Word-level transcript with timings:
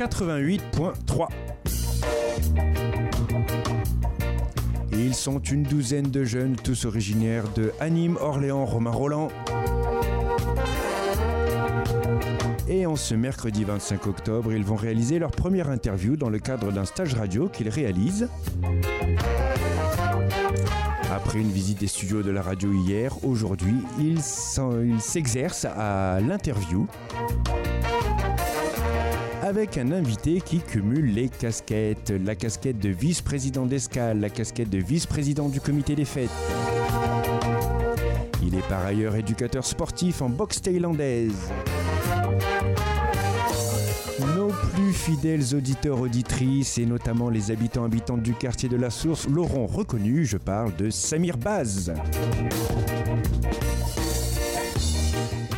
88.3 0.00 1.28
Ils 4.92 5.14
sont 5.14 5.40
une 5.40 5.62
douzaine 5.62 6.10
de 6.10 6.24
jeunes, 6.24 6.56
tous 6.56 6.86
originaires 6.86 7.44
de 7.54 7.70
Anime, 7.80 8.16
Orléans, 8.18 8.64
Romain 8.64 8.92
Roland. 8.92 9.28
Et 12.66 12.86
en 12.86 12.96
ce 12.96 13.14
mercredi 13.14 13.64
25 13.64 14.06
octobre, 14.06 14.54
ils 14.54 14.64
vont 14.64 14.74
réaliser 14.74 15.18
leur 15.18 15.32
première 15.32 15.68
interview 15.68 16.16
dans 16.16 16.30
le 16.30 16.38
cadre 16.38 16.72
d'un 16.72 16.86
stage 16.86 17.12
radio 17.12 17.50
qu'ils 17.50 17.68
réalisent. 17.68 18.30
Après 21.12 21.40
une 21.40 21.50
visite 21.50 21.80
des 21.80 21.88
studios 21.88 22.22
de 22.22 22.30
la 22.30 22.40
radio 22.40 22.72
hier, 22.72 23.22
aujourd'hui, 23.22 23.74
ils 23.98 24.22
s'exercent 24.22 25.66
à 25.66 26.20
l'interview 26.26 26.86
avec 29.50 29.78
un 29.78 29.90
invité 29.90 30.40
qui 30.40 30.60
cumule 30.60 31.12
les 31.12 31.28
casquettes. 31.28 32.12
La 32.24 32.36
casquette 32.36 32.78
de 32.78 32.88
vice-président 32.88 33.66
d'escale, 33.66 34.20
la 34.20 34.30
casquette 34.30 34.70
de 34.70 34.78
vice-président 34.78 35.48
du 35.48 35.60
comité 35.60 35.96
des 35.96 36.04
fêtes. 36.04 36.30
Il 38.44 38.54
est 38.54 38.68
par 38.68 38.86
ailleurs 38.86 39.16
éducateur 39.16 39.66
sportif 39.66 40.22
en 40.22 40.28
boxe 40.28 40.62
thaïlandaise. 40.62 41.50
Nos 44.36 44.52
plus 44.72 44.92
fidèles 44.92 45.52
auditeurs 45.56 46.00
auditrices 46.00 46.78
et 46.78 46.86
notamment 46.86 47.28
les 47.28 47.50
habitants 47.50 47.84
habitantes 47.84 48.22
du 48.22 48.34
quartier 48.34 48.68
de 48.68 48.76
la 48.76 48.90
Source 48.90 49.26
l'auront 49.28 49.66
reconnu, 49.66 50.26
je 50.26 50.36
parle 50.36 50.76
de 50.76 50.90
Samir 50.90 51.36
Baz. 51.36 51.92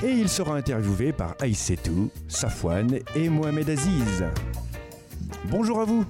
Et 0.03 0.11
il 0.11 0.29
sera 0.29 0.57
interviewé 0.57 1.13
par 1.13 1.37
Aïssetou, 1.41 2.11
Safwan 2.29 2.99
et 3.15 3.29
Mohamed 3.29 3.71
Aziz. 3.71 4.25
Bonjour 5.51 5.81
à 5.81 5.85
vous, 5.85 6.05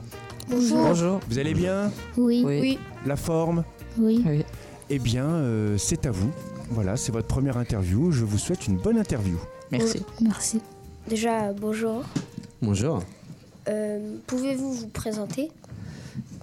Bonjour. 0.49 0.79
Bonjour. 0.79 1.21
vous 1.29 1.39
allez 1.39 1.55
bien 1.55 1.91
Oui. 2.17 2.43
Oui. 2.45 2.61
Oui. 2.61 2.79
La 3.07 3.17
forme 3.17 3.65
Oui. 3.99 4.23
Oui. 4.27 4.45
Eh 4.91 4.99
bien, 4.99 5.27
euh, 5.27 5.77
c'est 5.79 6.07
à 6.07 6.11
vous. 6.11 6.31
Voilà, 6.71 6.97
c'est 6.97 7.13
votre 7.13 7.29
première 7.29 7.57
interview. 7.59 8.11
Je 8.13 8.25
vous 8.25 8.39
souhaite 8.39 8.67
une 8.67 8.77
bonne 8.79 8.99
interview. 8.99 9.39
Merci. 9.71 10.03
Merci. 10.21 10.61
Déjà, 11.09 11.53
bonjour. 11.53 12.03
Bonjour. 12.63 13.03
Euh, 13.69 14.17
Pouvez-vous 14.27 14.73
vous 14.73 14.89
présenter? 14.89 15.51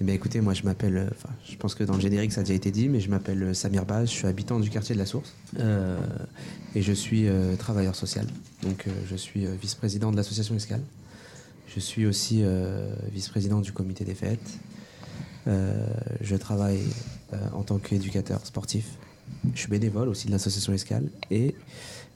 Eh 0.01 0.03
bien 0.03 0.15
écoutez, 0.15 0.41
moi 0.41 0.53
je 0.53 0.63
m'appelle, 0.63 0.97
euh, 0.97 1.09
je 1.49 1.55
pense 1.57 1.75
que 1.75 1.83
dans 1.83 1.93
le 1.93 1.99
générique 1.99 2.31
ça 2.31 2.41
a 2.41 2.43
déjà 2.43 2.53
été 2.53 2.71
dit, 2.71 2.89
mais 2.89 2.99
je 2.99 3.09
m'appelle 3.09 3.43
euh, 3.43 3.53
Samir 3.53 3.85
Baz, 3.85 4.09
je 4.09 4.15
suis 4.15 4.27
habitant 4.27 4.59
du 4.59 4.69
quartier 4.69 4.95
de 4.95 4.99
la 4.99 5.05
Source 5.05 5.33
euh, 5.59 5.99
et 6.75 6.81
je 6.81 6.93
suis 6.93 7.27
travailleur 7.57 7.95
social. 7.95 8.25
Donc 8.63 8.85
je 9.09 9.15
suis 9.15 9.45
vice-président 9.45 10.11
de 10.11 10.17
l'association 10.17 10.55
Escale. 10.55 10.81
Je 11.67 11.79
suis 11.79 12.05
aussi 12.05 12.43
vice-président 13.11 13.61
du 13.61 13.71
comité 13.71 14.03
des 14.03 14.13
fêtes. 14.13 14.59
Je 15.47 16.35
travaille 16.35 16.83
en 17.53 17.63
tant 17.63 17.77
qu'éducateur 17.77 18.45
sportif. 18.45 18.85
Je 19.53 19.59
suis 19.59 19.69
bénévole 19.69 20.09
aussi 20.09 20.27
de 20.27 20.31
l'association 20.31 20.73
Escale 20.73 21.09
et 21.31 21.55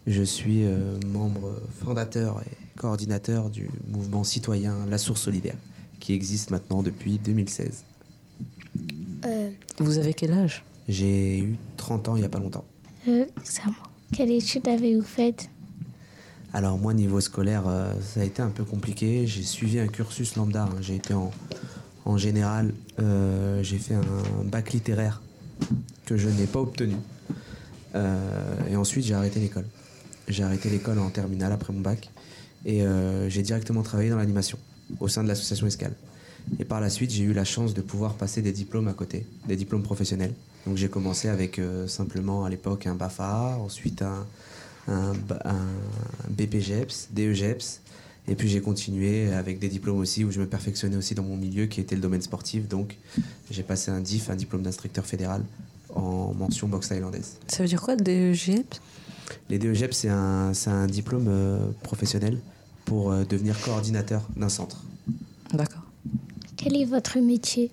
je 0.06 0.24
suis 0.24 0.66
membre 1.08 1.60
fondateur 1.84 2.42
et 2.46 2.80
coordinateur 2.80 3.50
du 3.50 3.70
mouvement 3.88 4.24
citoyen 4.24 4.86
La 4.90 4.98
Source 4.98 5.22
Solidaire 5.22 5.58
qui 6.04 6.12
existe 6.14 6.52
maintenant 6.52 6.84
depuis 6.84 7.18
2016. 7.18 7.86
Euh, 9.26 9.50
Vous 9.80 9.98
avez 10.00 10.14
quel 10.14 10.34
âge? 10.34 10.66
J'ai 10.90 11.40
eu 11.40 11.56
30 11.78 12.10
ans 12.10 12.16
il 12.18 12.20
n'y 12.20 12.26
a 12.26 12.30
pas 12.30 12.40
longtemps. 12.40 12.66
Euh, 13.08 13.24
c'est 13.46 13.62
à 13.62 13.68
moi. 13.68 13.76
Quelle 14.12 14.30
étude 14.32 14.68
avez-vous 14.68 15.02
faite? 15.02 15.50
Alors 16.52 16.78
moi 16.78 16.94
niveau 16.94 17.22
scolaire 17.22 17.64
euh, 17.68 17.94
ça 18.02 18.20
a 18.20 18.26
été 18.26 18.42
un 18.42 18.50
peu 18.50 18.66
compliqué. 18.66 19.26
J'ai 19.28 19.44
suivi 19.44 19.80
un 19.80 19.88
cursus 19.88 20.36
lambda. 20.36 20.64
hein. 20.66 20.76
J'ai 20.82 20.96
été 20.96 21.14
en, 21.14 21.32
en 22.04 22.18
général, 22.18 22.74
euh, 23.00 23.64
j'ai 23.64 23.78
fait 23.78 23.96
un 23.96 24.44
bac 24.44 24.74
littéraire 24.74 25.22
que 26.06 26.18
je 26.18 26.28
n'ai 26.28 26.48
pas 26.48 26.60
obtenu. 26.60 26.96
Euh, 27.96 28.68
et 28.70 28.76
ensuite 28.76 29.06
j'ai 29.06 29.14
arrêté 29.14 29.40
l'école. 29.40 29.68
J'ai 30.28 30.44
arrêté 30.44 30.70
l'école 30.70 31.00
en 31.00 31.10
terminale 31.10 31.54
après 31.54 31.72
mon 31.72 31.80
bac 31.80 32.10
et 32.66 32.82
euh, 32.84 33.30
j'ai 33.30 33.42
directement 33.42 33.84
travaillé 33.84 34.10
dans 34.10 34.18
l'animation 34.18 34.58
au 35.00 35.08
sein 35.08 35.24
de 35.24 35.28
l'association 35.28 35.68
Escale. 35.68 35.94
Et 36.60 36.66
par 36.66 36.82
la 36.82 36.90
suite, 36.90 37.12
j'ai 37.12 37.24
eu 37.24 37.34
la 37.34 37.46
chance 37.46 37.74
de 37.74 37.82
pouvoir 37.82 38.16
passer 38.16 38.42
des 38.42 38.52
diplômes 38.52 38.88
à 38.88 38.94
côté, 38.94 39.26
des 39.48 39.56
diplômes 39.56 39.84
professionnels. 39.84 40.34
Donc 40.68 40.78
j'ai 40.78 40.90
commencé 40.90 41.30
avec 41.30 41.60
euh, 41.60 41.88
simplement 41.88 42.46
à 42.46 42.50
l'époque 42.50 42.88
un 42.88 42.96
BAFA, 42.96 43.58
ensuite 43.60 44.02
un, 44.02 44.26
un, 44.88 45.14
un 45.46 46.30
BPGEPS, 46.30 47.10
DEGEPS, 47.12 47.80
et 48.28 48.36
puis 48.36 48.48
j'ai 48.48 48.62
continué 48.62 49.34
avec 49.34 49.60
des 49.60 49.68
diplômes 49.68 50.00
aussi 50.00 50.24
où 50.24 50.32
je 50.32 50.40
me 50.40 50.48
perfectionnais 50.48 50.96
aussi 50.96 51.14
dans 51.14 51.24
mon 51.24 51.36
milieu 51.36 51.66
qui 51.66 51.82
était 51.82 51.96
le 51.96 52.02
domaine 52.02 52.22
sportif. 52.22 52.68
Donc 52.68 52.96
j'ai 53.52 53.64
passé 53.64 53.92
un 53.92 54.00
DIF, 54.00 54.30
un 54.30 54.36
diplôme 54.36 54.62
d'instructeur 54.64 55.06
fédéral 55.06 55.44
en 55.94 56.34
mention 56.34 56.68
boxe 56.68 56.90
thaïlandaise. 56.90 57.38
Ça 57.48 57.64
veut 57.64 57.70
dire 57.70 57.82
quoi, 57.82 57.96
DEGEP 57.96 58.76
Les 59.50 59.60
DEGEPS, 59.60 59.98
c'est 59.98 60.10
un, 60.10 60.54
un 60.68 60.88
diplôme 60.88 61.28
euh, 61.28 61.68
professionnel 61.84 62.40
pour 62.86 63.12
euh, 63.12 63.24
devenir 63.24 63.60
coordinateur 63.62 64.22
d'un 64.36 64.50
centre. 64.50 64.84
D'accord. 65.54 65.84
Quel 66.58 66.76
est 66.78 66.86
votre 66.86 67.20
métier? 67.20 67.72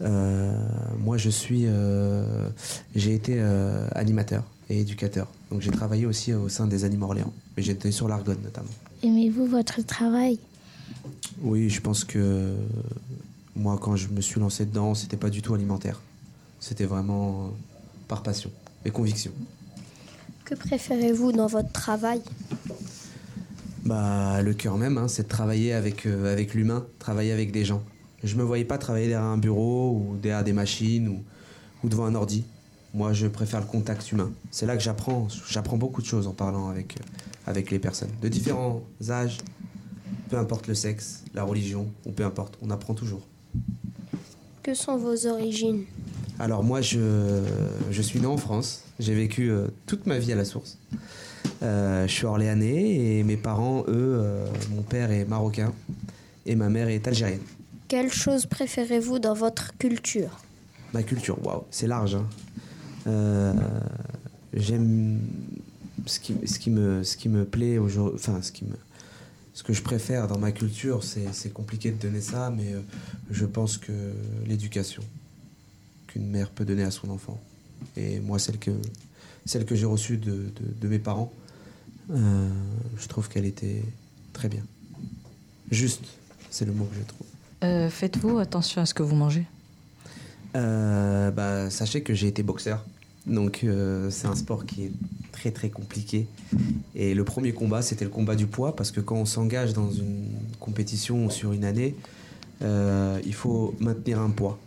Euh, 0.00 0.52
moi, 0.98 1.16
je 1.16 1.30
suis, 1.30 1.62
euh, 1.66 2.48
j'ai 2.94 3.14
été 3.14 3.36
euh, 3.38 3.88
animateur 3.94 4.44
et 4.68 4.80
éducateur. 4.80 5.28
Donc, 5.50 5.60
j'ai 5.60 5.70
travaillé 5.70 6.06
aussi 6.06 6.32
au 6.32 6.48
sein 6.48 6.66
des 6.66 6.84
Animaux 6.84 7.06
Orléans. 7.06 7.32
Mais 7.56 7.62
j'étais 7.62 7.92
sur 7.92 8.08
l'Argonne 8.08 8.40
notamment. 8.42 8.68
Aimez-vous 9.02 9.46
votre 9.46 9.80
travail? 9.82 10.38
Oui, 11.42 11.70
je 11.70 11.80
pense 11.80 12.04
que 12.04 12.54
moi, 13.56 13.78
quand 13.80 13.96
je 13.96 14.08
me 14.08 14.20
suis 14.20 14.40
lancé 14.40 14.66
dedans, 14.66 14.94
c'était 14.94 15.16
pas 15.16 15.30
du 15.30 15.42
tout 15.42 15.54
alimentaire. 15.54 16.00
C'était 16.60 16.86
vraiment 16.86 17.46
euh, 17.46 17.48
par 18.08 18.22
passion 18.22 18.50
et 18.84 18.90
conviction. 18.90 19.30
que 20.44 20.54
préférez-vous 20.54 21.32
dans 21.32 21.46
votre 21.46 21.72
travail? 21.72 22.20
Bah, 23.84 24.40
le 24.40 24.54
cœur 24.54 24.78
même, 24.78 24.96
hein, 24.96 25.08
c'est 25.08 25.24
de 25.24 25.28
travailler 25.28 25.74
avec, 25.74 26.06
euh, 26.06 26.32
avec 26.32 26.54
l'humain, 26.54 26.86
travailler 26.98 27.32
avec 27.32 27.52
des 27.52 27.66
gens. 27.66 27.82
Je 28.22 28.34
me 28.36 28.42
voyais 28.42 28.64
pas 28.64 28.78
travailler 28.78 29.08
derrière 29.08 29.28
un 29.28 29.36
bureau 29.36 29.92
ou 29.92 30.16
derrière 30.16 30.42
des 30.42 30.54
machines 30.54 31.08
ou, 31.08 31.22
ou 31.82 31.88
devant 31.90 32.06
un 32.06 32.14
ordi. 32.14 32.44
Moi, 32.94 33.12
je 33.12 33.26
préfère 33.26 33.60
le 33.60 33.66
contact 33.66 34.10
humain. 34.10 34.32
C'est 34.50 34.64
là 34.64 34.76
que 34.76 34.82
j'apprends. 34.82 35.28
J'apprends 35.50 35.76
beaucoup 35.76 36.00
de 36.00 36.06
choses 36.06 36.26
en 36.26 36.32
parlant 36.32 36.70
avec, 36.70 36.96
euh, 36.96 37.04
avec 37.46 37.70
les 37.70 37.78
personnes 37.78 38.12
de 38.22 38.28
différents 38.28 38.82
âges, 39.10 39.38
peu 40.30 40.38
importe 40.38 40.66
le 40.66 40.74
sexe, 40.74 41.22
la 41.34 41.42
religion, 41.42 41.86
ou 42.06 42.12
peu 42.12 42.24
importe. 42.24 42.56
On 42.62 42.70
apprend 42.70 42.94
toujours. 42.94 43.26
Que 44.62 44.72
sont 44.72 44.96
vos 44.96 45.26
origines? 45.26 45.84
Alors 46.38 46.64
moi, 46.64 46.80
je, 46.80 47.42
je 47.90 48.02
suis 48.02 48.18
né 48.18 48.26
en 48.26 48.38
France. 48.38 48.84
J'ai 48.98 49.14
vécu 49.14 49.50
euh, 49.50 49.66
toute 49.84 50.06
ma 50.06 50.18
vie 50.18 50.32
à 50.32 50.36
la 50.36 50.46
source. 50.46 50.78
Euh, 51.64 52.06
je 52.06 52.12
suis 52.12 52.26
orléanais 52.26 52.94
et 53.18 53.22
mes 53.24 53.36
parents, 53.38 53.84
eux, 53.88 54.18
euh, 54.20 54.46
mon 54.70 54.82
père 54.82 55.10
est 55.10 55.24
marocain 55.24 55.72
et 56.44 56.56
ma 56.56 56.68
mère 56.68 56.88
est 56.88 57.06
algérienne. 57.08 57.40
Quelle 57.88 58.12
chose 58.12 58.44
préférez-vous 58.46 59.18
dans 59.18 59.34
votre 59.34 59.76
culture? 59.78 60.40
Ma 60.92 61.02
culture, 61.02 61.38
waouh, 61.44 61.64
c'est 61.70 61.86
large. 61.86 62.16
hein. 62.16 62.26
Euh, 63.06 63.52
J'aime 64.52 65.20
ce 66.06 66.20
qui, 66.20 66.34
ce 66.46 66.58
qui 66.58 66.70
me, 66.70 67.02
ce 67.02 67.16
qui 67.16 67.28
me 67.28 67.44
plaît 67.44 67.78
aujourd'hui, 67.78 68.14
enfin 68.20 68.40
ce 68.42 68.52
qui 68.52 68.64
me, 68.64 68.74
ce 69.54 69.62
que 69.62 69.72
je 69.72 69.82
préfère 69.82 70.28
dans 70.28 70.38
ma 70.38 70.52
culture, 70.52 71.02
c'est 71.02 71.52
compliqué 71.52 71.90
de 71.90 71.96
donner 72.00 72.20
ça, 72.20 72.50
mais 72.56 72.74
je 73.30 73.46
pense 73.46 73.78
que 73.78 73.92
l'éducation 74.46 75.02
qu'une 76.08 76.28
mère 76.28 76.50
peut 76.50 76.64
donner 76.64 76.84
à 76.84 76.90
son 76.92 77.08
enfant, 77.10 77.40
et 77.96 78.20
moi 78.20 78.38
celle 78.38 78.58
que, 78.58 78.70
celle 79.44 79.64
que 79.64 79.74
j'ai 79.74 79.86
reçue 79.86 80.18
de, 80.18 80.30
de- 80.32 80.80
de 80.80 80.88
mes 80.88 80.98
parents, 81.00 81.32
euh, 82.10 82.48
je 82.96 83.06
trouve 83.08 83.28
qu'elle 83.28 83.46
était 83.46 83.82
très 84.32 84.48
bien. 84.48 84.62
Juste, 85.70 86.04
c'est 86.50 86.64
le 86.64 86.72
mot 86.72 86.84
que 86.84 86.96
je 86.96 87.04
trouve. 87.04 87.26
Euh, 87.64 87.88
Faites-vous 87.88 88.38
attention 88.38 88.82
à 88.82 88.86
ce 88.86 88.94
que 88.94 89.02
vous 89.02 89.16
mangez 89.16 89.46
Euh, 90.56 91.30
bah, 91.30 91.70
sachez 91.70 92.02
que 92.02 92.14
j'ai 92.14 92.28
été 92.28 92.42
boxeur. 92.42 92.84
Donc 93.26 93.64
c'est 94.10 94.26
un 94.26 94.34
sport 94.36 94.66
qui 94.66 94.84
est 94.84 94.92
très 95.32 95.50
très 95.50 95.70
compliqué. 95.70 96.26
Et 96.94 97.14
le 97.14 97.24
premier 97.24 97.52
combat, 97.54 97.80
c'était 97.80 98.04
le 98.04 98.10
combat 98.10 98.36
du 98.36 98.46
poids, 98.46 98.76
parce 98.76 98.90
que 98.90 99.00
quand 99.00 99.16
on 99.16 99.24
s'engage 99.24 99.72
dans 99.72 99.90
une 99.90 100.28
compétition 100.60 101.30
sur 101.30 101.52
une 101.54 101.64
année, 101.64 101.96
il 102.60 103.34
faut 103.34 103.74
maintenir 103.80 104.20
un 104.20 104.28
poids. 104.28 104.58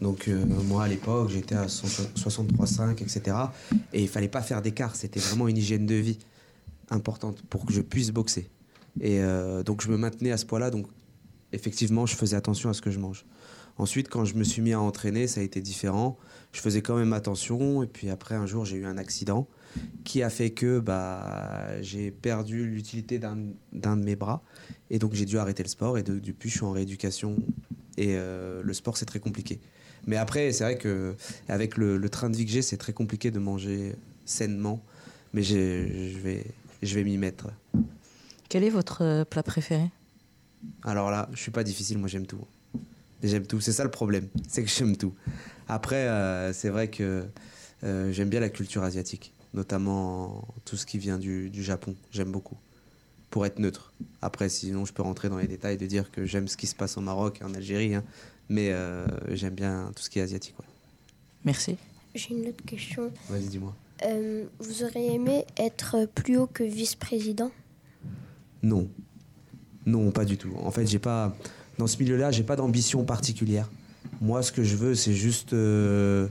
Donc 0.00 0.28
euh, 0.28 0.44
moi 0.66 0.84
à 0.84 0.88
l'époque 0.88 1.30
j'étais 1.30 1.54
à 1.54 1.66
63,5 1.66 2.92
etc. 3.02 3.36
Et 3.92 4.02
il 4.02 4.08
fallait 4.08 4.28
pas 4.28 4.40
faire 4.40 4.62
d'écart, 4.62 4.96
c'était 4.96 5.20
vraiment 5.20 5.46
une 5.48 5.58
hygiène 5.58 5.86
de 5.86 5.94
vie 5.94 6.18
importante 6.90 7.42
pour 7.48 7.64
que 7.66 7.72
je 7.72 7.80
puisse 7.80 8.10
boxer. 8.10 8.48
Et 9.00 9.20
euh, 9.20 9.62
donc 9.62 9.82
je 9.82 9.88
me 9.90 9.96
maintenais 9.96 10.32
à 10.32 10.36
ce 10.36 10.44
poids-là, 10.46 10.70
donc 10.70 10.86
effectivement 11.52 12.06
je 12.06 12.16
faisais 12.16 12.36
attention 12.36 12.68
à 12.70 12.74
ce 12.74 12.82
que 12.82 12.90
je 12.90 12.98
mange. 12.98 13.24
Ensuite 13.78 14.08
quand 14.08 14.24
je 14.24 14.34
me 14.34 14.44
suis 14.44 14.60
mis 14.62 14.72
à 14.72 14.80
entraîner 14.80 15.26
ça 15.26 15.40
a 15.40 15.44
été 15.44 15.60
différent, 15.60 16.18
je 16.52 16.60
faisais 16.60 16.82
quand 16.82 16.96
même 16.96 17.12
attention. 17.12 17.82
Et 17.82 17.86
puis 17.86 18.10
après 18.10 18.34
un 18.34 18.46
jour 18.46 18.64
j'ai 18.64 18.76
eu 18.76 18.84
un 18.84 18.98
accident 18.98 19.46
qui 20.04 20.22
a 20.22 20.28
fait 20.30 20.50
que 20.50 20.80
bah, 20.80 21.80
j'ai 21.80 22.10
perdu 22.10 22.66
l'utilité 22.66 23.18
d'un 23.18 23.96
de 23.96 24.04
mes 24.04 24.16
bras. 24.16 24.42
Et 24.90 24.98
donc 24.98 25.14
j'ai 25.14 25.24
dû 25.24 25.38
arrêter 25.38 25.62
le 25.62 25.68
sport. 25.68 25.96
Et 25.96 26.02
de- 26.02 26.18
depuis 26.18 26.50
je 26.50 26.56
suis 26.56 26.64
en 26.64 26.72
rééducation. 26.72 27.36
Et 27.96 28.16
euh, 28.16 28.60
le 28.62 28.74
sport 28.74 28.96
c'est 28.96 29.06
très 29.06 29.20
compliqué. 29.20 29.60
Mais 30.06 30.16
après 30.16 30.52
c'est 30.52 30.64
vrai 30.64 30.76
que 30.76 31.14
avec 31.48 31.76
le, 31.76 31.96
le 31.96 32.08
train 32.08 32.28
de 32.28 32.36
vie 32.36 32.44
que 32.44 32.50
j'ai 32.50 32.62
c'est 32.62 32.76
très 32.76 32.92
compliqué 32.92 33.30
de 33.30 33.38
manger 33.38 33.94
sainement. 34.26 34.82
Mais 35.32 35.42
je 35.44 36.18
vais, 36.18 36.44
je 36.82 36.94
vais 36.94 37.04
m'y 37.04 37.18
mettre. 37.18 37.48
Quel 38.48 38.64
est 38.64 38.70
votre 38.70 39.02
euh, 39.02 39.24
plat 39.24 39.42
préféré? 39.42 39.90
Alors 40.82 41.10
là, 41.10 41.28
je 41.32 41.40
suis 41.40 41.50
pas 41.50 41.64
difficile, 41.64 41.98
moi 41.98 42.08
j'aime 42.08 42.26
tout. 42.26 42.44
J'aime 43.22 43.46
tout, 43.46 43.60
c'est 43.60 43.72
ça 43.72 43.84
le 43.84 43.90
problème, 43.90 44.28
c'est 44.48 44.62
que 44.62 44.70
j'aime 44.70 44.96
tout. 44.96 45.14
Après, 45.68 46.08
euh, 46.08 46.52
c'est 46.52 46.68
vrai 46.70 46.88
que 46.88 47.26
euh, 47.84 48.12
j'aime 48.12 48.28
bien 48.28 48.40
la 48.40 48.48
culture 48.48 48.82
asiatique, 48.82 49.32
notamment 49.54 50.46
tout 50.64 50.76
ce 50.76 50.86
qui 50.86 50.98
vient 50.98 51.18
du, 51.18 51.50
du 51.50 51.62
Japon, 51.62 51.94
j'aime 52.10 52.32
beaucoup. 52.32 52.56
Pour 53.30 53.46
être 53.46 53.60
neutre. 53.60 53.92
Après, 54.22 54.48
sinon, 54.48 54.84
je 54.84 54.92
peux 54.92 55.02
rentrer 55.02 55.28
dans 55.28 55.38
les 55.38 55.46
détails 55.46 55.76
de 55.76 55.86
dire 55.86 56.10
que 56.10 56.24
j'aime 56.24 56.48
ce 56.48 56.56
qui 56.56 56.66
se 56.66 56.74
passe 56.74 56.96
au 56.96 57.00
Maroc 57.00 57.38
et 57.40 57.44
en 57.44 57.54
Algérie, 57.54 57.94
hein. 57.94 58.02
mais 58.48 58.70
euh, 58.72 59.06
j'aime 59.28 59.54
bien 59.54 59.92
tout 59.94 60.02
ce 60.02 60.10
qui 60.10 60.18
est 60.18 60.22
asiatique. 60.22 60.58
ouais. 60.58 60.66
Merci. 61.44 61.76
J'ai 62.14 62.34
une 62.34 62.48
autre 62.48 62.64
question. 62.66 63.12
Vas-y, 63.28 63.46
dis-moi. 63.46 63.74
Euh, 64.04 64.44
vous 64.58 64.82
auriez 64.82 65.14
aimé 65.14 65.44
être 65.56 66.06
plus 66.14 66.38
haut 66.38 66.46
que 66.46 66.64
vice-président? 66.64 67.50
Non. 68.62 68.88
Non, 69.86 70.10
pas 70.10 70.24
du 70.24 70.36
tout. 70.36 70.52
En 70.62 70.70
fait, 70.70 70.86
j'ai 70.86 70.98
pas 70.98 71.36
dans 71.78 71.86
ce 71.86 71.98
milieu-là, 71.98 72.30
j'ai 72.30 72.42
pas 72.42 72.56
d'ambition 72.56 73.04
particulière. 73.04 73.70
Moi, 74.20 74.42
ce 74.42 74.52
que 74.52 74.62
je 74.62 74.76
veux, 74.76 74.94
c'est 74.94 75.14
juste 75.14 75.52
euh, 75.52 76.28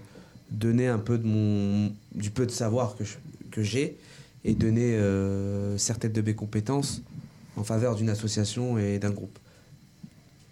donner 0.51 0.87
un 0.87 0.99
peu 0.99 1.17
de 1.17 1.25
mon 1.25 1.91
du 2.13 2.29
peu 2.29 2.45
de 2.45 2.51
savoir 2.51 2.95
que 2.95 3.03
que 3.51 3.63
j'ai 3.63 3.97
et 4.45 4.53
donner 4.53 4.95
euh, 4.95 5.77
certaines 5.77 6.11
de 6.11 6.21
mes 6.21 6.35
compétences 6.35 7.01
en 7.57 7.63
faveur 7.63 7.95
d'une 7.95 8.09
association 8.09 8.77
et 8.77 8.99
d'un 8.99 9.09
groupe. 9.09 9.37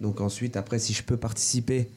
Donc 0.01 0.19
ensuite, 0.19 0.57
après, 0.57 0.79
si 0.79 0.93
je 0.93 1.03
peux 1.03 1.17
participer, 1.17 1.89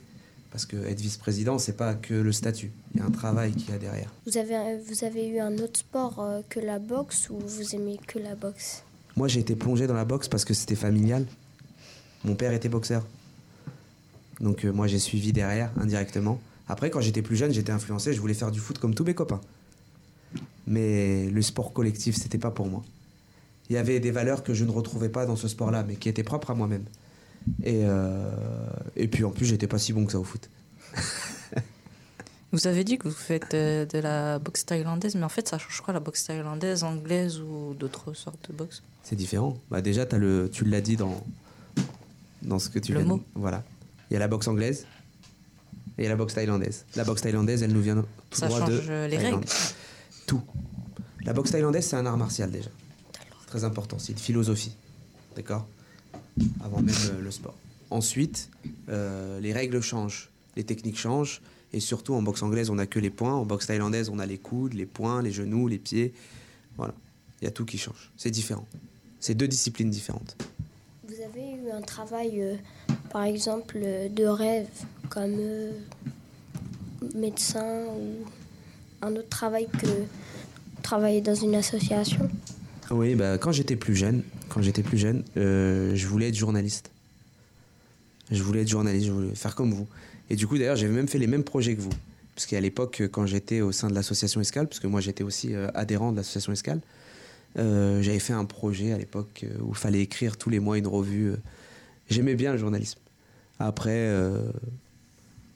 parce 0.50 0.66
que 0.66 0.76
être 0.76 1.00
vice-président, 1.00 1.58
c'est 1.58 1.76
pas 1.76 1.94
que 1.94 2.14
le 2.14 2.32
statut. 2.32 2.72
Il 2.94 3.00
y 3.00 3.02
a 3.02 3.06
un 3.06 3.10
travail 3.10 3.52
qu'il 3.52 3.70
y 3.70 3.72
a 3.72 3.78
derrière. 3.78 4.12
vous 4.26 4.36
avez, 4.36 4.78
vous 4.78 5.04
avez 5.04 5.28
eu 5.28 5.38
un 5.38 5.56
autre 5.58 5.78
sport 5.78 6.20
euh, 6.20 6.40
que 6.48 6.58
la 6.58 6.78
boxe 6.78 7.30
ou 7.30 7.38
vous 7.38 7.74
aimez 7.74 7.98
que 8.06 8.18
la 8.18 8.34
boxe? 8.34 8.82
Moi, 9.16 9.28
j'ai 9.28 9.40
été 9.40 9.54
plongé 9.54 9.86
dans 9.86 9.94
la 9.94 10.04
boxe 10.04 10.28
parce 10.28 10.44
que 10.44 10.54
c'était 10.54 10.74
familial. 10.74 11.26
Mon 12.24 12.34
père 12.34 12.52
était 12.52 12.68
boxeur. 12.68 13.06
Donc 14.40 14.64
euh, 14.64 14.72
moi, 14.72 14.86
j'ai 14.86 14.98
suivi 14.98 15.32
derrière, 15.32 15.70
indirectement. 15.80 16.40
Après, 16.68 16.90
quand 16.90 17.00
j'étais 17.00 17.22
plus 17.22 17.36
jeune, 17.36 17.52
j'étais 17.52 17.72
influencé, 17.72 18.12
je 18.12 18.20
voulais 18.20 18.34
faire 18.34 18.50
du 18.50 18.60
foot 18.60 18.78
comme 18.78 18.94
tous 18.94 19.04
mes 19.04 19.14
copains. 19.14 19.40
Mais 20.66 21.28
le 21.30 21.42
sport 21.42 21.72
collectif, 21.72 22.16
c'était 22.16 22.38
pas 22.38 22.50
pour 22.50 22.66
moi. 22.66 22.82
Il 23.68 23.74
y 23.74 23.76
avait 23.76 24.00
des 24.00 24.10
valeurs 24.10 24.42
que 24.42 24.54
je 24.54 24.64
ne 24.64 24.70
retrouvais 24.70 25.08
pas 25.08 25.26
dans 25.26 25.36
ce 25.36 25.48
sport-là, 25.48 25.84
mais 25.86 25.96
qui 25.96 26.08
étaient 26.08 26.24
propres 26.24 26.50
à 26.50 26.54
moi-même. 26.54 26.84
Et, 27.62 27.82
euh, 27.84 28.30
et 28.96 29.08
puis 29.08 29.24
en 29.24 29.30
plus, 29.30 29.46
j'étais 29.46 29.66
pas 29.66 29.78
si 29.78 29.92
bon 29.92 30.04
que 30.06 30.12
ça 30.12 30.20
au 30.20 30.24
foot. 30.24 30.48
Vous 32.52 32.66
avez 32.66 32.82
dit 32.82 32.98
que 32.98 33.06
vous 33.06 33.14
faites 33.14 33.54
euh, 33.54 33.86
de 33.86 33.98
la 33.98 34.40
boxe 34.40 34.66
thaïlandaise, 34.66 35.14
mais 35.14 35.22
en 35.22 35.28
fait, 35.28 35.46
ça 35.48 35.56
change 35.56 35.80
quoi 35.82 35.94
la 35.94 36.00
boxe 36.00 36.24
thaïlandaise, 36.24 36.82
anglaise 36.82 37.38
ou 37.40 37.74
d'autres 37.78 38.12
sortes 38.12 38.50
de 38.50 38.56
boxe? 38.56 38.82
C'est 39.04 39.14
différent. 39.14 39.56
Bah 39.70 39.80
déjà, 39.80 40.02
as 40.10 40.18
le, 40.18 40.50
tu 40.52 40.64
l'as 40.64 40.80
dit 40.80 40.96
dans, 40.96 41.22
dans 42.42 42.58
ce 42.58 42.68
que 42.68 42.80
tu 42.80 42.92
Le 42.92 42.98
viens 42.98 43.06
de- 43.06 43.12
mot. 43.14 43.24
Voilà. 43.36 43.62
Il 44.10 44.14
y 44.14 44.16
a 44.16 44.18
la 44.18 44.26
boxe 44.26 44.48
anglaise 44.48 44.84
et 45.96 46.02
il 46.02 46.04
y 46.04 46.06
a 46.06 46.10
la 46.10 46.16
boxe 46.16 46.34
thaïlandaise. 46.34 46.86
La 46.96 47.04
boxe 47.04 47.22
thaïlandaise, 47.22 47.62
elle 47.62 47.72
nous 47.72 47.82
vient 47.82 47.94
tout 48.30 48.38
Ça 48.40 48.48
droit 48.48 48.58
change 48.66 48.86
de 48.88 49.06
les 49.08 49.16
Thaïlande. 49.16 49.44
règles. 49.44 49.52
Tout. 50.26 50.42
La 51.24 51.32
boxe 51.32 51.52
thaïlandaise, 51.52 51.86
c'est 51.86 51.96
un 51.96 52.06
art 52.06 52.16
martial 52.16 52.50
déjà. 52.50 52.70
Très 53.46 53.62
important. 53.62 53.98
C'est 54.00 54.12
une 54.12 54.18
philosophie. 54.18 54.74
D'accord? 55.36 55.68
Avant 56.62 56.80
même 56.80 56.94
le 57.20 57.30
sport. 57.30 57.54
Ensuite, 57.90 58.50
euh, 58.88 59.40
les 59.40 59.52
règles 59.52 59.80
changent. 59.80 60.30
Les 60.56 60.64
techniques 60.64 60.98
changent. 60.98 61.40
Et 61.72 61.80
surtout, 61.80 62.14
en 62.14 62.22
boxe 62.22 62.42
anglaise, 62.42 62.70
on 62.70 62.76
n'a 62.76 62.86
que 62.86 62.98
les 62.98 63.10
poings. 63.10 63.34
En 63.34 63.44
boxe 63.44 63.66
thaïlandaise, 63.66 64.08
on 64.08 64.18
a 64.18 64.26
les 64.26 64.38
coudes, 64.38 64.74
les 64.74 64.86
poings, 64.86 65.22
les 65.22 65.32
genoux, 65.32 65.68
les 65.68 65.78
pieds. 65.78 66.12
Voilà. 66.76 66.94
Il 67.40 67.44
y 67.44 67.48
a 67.48 67.50
tout 67.50 67.64
qui 67.64 67.78
change. 67.78 68.10
C'est 68.16 68.30
différent. 68.30 68.66
C'est 69.18 69.34
deux 69.34 69.48
disciplines 69.48 69.90
différentes. 69.90 70.36
Vous 71.08 71.14
avez 71.22 71.52
eu 71.52 71.70
un 71.70 71.80
travail, 71.80 72.40
euh, 72.40 72.56
par 73.10 73.24
exemple, 73.24 73.78
de 73.78 74.24
rêve, 74.24 74.68
comme 75.08 75.36
euh, 75.38 75.72
médecin 77.14 77.86
ou 77.86 78.24
un 79.02 79.14
autre 79.16 79.28
travail 79.28 79.68
que 79.78 79.86
travailler 80.82 81.20
dans 81.20 81.34
une 81.34 81.54
association? 81.54 82.28
Oui, 82.90 83.14
bah, 83.14 83.38
quand 83.38 83.52
j'étais 83.52 83.76
plus 83.76 83.94
jeune, 83.94 84.22
quand 84.50 84.60
j'étais 84.60 84.82
plus 84.82 84.98
jeune, 84.98 85.24
euh, 85.36 85.94
je 85.94 86.06
voulais 86.06 86.28
être 86.28 86.34
journaliste. 86.34 86.90
Je 88.30 88.42
voulais 88.42 88.62
être 88.62 88.68
journaliste, 88.68 89.06
je 89.06 89.12
voulais 89.12 89.34
faire 89.34 89.54
comme 89.54 89.72
vous. 89.72 89.86
Et 90.28 90.36
du 90.36 90.46
coup, 90.46 90.58
d'ailleurs, 90.58 90.76
j'avais 90.76 90.92
même 90.92 91.08
fait 91.08 91.18
les 91.18 91.26
mêmes 91.26 91.44
projets 91.44 91.74
que 91.74 91.80
vous. 91.80 91.92
Parce 92.34 92.46
qu'à 92.46 92.60
l'époque, 92.60 93.02
quand 93.10 93.26
j'étais 93.26 93.60
au 93.60 93.72
sein 93.72 93.88
de 93.88 93.94
l'association 93.94 94.40
Escale, 94.40 94.66
parce 94.66 94.80
que 94.80 94.86
moi 94.86 95.00
j'étais 95.00 95.24
aussi 95.24 95.54
euh, 95.54 95.68
adhérent 95.74 96.12
de 96.12 96.16
l'association 96.16 96.52
Escale, 96.52 96.80
euh, 97.58 98.02
j'avais 98.02 98.18
fait 98.18 98.32
un 98.32 98.44
projet 98.44 98.92
à 98.92 98.98
l'époque 98.98 99.44
où 99.60 99.70
il 99.70 99.76
fallait 99.76 100.00
écrire 100.00 100.36
tous 100.36 100.50
les 100.50 100.60
mois 100.60 100.78
une 100.78 100.86
revue. 100.86 101.32
J'aimais 102.08 102.34
bien 102.34 102.52
le 102.52 102.58
journalisme. 102.58 102.98
Après, 103.58 104.08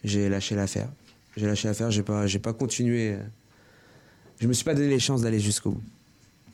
j'ai 0.02 0.28
lâché 0.28 0.54
l'affaire. 0.54 0.88
J'ai 1.36 1.46
lâché 1.46 1.68
l'affaire, 1.68 1.90
j'ai 1.90 2.02
pas, 2.02 2.26
pas 2.42 2.52
continué. 2.52 3.16
Je 4.40 4.46
me 4.46 4.52
suis 4.52 4.64
pas 4.64 4.74
donné 4.74 4.88
les 4.88 4.98
chances 4.98 5.22
d'aller 5.22 5.40
jusqu'au 5.40 5.70
bout. 5.70 5.82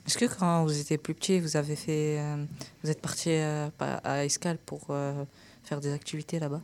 Est-ce 0.07 0.19
que 0.19 0.25
quand 0.25 0.65
vous 0.65 0.79
étiez 0.79 0.99
plus 0.99 1.15
petit, 1.15 1.41
vous 1.41 1.57
avez 1.57 1.77
fait, 1.77 2.19
euh, 2.19 2.45
vous 2.83 2.91
êtes 2.91 3.01
parti 3.01 3.31
euh, 3.31 3.69
à 3.79 4.25
Escale 4.25 4.59
pour 4.59 4.87
euh, 4.91 5.25
faire 5.63 5.81
des 5.81 5.93
activités 5.93 6.39
là-bas? 6.39 6.63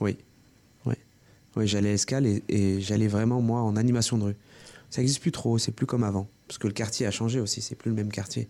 Oui, 0.00 0.16
oui. 0.84 0.94
Oui, 1.56 1.68
j'allais 1.68 1.90
à 1.90 1.92
Escale 1.92 2.26
et, 2.26 2.42
et 2.48 2.80
j'allais 2.80 3.08
vraiment, 3.08 3.40
moi, 3.40 3.60
en 3.60 3.76
animation 3.76 4.18
de 4.18 4.24
rue. 4.24 4.36
Ça 4.90 5.00
n'existe 5.00 5.20
plus 5.20 5.32
trop, 5.32 5.58
c'est 5.58 5.72
plus 5.72 5.86
comme 5.86 6.02
avant. 6.02 6.28
Parce 6.46 6.58
que 6.58 6.66
le 6.66 6.72
quartier 6.72 7.06
a 7.06 7.10
changé 7.10 7.40
aussi, 7.40 7.60
c'est 7.60 7.74
plus 7.74 7.90
le 7.90 7.94
même 7.94 8.10
quartier. 8.10 8.48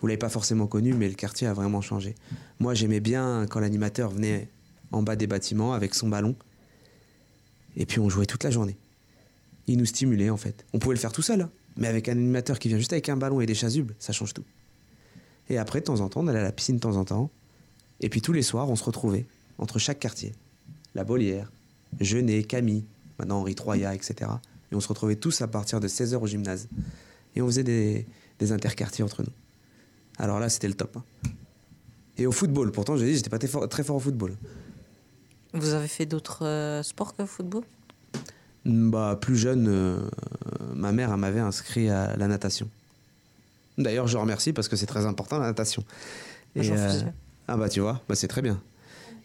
Vous 0.00 0.06
l'avez 0.06 0.18
pas 0.18 0.30
forcément 0.30 0.66
connu, 0.66 0.92
mais 0.94 1.08
le 1.08 1.14
quartier 1.14 1.46
a 1.46 1.52
vraiment 1.52 1.80
changé. 1.80 2.14
Moi, 2.58 2.74
j'aimais 2.74 3.00
bien 3.00 3.46
quand 3.48 3.60
l'animateur 3.60 4.10
venait 4.10 4.48
en 4.92 5.02
bas 5.02 5.14
des 5.14 5.26
bâtiments 5.26 5.72
avec 5.72 5.94
son 5.94 6.08
ballon. 6.08 6.34
Et 7.76 7.86
puis 7.86 8.00
on 8.00 8.08
jouait 8.08 8.26
toute 8.26 8.44
la 8.44 8.50
journée. 8.50 8.76
Il 9.66 9.78
nous 9.78 9.86
stimulait, 9.86 10.30
en 10.30 10.36
fait. 10.36 10.64
On 10.72 10.78
pouvait 10.78 10.94
le 10.94 11.00
faire 11.00 11.12
tout 11.12 11.22
seul, 11.22 11.42
hein. 11.42 11.50
Mais 11.76 11.88
avec 11.88 12.08
un 12.08 12.12
animateur 12.12 12.58
qui 12.58 12.68
vient 12.68 12.78
juste 12.78 12.92
avec 12.92 13.08
un 13.08 13.16
ballon 13.16 13.40
et 13.40 13.46
des 13.46 13.54
chasubles, 13.54 13.94
ça 13.98 14.12
change 14.12 14.34
tout. 14.34 14.44
Et 15.48 15.58
après, 15.58 15.80
de 15.80 15.84
temps 15.84 16.00
en 16.00 16.08
temps, 16.08 16.20
on 16.20 16.28
allait 16.28 16.38
à 16.38 16.44
la 16.44 16.52
piscine 16.52 16.76
de 16.76 16.80
temps 16.80 16.96
en 16.96 17.04
temps. 17.04 17.30
Et 18.00 18.08
puis 18.08 18.20
tous 18.20 18.32
les 18.32 18.42
soirs, 18.42 18.68
on 18.70 18.76
se 18.76 18.84
retrouvait 18.84 19.26
entre 19.58 19.78
chaque 19.78 19.98
quartier. 19.98 20.32
La 20.94 21.04
Bolière, 21.04 21.50
Genet, 22.00 22.44
Camille, 22.44 22.84
maintenant 23.18 23.40
Henri 23.40 23.54
Troya, 23.54 23.94
etc. 23.94 24.30
Et 24.72 24.74
on 24.74 24.80
se 24.80 24.88
retrouvait 24.88 25.16
tous 25.16 25.42
à 25.42 25.48
partir 25.48 25.80
de 25.80 25.88
16h 25.88 26.16
au 26.16 26.26
gymnase. 26.26 26.68
Et 27.36 27.42
on 27.42 27.46
faisait 27.46 27.64
des, 27.64 28.06
interquartiers 28.52 29.02
entre 29.02 29.22
nous. 29.22 29.32
Alors 30.18 30.38
là, 30.38 30.48
c'était 30.48 30.68
le 30.68 30.74
top. 30.74 30.96
hein. 30.96 31.04
Et 32.18 32.26
au 32.26 32.32
football, 32.32 32.70
pourtant, 32.70 32.96
j'ai 32.96 33.06
dit, 33.06 33.16
j'étais 33.16 33.30
pas 33.30 33.38
très 33.38 33.48
fort, 33.48 33.68
très 33.68 33.82
fort 33.82 33.96
au 33.96 34.00
football. 34.00 34.36
Vous 35.52 35.72
avez 35.72 35.88
fait 35.88 36.06
d'autres 36.06 36.44
euh, 36.44 36.82
sports 36.82 37.14
que 37.16 37.22
le 37.22 37.26
football? 37.26 37.64
Bah, 38.66 39.18
plus 39.20 39.36
jeune, 39.36 39.66
euh, 39.68 39.98
ma 40.74 40.92
mère 40.92 41.10
elle 41.12 41.18
m'avait 41.18 41.40
inscrit 41.40 41.90
à 41.90 42.16
la 42.16 42.28
natation. 42.28 42.68
D'ailleurs, 43.76 44.06
je 44.06 44.16
remercie 44.16 44.52
parce 44.52 44.68
que 44.68 44.76
c'est 44.76 44.86
très 44.86 45.04
important 45.04 45.38
la 45.38 45.46
natation. 45.48 45.84
Moi, 46.54 46.64
j'en 46.64 46.74
euh, 46.76 47.00
ah 47.48 47.56
bah 47.56 47.68
tu 47.68 47.80
vois, 47.80 48.00
bah, 48.08 48.14
c'est 48.14 48.28
très 48.28 48.40
bien. 48.40 48.60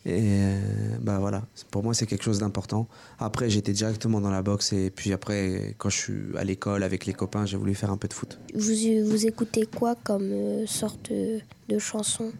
Et 0.05 0.17
euh, 0.21 0.57
bah 1.01 1.19
voilà, 1.19 1.43
pour 1.71 1.83
moi 1.83 1.93
c'est 1.93 2.05
quelque 2.05 2.23
chose 2.23 2.39
d'important. 2.39 2.87
Après, 3.19 3.49
j'étais 3.49 3.73
directement 3.73 4.19
dans 4.21 4.31
la 4.31 4.41
boxe 4.41 4.73
et 4.73 4.89
puis 4.89 5.13
après, 5.13 5.75
quand 5.77 5.89
je 5.89 5.97
suis 5.97 6.21
à 6.37 6.43
l'école 6.43 6.83
avec 6.83 7.05
les 7.05 7.13
copains, 7.13 7.45
j'ai 7.45 7.57
voulu 7.57 7.75
faire 7.75 7.91
un 7.91 7.97
peu 7.97 8.07
de 8.07 8.13
foot. 8.13 8.39
vous, 8.55 8.73
vous 9.05 9.25
écoutez 9.25 9.65
quoi 9.65 9.95
comme 10.03 10.31
euh, 10.31 10.65
sorte 10.67 11.11
de, 11.11 11.39
de 11.67 11.79
chanson, 11.79 12.31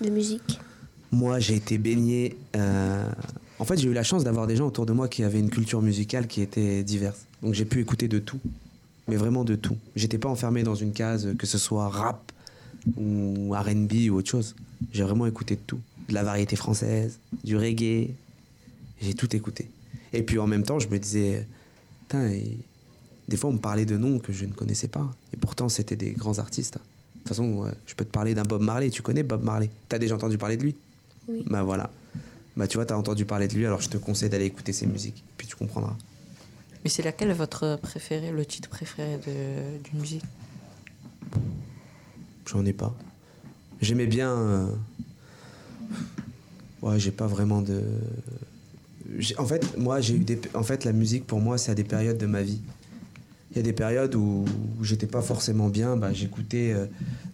de 0.00 0.10
musique? 0.10 0.58
Moi, 1.12 1.38
j'ai 1.38 1.54
été 1.56 1.78
baigné. 1.78 2.36
euh, 2.56 3.10
En 3.58 3.64
fait, 3.64 3.78
j'ai 3.78 3.88
eu 3.88 3.92
la 3.92 4.02
chance 4.02 4.24
d'avoir 4.24 4.46
des 4.46 4.56
gens 4.56 4.66
autour 4.66 4.84
de 4.84 4.92
moi 4.92 5.08
qui 5.08 5.22
avaient 5.22 5.38
une 5.38 5.50
culture 5.50 5.80
musicale 5.80 6.26
qui 6.26 6.40
était 6.42 6.82
diverse. 6.82 7.26
Donc, 7.42 7.54
j'ai 7.54 7.64
pu 7.64 7.80
écouter 7.80 8.08
de 8.08 8.18
tout, 8.18 8.40
mais 9.08 9.16
vraiment 9.16 9.44
de 9.44 9.54
tout. 9.54 9.76
J'étais 9.94 10.18
pas 10.18 10.28
enfermé 10.28 10.62
dans 10.62 10.74
une 10.74 10.92
case, 10.92 11.34
que 11.38 11.46
ce 11.46 11.58
soit 11.58 11.88
rap 11.88 12.32
ou 12.96 13.54
RB 13.54 14.10
ou 14.10 14.16
autre 14.16 14.28
chose. 14.30 14.56
J'ai 14.92 15.04
vraiment 15.04 15.26
écouté 15.26 15.54
de 15.56 15.60
tout. 15.66 15.80
de 16.08 16.14
la 16.14 16.22
variété 16.22 16.56
française, 16.56 17.18
du 17.42 17.56
reggae. 17.56 18.10
J'ai 19.00 19.14
tout 19.14 19.34
écouté. 19.34 19.68
Et 20.12 20.22
puis 20.22 20.38
en 20.38 20.46
même 20.46 20.62
temps, 20.62 20.78
je 20.78 20.88
me 20.88 20.98
disais, 20.98 21.46
putain, 22.02 22.30
des 23.28 23.36
fois 23.36 23.50
on 23.50 23.54
me 23.54 23.58
parlait 23.58 23.86
de 23.86 23.96
noms 23.96 24.18
que 24.18 24.32
je 24.32 24.44
ne 24.44 24.52
connaissais 24.52 24.88
pas. 24.88 25.10
Et 25.32 25.36
pourtant, 25.36 25.68
c'était 25.68 25.96
des 25.96 26.12
grands 26.12 26.38
artistes. 26.38 26.74
De 26.74 26.80
toute 27.20 27.28
façon, 27.28 27.66
je 27.86 27.94
peux 27.94 28.04
te 28.04 28.10
parler 28.10 28.34
d'un 28.34 28.42
Bob 28.42 28.62
Marley. 28.62 28.90
Tu 28.90 29.02
connais 29.02 29.22
Bob 29.22 29.42
Marley? 29.42 29.70
T'as 29.88 29.98
déjà 29.98 30.14
entendu 30.14 30.36
parler 30.38 30.56
de 30.56 30.62
lui? 30.62 30.76
Oui. 31.28 31.42
Bah 31.46 31.62
voilà. 31.62 31.90
Bah 32.56 32.68
tu 32.68 32.76
vois, 32.76 32.86
t'as 32.86 32.96
entendu 32.96 33.24
parler 33.24 33.48
de 33.48 33.54
lui, 33.54 33.66
alors 33.66 33.80
je 33.80 33.88
te 33.88 33.96
conseille 33.96 34.28
d'aller 34.28 34.46
écouter 34.46 34.72
ses 34.72 34.86
musiques. 34.86 35.24
Puis 35.36 35.46
tu 35.46 35.56
comprendras. 35.56 35.96
Mais 36.84 36.90
c'est 36.90 37.02
laquelle 37.02 37.32
votre 37.32 37.76
préféré, 37.80 38.30
le 38.30 38.44
titre 38.44 38.68
préféré 38.68 39.18
d'une 39.18 40.00
musique? 40.00 40.22
J'en 42.46 42.64
ai 42.64 42.72
pas. 42.74 42.94
J'aimais 43.80 44.06
bien. 44.06 44.30
Euh, 44.30 44.66
ouais, 46.82 47.00
j'ai 47.00 47.10
pas 47.10 47.26
vraiment 47.26 47.62
de. 47.62 47.82
En 49.38 49.46
fait, 49.46 49.76
moi, 49.78 50.00
j'ai 50.00 50.14
eu 50.14 50.24
des. 50.24 50.40
En 50.54 50.62
fait, 50.62 50.84
la 50.84 50.92
musique 50.92 51.26
pour 51.26 51.40
moi, 51.40 51.58
c'est 51.58 51.72
à 51.72 51.74
des 51.74 51.84
périodes 51.84 52.18
de 52.18 52.26
ma 52.26 52.42
vie. 52.42 52.60
Il 53.54 53.58
y 53.58 53.60
a 53.60 53.62
des 53.62 53.72
périodes 53.72 54.16
où, 54.16 54.44
j'étais 54.82 55.06
pas 55.06 55.22
forcément 55.22 55.68
bien, 55.68 55.96
bah, 55.96 56.12
j'écoutais 56.12 56.72
euh, 56.72 56.86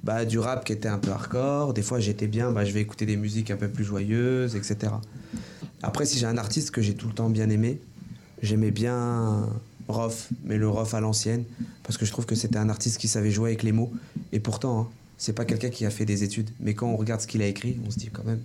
bah, 0.04 0.26
du 0.26 0.38
rap 0.38 0.66
qui 0.66 0.72
était 0.74 0.88
un 0.88 0.98
peu 0.98 1.10
hardcore. 1.10 1.72
Des 1.72 1.80
fois, 1.80 1.98
j'étais 1.98 2.26
bien, 2.26 2.52
bah, 2.52 2.66
je 2.66 2.72
vais 2.72 2.82
écouter 2.82 3.06
des 3.06 3.16
musiques 3.16 3.50
un 3.50 3.56
peu 3.56 3.68
plus 3.68 3.84
joyeuses, 3.84 4.54
etc. 4.54 4.92
Après, 5.82 6.04
si 6.04 6.18
j'ai 6.18 6.26
un 6.26 6.36
artiste 6.36 6.72
que 6.72 6.82
j'ai 6.82 6.94
tout 6.94 7.08
le 7.08 7.14
temps 7.14 7.30
bien 7.30 7.48
aimé, 7.48 7.80
j'aimais 8.42 8.70
bien 8.70 9.48
Rof, 9.88 10.28
mais 10.44 10.58
le 10.58 10.68
Rof 10.68 10.92
à 10.92 11.00
l'ancienne, 11.00 11.44
parce 11.84 11.96
que 11.96 12.04
je 12.04 12.12
trouve 12.12 12.26
que 12.26 12.34
c'était 12.34 12.58
un 12.58 12.68
artiste 12.68 12.98
qui 12.98 13.08
savait 13.08 13.30
jouer 13.30 13.50
avec 13.50 13.62
les 13.62 13.72
mots. 13.72 13.90
Et 14.32 14.40
pourtant, 14.40 14.80
hein, 14.80 14.88
c'est 15.16 15.32
pas 15.32 15.46
quelqu'un 15.46 15.70
qui 15.70 15.86
a 15.86 15.90
fait 15.90 16.04
des 16.04 16.22
études. 16.22 16.50
Mais 16.60 16.74
quand 16.74 16.88
on 16.88 16.96
regarde 16.96 17.22
ce 17.22 17.26
qu'il 17.26 17.40
a 17.40 17.46
écrit, 17.46 17.78
on 17.86 17.90
se 17.90 17.98
dit 17.98 18.10
quand 18.12 18.24
même, 18.24 18.42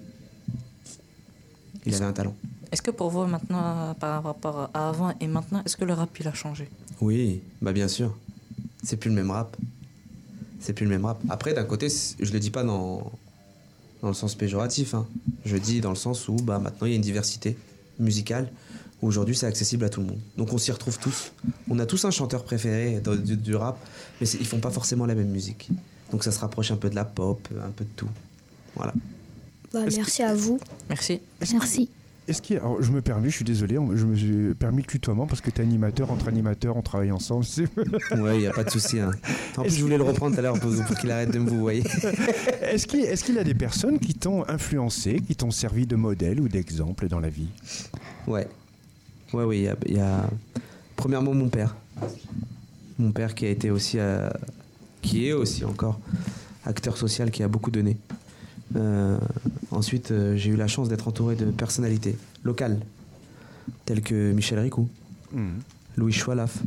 il 1.85 1.93
avait 1.93 2.05
un 2.05 2.13
talent. 2.13 2.35
Est-ce 2.71 2.81
que 2.81 2.91
pour 2.91 3.09
vous 3.09 3.25
maintenant, 3.25 3.93
par 3.99 4.23
rapport 4.23 4.69
à 4.73 4.89
avant 4.89 5.13
et 5.19 5.27
maintenant, 5.27 5.61
est-ce 5.65 5.75
que 5.75 5.83
le 5.83 5.93
rap 5.93 6.09
il 6.19 6.27
a 6.27 6.33
changé? 6.33 6.69
Oui, 7.01 7.41
bah 7.61 7.73
bien 7.73 7.87
sûr. 7.87 8.15
C'est 8.83 8.97
plus 8.97 9.09
le 9.09 9.15
même 9.15 9.31
rap. 9.31 9.57
C'est 10.59 10.73
plus 10.73 10.85
le 10.85 10.91
même 10.91 11.05
rap. 11.05 11.21
Après, 11.29 11.53
d'un 11.53 11.63
côté, 11.63 11.87
je 12.19 12.31
le 12.31 12.39
dis 12.39 12.51
pas 12.51 12.63
dans, 12.63 13.11
dans 14.01 14.07
le 14.07 14.13
sens 14.13 14.35
péjoratif. 14.35 14.93
Hein. 14.93 15.07
Je 15.45 15.57
dis 15.57 15.81
dans 15.81 15.89
le 15.89 15.95
sens 15.95 16.27
où 16.27 16.35
bah, 16.35 16.59
maintenant 16.59 16.87
il 16.87 16.91
y 16.91 16.93
a 16.93 16.95
une 16.95 17.01
diversité 17.01 17.57
musicale. 17.99 18.51
Aujourd'hui, 19.01 19.35
c'est 19.35 19.45
accessible 19.45 19.83
à 19.85 19.89
tout 19.89 20.01
le 20.01 20.07
monde. 20.07 20.19
Donc 20.37 20.53
on 20.53 20.57
s'y 20.57 20.71
retrouve 20.71 20.97
tous. 20.99 21.31
On 21.69 21.77
a 21.79 21.85
tous 21.85 22.05
un 22.05 22.11
chanteur 22.11 22.43
préféré 22.43 23.01
du, 23.23 23.35
du 23.35 23.55
rap, 23.55 23.77
mais 24.19 24.27
ils 24.27 24.45
font 24.45 24.59
pas 24.59 24.71
forcément 24.71 25.05
la 25.05 25.15
même 25.15 25.29
musique. 25.29 25.69
Donc 26.11 26.23
ça 26.23 26.31
se 26.31 26.39
rapproche 26.39 26.71
un 26.71 26.77
peu 26.77 26.89
de 26.89 26.95
la 26.95 27.05
pop, 27.05 27.47
un 27.61 27.71
peu 27.71 27.83
de 27.83 27.89
tout. 27.95 28.09
Voilà. 28.75 28.93
Bah, 29.73 29.81
merci 29.93 30.23
à 30.23 30.33
vous. 30.33 30.59
Merci. 30.89 31.19
Merci. 31.51 31.89
Est-ce 32.27 32.41
qu'il 32.41 32.57
alors, 32.57 32.81
je 32.81 32.91
me 32.91 33.01
permets, 33.01 33.29
je 33.29 33.35
suis 33.35 33.45
désolé, 33.45 33.75
je 33.75 34.05
me 34.05 34.15
suis 34.15 34.55
permis 34.55 34.81
le 34.81 34.87
tutoiement 34.87 35.27
parce 35.27 35.41
que 35.41 35.51
tu 35.51 35.61
es 35.61 35.63
animateur, 35.63 36.11
entre 36.11 36.27
animateurs, 36.27 36.75
on 36.75 36.81
travaille 36.81 37.11
ensemble. 37.11 37.45
ouais, 38.17 38.37
il 38.37 38.39
n'y 38.39 38.47
a 38.47 38.51
pas 38.51 38.63
de 38.63 38.69
souci. 38.71 38.99
Hein. 38.99 39.11
En 39.57 39.61
plus, 39.61 39.75
je 39.75 39.81
voulais 39.81 39.97
le 39.97 40.03
reprendre 40.03 40.33
tout 40.33 40.39
à 40.39 40.41
l'heure 40.41 40.59
pour, 40.59 40.71
qu'il 40.99 41.11
arrête 41.11 41.31
de 41.31 41.37
me 41.37 41.49
vous 41.49 41.59
voyez. 41.59 41.83
Est-ce 42.61 42.87
qu'il 42.87 43.01
est 43.01 43.29
y 43.29 43.39
a 43.39 43.43
des 43.43 43.53
personnes 43.53 43.99
qui 43.99 44.15
t'ont 44.15 44.47
influencé, 44.47 45.21
qui 45.27 45.35
t'ont 45.35 45.51
servi 45.51 45.85
de 45.85 45.95
modèle 45.95 46.39
ou 46.39 46.47
d'exemple 46.47 47.07
dans 47.07 47.19
la 47.19 47.29
vie? 47.29 47.49
Ouais. 48.27 48.47
Ouais, 49.33 49.43
oui, 49.43 49.67
il 49.87 49.95
y, 49.95 49.99
a, 49.99 50.29
Premièrement, 50.95 51.33
mon 51.33 51.49
père. 51.49 51.75
Mon 52.97 53.11
père 53.11 53.35
qui 53.35 53.45
a 53.45 53.49
été 53.49 53.69
aussi. 53.69 53.99
Euh, 53.99 54.29
qui 55.01 55.27
est 55.27 55.33
aussi 55.33 55.63
encore 55.63 55.99
acteur 56.65 56.97
social 56.97 57.29
qui 57.29 57.43
a 57.43 57.47
beaucoup 57.47 57.69
donné. 57.69 57.97
Euh, 58.75 59.17
ensuite, 59.71 60.11
euh, 60.11 60.35
j'ai 60.35 60.51
eu 60.51 60.55
la 60.55 60.67
chance 60.67 60.89
d'être 60.89 61.07
entouré 61.07 61.35
de 61.35 61.45
personnalités 61.45 62.17
locales, 62.43 62.79
telles 63.85 64.01
que 64.01 64.31
Michel 64.31 64.59
Ricou, 64.59 64.89
mhm. 65.31 65.59
Louis 65.97 66.11
Choualaf. 66.11 66.61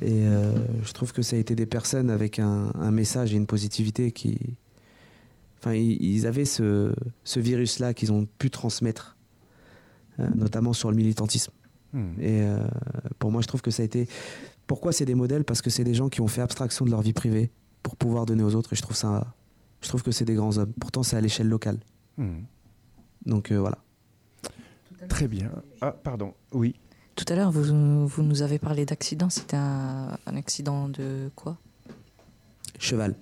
Et 0.00 0.26
euh, 0.26 0.52
je 0.84 0.92
trouve 0.92 1.12
que 1.12 1.22
ça 1.22 1.36
a 1.36 1.38
été 1.38 1.54
des 1.54 1.66
personnes 1.66 2.08
avec 2.10 2.38
un, 2.38 2.70
message 2.90 3.32
et 3.32 3.36
une 3.36 3.46
positivité 3.46 4.12
qui. 4.12 4.38
Enfin, 5.58 5.74
ils, 5.74 6.26
avaient 6.26 6.44
ce, 6.44 6.92
ce 7.24 7.38
virus-là 7.38 7.94
qu'ils 7.94 8.12
ont 8.12 8.26
pu 8.38 8.50
transmettre, 8.50 9.16
notamment 10.34 10.72
sur 10.72 10.90
le 10.90 10.96
militantisme. 10.96 11.52
Mhm. 11.92 12.20
Et 12.20 12.42
pour 13.18 13.30
moi, 13.30 13.42
je 13.42 13.48
trouve 13.48 13.62
que 13.62 13.70
ça 13.70 13.82
a 13.82 13.86
été. 13.86 14.08
Pourquoi 14.66 14.92
c'est 14.92 15.04
des 15.04 15.14
modèles? 15.14 15.44
Parce 15.44 15.62
que 15.62 15.70
c'est 15.70 15.84
des 15.84 15.94
gens 15.94 16.08
qui 16.08 16.20
ont 16.20 16.28
fait 16.28 16.42
abstraction 16.42 16.84
de 16.84 16.90
leur 16.90 17.02
vie 17.02 17.12
privée 17.12 17.50
pour 17.82 17.96
pouvoir 17.96 18.26
donner 18.26 18.42
aux 18.42 18.54
autres. 18.54 18.72
Et 18.72 18.76
je 18.76 18.82
trouve 18.82 18.96
ça 18.96 19.34
je 19.82 19.88
trouve 19.88 20.02
que 20.02 20.12
c'est 20.12 20.24
des 20.24 20.34
grands 20.34 20.56
hommes. 20.58 20.72
Pourtant, 20.80 21.02
c'est 21.02 21.16
à 21.16 21.20
l'échelle 21.20 21.48
locale. 21.48 21.78
Hmm. 22.16 22.42
Donc 23.26 23.50
euh, 23.50 23.58
voilà. 23.58 23.78
Très 25.08 25.28
bien. 25.28 25.50
Ah, 25.80 25.92
pardon. 25.92 26.34
Oui. 26.52 26.76
Tout 27.16 27.24
à 27.28 27.34
l'heure, 27.34 27.50
vous, 27.50 28.06
vous, 28.06 28.22
nous 28.22 28.42
avez 28.42 28.58
parlé 28.58 28.86
d'accident. 28.86 29.28
C'était 29.28 29.56
un, 29.56 30.16
accident 30.26 30.88
de 30.88 31.30
quoi? 31.34 31.58
Cheval. 32.78 33.14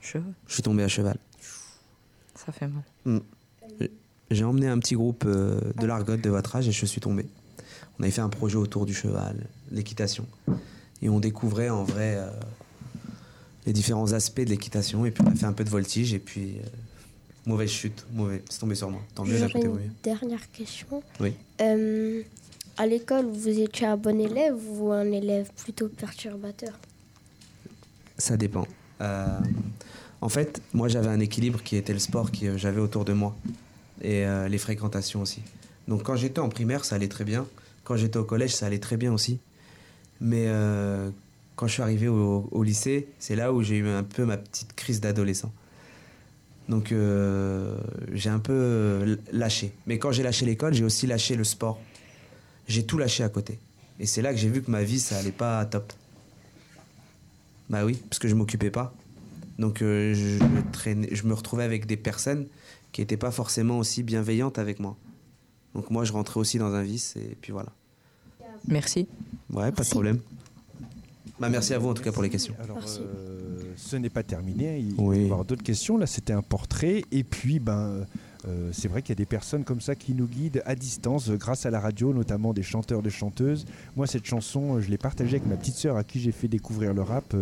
Cheval 0.00 0.32
Je 0.46 0.54
suis 0.54 0.62
tombé 0.62 0.82
à 0.84 0.88
cheval. 0.88 1.18
Ça 2.34 2.52
fait 2.52 2.68
mal. 2.68 2.84
Hmm. 3.04 3.18
J'ai 4.30 4.44
emmené 4.44 4.68
un 4.68 4.78
petit 4.78 4.94
groupe 4.94 5.24
euh, 5.26 5.60
de 5.78 5.86
l'argote 5.86 6.20
de 6.20 6.30
votre 6.30 6.56
âge 6.56 6.68
et 6.68 6.72
je 6.72 6.86
suis 6.86 7.00
tombé. 7.00 7.26
On 7.98 8.02
avait 8.02 8.12
fait 8.12 8.20
un 8.20 8.28
projet 8.28 8.56
autour 8.56 8.84
du 8.84 8.92
cheval, 8.92 9.46
l'équitation. 9.70 10.26
Et 11.00 11.08
on 11.08 11.20
découvrait 11.20 11.70
en 11.70 11.84
vrai 11.84 12.16
euh, 12.16 12.30
les 13.66 13.72
différents 13.72 14.12
aspects 14.12 14.40
de 14.40 14.50
l'équitation. 14.50 15.04
Et 15.04 15.10
puis 15.10 15.22
on 15.26 15.30
a 15.30 15.34
fait 15.34 15.46
un 15.46 15.52
peu 15.52 15.64
de 15.64 15.70
voltige 15.70 16.14
et 16.14 16.18
puis 16.18 16.54
euh, 16.58 16.68
mauvaise 17.44 17.70
chute, 17.70 18.06
mauvais, 18.12 18.42
c'est 18.48 18.60
tombé 18.60 18.74
sur 18.74 18.90
moi. 18.90 19.02
Tant 19.14 19.24
mieux 19.24 19.38
côté, 19.48 19.66
une 19.66 19.92
Dernière 20.02 20.50
question. 20.52 21.02
Oui. 21.20 21.34
Euh, 21.60 22.22
à 22.78 22.86
l'école, 22.86 23.26
vous 23.26 23.48
étiez 23.48 23.86
un 23.86 23.96
bon 23.96 24.20
élève 24.20 24.56
ou 24.68 24.92
un 24.92 25.10
élève 25.10 25.50
plutôt 25.62 25.88
perturbateur? 25.88 26.78
Ça 28.18 28.36
dépend. 28.36 28.66
Euh, 29.00 29.26
en 30.20 30.28
fait, 30.28 30.62
moi 30.72 30.88
j'avais 30.88 31.08
un 31.08 31.20
équilibre 31.20 31.62
qui 31.62 31.76
était 31.76 31.92
le 31.92 31.98
sport 31.98 32.30
que 32.30 32.56
j'avais 32.56 32.80
autour 32.80 33.04
de 33.04 33.12
moi 33.12 33.36
et 34.00 34.24
les 34.48 34.58
fréquentations 34.58 35.22
aussi. 35.22 35.40
Donc 35.88 36.02
quand 36.02 36.16
j'étais 36.16 36.38
en 36.38 36.48
primaire, 36.48 36.84
ça 36.84 36.96
allait 36.96 37.08
très 37.08 37.24
bien. 37.24 37.46
Quand 37.84 37.96
j'étais 37.96 38.18
au 38.18 38.24
collège, 38.24 38.54
ça 38.54 38.66
allait 38.66 38.78
très 38.78 38.96
bien 38.96 39.12
aussi. 39.12 39.38
Mais 40.20 40.48
quand 41.56 41.66
je 41.66 41.72
suis 41.72 41.82
arrivé 41.82 42.06
au, 42.06 42.62
lycée, 42.62 43.08
c'est 43.18 43.34
là 43.34 43.52
où 43.52 43.62
j'ai 43.62 43.78
eu 43.78 43.88
un 43.88 44.02
peu 44.02 44.24
ma 44.24 44.36
petite 44.36 44.74
crise 44.74 45.00
d'adolescent. 45.00 45.52
Donc 46.68 46.92
euh, 46.92 47.78
j'ai 48.12 48.28
un 48.28 48.38
peu 48.38 49.18
lâché. 49.32 49.72
Mais 49.86 49.98
quand 49.98 50.12
j'ai 50.12 50.22
lâché 50.22 50.44
l'école, 50.44 50.74
j'ai 50.74 50.84
aussi 50.84 51.06
lâché 51.06 51.34
le 51.34 51.44
sport. 51.44 51.80
J'ai 52.68 52.84
tout 52.84 52.98
lâché 52.98 53.24
à 53.24 53.30
côté. 53.30 53.58
Et 53.98 54.06
c'est 54.06 54.20
là 54.20 54.32
que 54.32 54.38
j'ai 54.38 54.50
vu 54.50 54.62
que 54.62 54.70
ma 54.70 54.82
vie, 54.82 55.00
ça 55.00 55.16
allait 55.16 55.32
pas 55.32 55.64
top. 55.64 55.92
Bah 57.70 57.84
oui, 57.84 57.94
parce 58.10 58.18
que 58.18 58.28
je 58.28 58.34
m'occupais 58.34 58.70
pas. 58.70 58.94
Donc 59.58 59.80
euh, 59.80 60.12
je, 60.14 60.38
je 61.12 61.26
me 61.26 61.32
retrouvais 61.32 61.64
avec 61.64 61.86
des 61.86 61.96
personnes 61.96 62.46
qui 62.92 63.00
n'étaient 63.00 63.16
pas 63.16 63.30
forcément 63.30 63.78
aussi 63.78 64.02
bienveillantes 64.02 64.58
avec 64.58 64.78
moi. 64.78 64.96
Donc 65.74 65.90
moi, 65.90 66.04
je 66.04 66.12
rentrais 66.12 66.38
aussi 66.38 66.58
dans 66.58 66.74
un 66.74 66.82
vice 66.82 67.14
et 67.16 67.36
puis 67.40 67.52
voilà. 67.52 67.72
Merci. 68.68 69.06
Ouais, 69.50 69.72
pas 69.72 69.84
de 69.84 69.88
problème. 69.88 70.20
Bah, 71.38 71.48
merci 71.50 71.74
à 71.74 71.78
vous 71.78 71.88
en 71.88 71.94
tout 71.94 72.02
cas 72.02 72.12
pour 72.12 72.22
les 72.22 72.30
questions. 72.30 72.54
Alors, 72.62 72.78
euh, 72.78 73.60
ce 73.76 73.96
n'est 73.96 74.10
pas 74.10 74.22
terminé. 74.22 74.78
Il 74.78 74.94
va 74.96 75.16
y 75.16 75.24
avoir 75.24 75.44
d'autres 75.44 75.62
questions. 75.62 75.98
Là, 75.98 76.06
c'était 76.06 76.32
un 76.32 76.42
portrait. 76.42 77.02
Et 77.12 77.24
puis, 77.24 77.58
ben, 77.58 78.06
euh, 78.48 78.70
c'est 78.72 78.88
vrai 78.88 79.02
qu'il 79.02 79.10
y 79.10 79.12
a 79.12 79.16
des 79.16 79.26
personnes 79.26 79.64
comme 79.64 79.82
ça 79.82 79.94
qui 79.94 80.14
nous 80.14 80.26
guident 80.26 80.62
à 80.64 80.74
distance 80.74 81.28
euh, 81.28 81.36
grâce 81.36 81.66
à 81.66 81.70
la 81.70 81.78
radio, 81.78 82.14
notamment 82.14 82.54
des 82.54 82.62
chanteurs, 82.62 83.02
des 83.02 83.10
chanteuses. 83.10 83.66
Moi, 83.96 84.06
cette 84.06 84.24
chanson, 84.24 84.80
je 84.80 84.88
l'ai 84.88 84.98
partagée 84.98 85.36
avec 85.36 85.46
ma 85.46 85.56
petite 85.56 85.76
sœur 85.76 85.96
à 85.96 86.04
qui 86.04 86.20
j'ai 86.20 86.32
fait 86.32 86.48
découvrir 86.48 86.94
le 86.94 87.02
rap. 87.02 87.34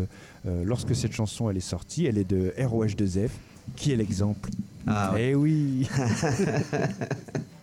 lorsque 0.44 0.94
cette 0.94 1.12
chanson 1.12 1.48
elle 1.48 1.56
est 1.56 1.60
sortie, 1.60 2.06
elle 2.06 2.18
est 2.18 2.28
de 2.28 2.52
ROH2F, 2.58 3.30
qui 3.76 3.92
est 3.92 3.96
l'exemple? 3.96 4.50
Ah 4.86 5.12
ouais. 5.14 5.30
Eh 5.30 5.34
oui 5.34 5.88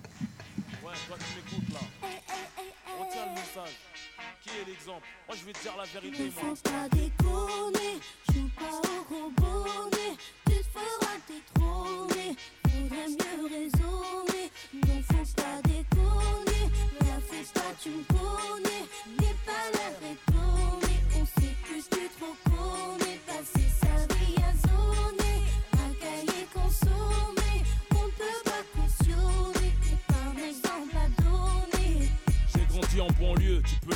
Moi 5.28 5.38
je 5.40 5.46
vais 5.46 5.54
te 5.54 5.62
dire 5.62 5.76
la 5.78 5.86
vérité. 5.86 6.24
Ne 6.26 6.32
faut 6.32 6.56
pas 6.64 6.90
déconner, 6.90 8.00
joue 8.34 8.50
pas 8.58 8.76
au 8.90 9.14
robonnet. 9.14 10.18
Tu 10.46 10.58
te 10.58 10.64
feras 10.74 11.18
détrôner, 11.28 12.36
faudrait 12.64 13.10
mieux 13.10 13.48
raisonner. 13.48 14.52
Ne 14.74 15.02
faut 15.04 15.34
pas 15.36 15.62
déconner, 15.64 16.66
la 17.00 17.20
fais 17.22 17.46
pas, 17.54 17.72
tu 17.82 17.90
me 17.90 18.04
connais. 18.04 18.71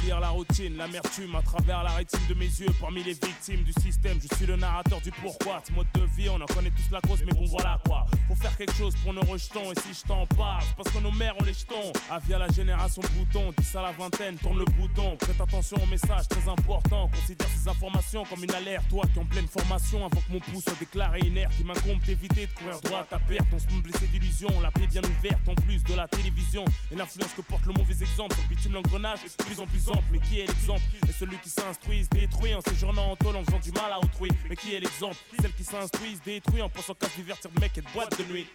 La 0.10 0.30
routine, 0.30 0.78
l'amertume 0.78 1.36
à 1.36 1.42
travers 1.42 1.84
la 1.84 1.92
rétine 1.92 2.20
de 2.30 2.34
mes 2.36 2.46
yeux. 2.46 2.68
Parmi 2.80 3.04
les 3.04 3.14
victimes 3.14 3.64
du 3.64 3.74
système, 3.82 4.20
je 4.22 4.36
suis 4.36 4.46
le 4.46 4.56
narrateur 4.56 5.02
du 5.02 5.12
pourquoi. 5.12 5.62
Ce 5.68 5.74
mode 5.74 5.88
de 5.94 6.02
vie, 6.16 6.30
on 6.30 6.40
en 6.40 6.46
connaît 6.46 6.72
tous 6.72 6.92
la 6.92 7.02
cause, 7.02 7.24
mais 7.26 7.34
bon 7.34 7.46
voilà 7.46 7.80
quoi. 7.88 8.06
Faut 8.28 8.36
faire 8.36 8.56
quelque 8.56 8.74
chose 8.74 8.94
pour 9.04 9.14
nos 9.14 9.22
rejetons. 9.22 9.72
Et 9.72 9.80
si 9.82 10.00
je 10.00 10.08
t'en 10.08 10.26
parle, 10.28 10.64
parce 10.78 10.90
que 10.94 11.00
nos 11.00 11.12
mères 11.12 11.36
ont 11.40 11.44
les 11.44 11.54
jetons. 11.54 11.92
À 12.10 12.20
la 12.38 12.48
génération 12.50 13.02
bouton, 13.18 13.54
10 13.58 13.76
à 13.76 13.82
la 13.82 13.92
vingtaine, 13.94 14.38
tourne 14.38 14.60
le 14.60 14.66
bouton. 14.66 15.16
Prête 15.18 15.40
attention 15.42 15.78
au 15.82 15.86
message 15.88 16.28
très 16.28 16.50
important. 16.50 17.10
Considère 17.10 17.48
ces 17.50 17.68
informations 17.68 18.24
comme 18.26 18.44
une 18.44 18.54
alerte. 18.54 18.86
Toi 18.90 19.06
qui 19.12 19.20
en 19.20 19.26
pleine 19.26 19.48
formation, 19.48 20.06
avant 20.06 20.22
que 20.22 20.32
mon 20.32 20.40
pouce 20.40 20.64
soit 20.64 20.80
déclaré 20.80 21.20
inerte, 21.20 21.54
il 21.60 21.66
m'incombe 21.66 22.00
d'éviter 22.06 22.48
de 22.48 22.52
courir 22.54 22.80
droit 22.82 23.00
à 23.00 23.04
ta 23.04 23.20
perte. 23.20 23.48
On 23.54 23.60
se 23.60 23.66
blessé 23.82 24.08
d'illusion, 24.08 24.50
la 24.62 24.72
paix 24.72 24.88
bien 24.88 25.02
ouverte 25.04 25.48
en 25.48 25.56
plus 25.56 25.84
de 25.84 25.94
la 25.94 26.08
télévision. 26.08 26.66
Et 26.92 26.96
l'influence 26.96 27.34
que 27.36 27.42
porte 27.42 27.66
le 27.66 27.74
mauvais 27.74 27.96
exemple, 28.02 28.36
bitume 28.50 28.74
l'engrenage 28.74 29.20
est 29.26 29.40
de 29.40 29.44
plus 29.44 29.60
en 29.60 29.68
Mais 30.12 30.20
qui 30.20 30.40
est 30.40 30.48
l'exemple? 30.48 30.82
Et 31.08 31.12
celui 31.12 31.38
qui 31.38 31.50
s'instruit, 31.50 32.04
se 32.04 32.10
détruit 32.10 32.54
en 32.54 32.62
séjournant 32.62 33.12
en 33.12 33.16
tôle 33.16 33.36
en 33.36 33.44
faisant 33.44 33.60
du 33.60 33.72
mal 33.72 33.92
à 33.92 34.00
autrui. 34.00 34.30
Mais 34.50 34.56
qui 34.56 34.74
est 34.74 34.80
l'exemple? 34.80 35.18
Celle 35.42 35.54
qui 35.54 35.64
s'instruit, 35.64 36.16
se 36.16 36.24
détruit 36.24 36.62
en 36.62 36.70
pensant 36.70 36.94
qu'à 36.94 37.08
divertir 37.16 37.52
de 37.52 37.60
mec 37.60 37.78
et 37.78 37.82
de 37.82 37.88
boîte 37.94 38.18
de 38.18 38.32
nuit. 38.32 38.48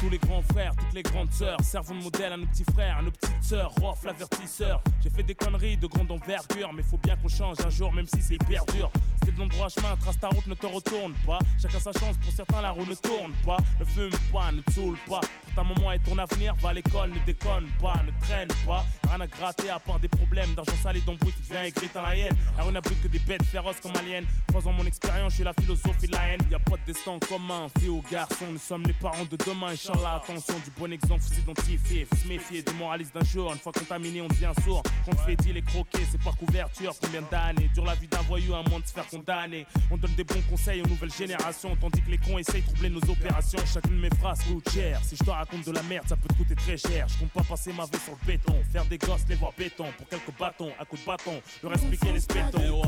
Tous 0.00 0.10
les 0.10 0.18
grands 0.18 0.42
frères, 0.42 0.74
toutes 0.76 0.94
les 0.94 1.02
grandes 1.02 1.32
sœurs, 1.32 1.58
servons 1.62 1.94
de 1.94 2.02
modèle 2.02 2.32
à 2.32 2.36
nos 2.36 2.46
petits 2.46 2.64
frères, 2.72 2.98
à 2.98 3.02
nos 3.02 3.10
petites 3.10 3.42
sœurs, 3.42 3.72
Rof 3.80 4.04
l'avertisseur. 4.04 4.82
J'ai 5.02 5.10
fait 5.10 5.22
des 5.22 5.34
conneries 5.34 5.76
de 5.76 5.86
grande 5.86 6.10
envergure, 6.10 6.72
mais 6.72 6.82
faut 6.82 6.98
bien 6.98 7.16
qu'on 7.16 7.28
change 7.28 7.56
un 7.64 7.70
jour, 7.70 7.92
même 7.92 8.06
si 8.06 8.22
c'est 8.22 8.34
hyper 8.34 8.64
dur. 8.66 8.90
C'était 9.24 9.42
le 9.42 9.48
droit 9.48 9.68
chemin, 9.68 9.96
trace 9.96 10.18
ta 10.18 10.28
route, 10.28 10.46
ne 10.46 10.54
te 10.54 10.66
retourne 10.66 11.14
pas. 11.26 11.38
Chacun 11.60 11.78
sa 11.78 11.92
chance, 11.92 12.16
pour 12.22 12.32
certains 12.32 12.60
la 12.60 12.70
roue 12.70 12.86
ne 12.86 12.94
tourne 12.94 13.32
pas. 13.44 13.58
Ne 13.80 13.84
fume 13.84 14.10
pas, 14.32 14.52
ne 14.52 14.62
saoule 14.72 14.98
pas. 15.08 15.20
Ta 15.56 15.64
maman 15.64 15.92
et 15.92 15.98
ton 16.00 16.18
avenir, 16.18 16.54
va 16.56 16.68
à 16.68 16.72
l'école, 16.74 17.08
ne 17.08 17.18
déconne 17.24 17.66
pas, 17.80 17.94
ne 18.04 18.10
traîne 18.26 18.48
pas. 18.66 18.84
Rien 19.08 19.20
à 19.22 19.26
gratter 19.26 19.70
à 19.70 19.78
part 19.78 19.98
des 19.98 20.08
problèmes 20.08 20.54
d'argent 20.54 20.76
sale 20.82 20.98
et 20.98 21.00
d'embrouille 21.00 21.32
qui 21.32 21.48
devient 21.48 21.66
écrit 21.66 21.88
dans 21.94 22.02
la 22.02 22.14
haine. 22.14 22.36
Alors 22.56 22.68
on 22.68 22.72
n'a 22.72 22.82
plus 22.82 22.94
que 22.96 23.08
des 23.08 23.18
bêtes 23.20 23.42
féroces 23.44 23.80
comme 23.80 23.96
aliens. 23.96 24.24
Croisant 24.48 24.72
mon 24.72 24.84
expérience, 24.84 25.32
je 25.32 25.36
suis 25.36 25.44
la 25.44 25.54
philosophie 25.54 26.08
de 26.08 26.12
la 26.12 26.28
haine. 26.28 26.40
Y 26.50 26.54
a 26.54 26.58
pas 26.58 26.76
de 26.76 26.92
destin 26.92 27.12
en 27.12 27.18
commun, 27.18 27.68
fille 27.78 27.88
ou 27.88 28.02
garçon. 28.12 28.44
Nous 28.52 28.58
sommes 28.58 28.82
les 28.82 28.92
parents 28.92 29.24
de 29.24 29.36
demain, 29.36 29.68
Inch'Allah. 29.68 30.20
Attention, 30.22 30.54
du 30.62 30.70
bon 30.78 30.92
exemple, 30.92 31.22
faut 31.22 31.32
s'identifier, 31.32 32.04
faut 32.04 32.16
se 32.16 32.28
méfier 32.28 32.62
des 32.62 32.72
moralistes 32.74 33.14
d'un 33.14 33.24
jour. 33.24 33.50
Une 33.50 33.58
fois 33.58 33.72
contaminé, 33.72 34.20
on 34.20 34.28
devient 34.28 34.52
sourd. 34.62 34.82
Quand 35.06 35.12
on 35.12 35.16
fait 35.24 35.36
dit 35.36 35.54
les 35.54 35.62
croquer, 35.62 36.04
c'est 36.10 36.22
par 36.22 36.36
couverture. 36.36 36.92
Combien 37.00 37.22
d'années 37.30 37.70
dure 37.72 37.86
la 37.86 37.94
vie 37.94 38.08
d'un 38.08 38.20
voyou 38.28 38.54
à 38.54 38.62
moins 38.68 38.80
de 38.80 38.86
se 38.86 38.92
faire 38.92 39.06
condamner? 39.06 39.64
On 39.90 39.96
donne 39.96 40.14
des 40.16 40.24
bons 40.24 40.42
conseils 40.50 40.82
aux 40.82 40.86
nouvelles 40.86 41.14
générations, 41.14 41.74
tandis 41.80 42.02
que 42.02 42.10
les 42.10 42.18
cons 42.18 42.36
essayent 42.36 42.60
de 42.60 42.66
troubler 42.66 42.90
nos 42.90 43.10
opérations. 43.10 43.60
Chacune 43.72 43.96
de 43.96 44.02
mes 44.02 44.16
phrases 44.20 44.42
coûte. 44.42 44.68
Si 44.68 45.16
je 45.16 45.24
te 45.24 45.30
raconte 45.46 45.66
de 45.66 45.72
la 45.72 45.82
merde, 45.82 46.06
ça 46.08 46.16
peut 46.16 46.28
te 46.28 46.34
coûter 46.34 46.54
très 46.54 46.76
cher. 46.76 47.06
Je 47.08 47.18
compte 47.18 47.30
pas 47.30 47.42
passer 47.42 47.72
ma 47.72 47.84
vie 47.84 47.98
sur 48.04 48.16
le 48.20 48.26
béton, 48.26 48.54
faire 48.72 48.84
des 48.86 48.98
gosses, 48.98 49.24
les 49.28 49.36
voir 49.36 49.52
béton. 49.56 49.86
Pour 49.96 50.08
quelques 50.08 50.38
bâtons, 50.38 50.72
à 50.78 50.84
coups 50.84 51.02
de 51.02 51.06
bâton, 51.06 51.40
leur 51.62 51.72
expliquer 51.72 52.12
les 52.12 52.20
spétons. 52.20 52.82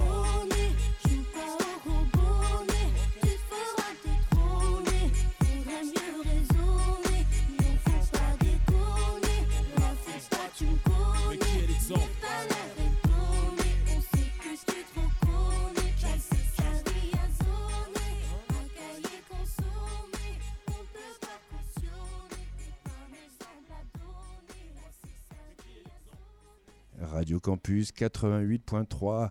Campus 27.68 27.92
88.3. 27.92 29.30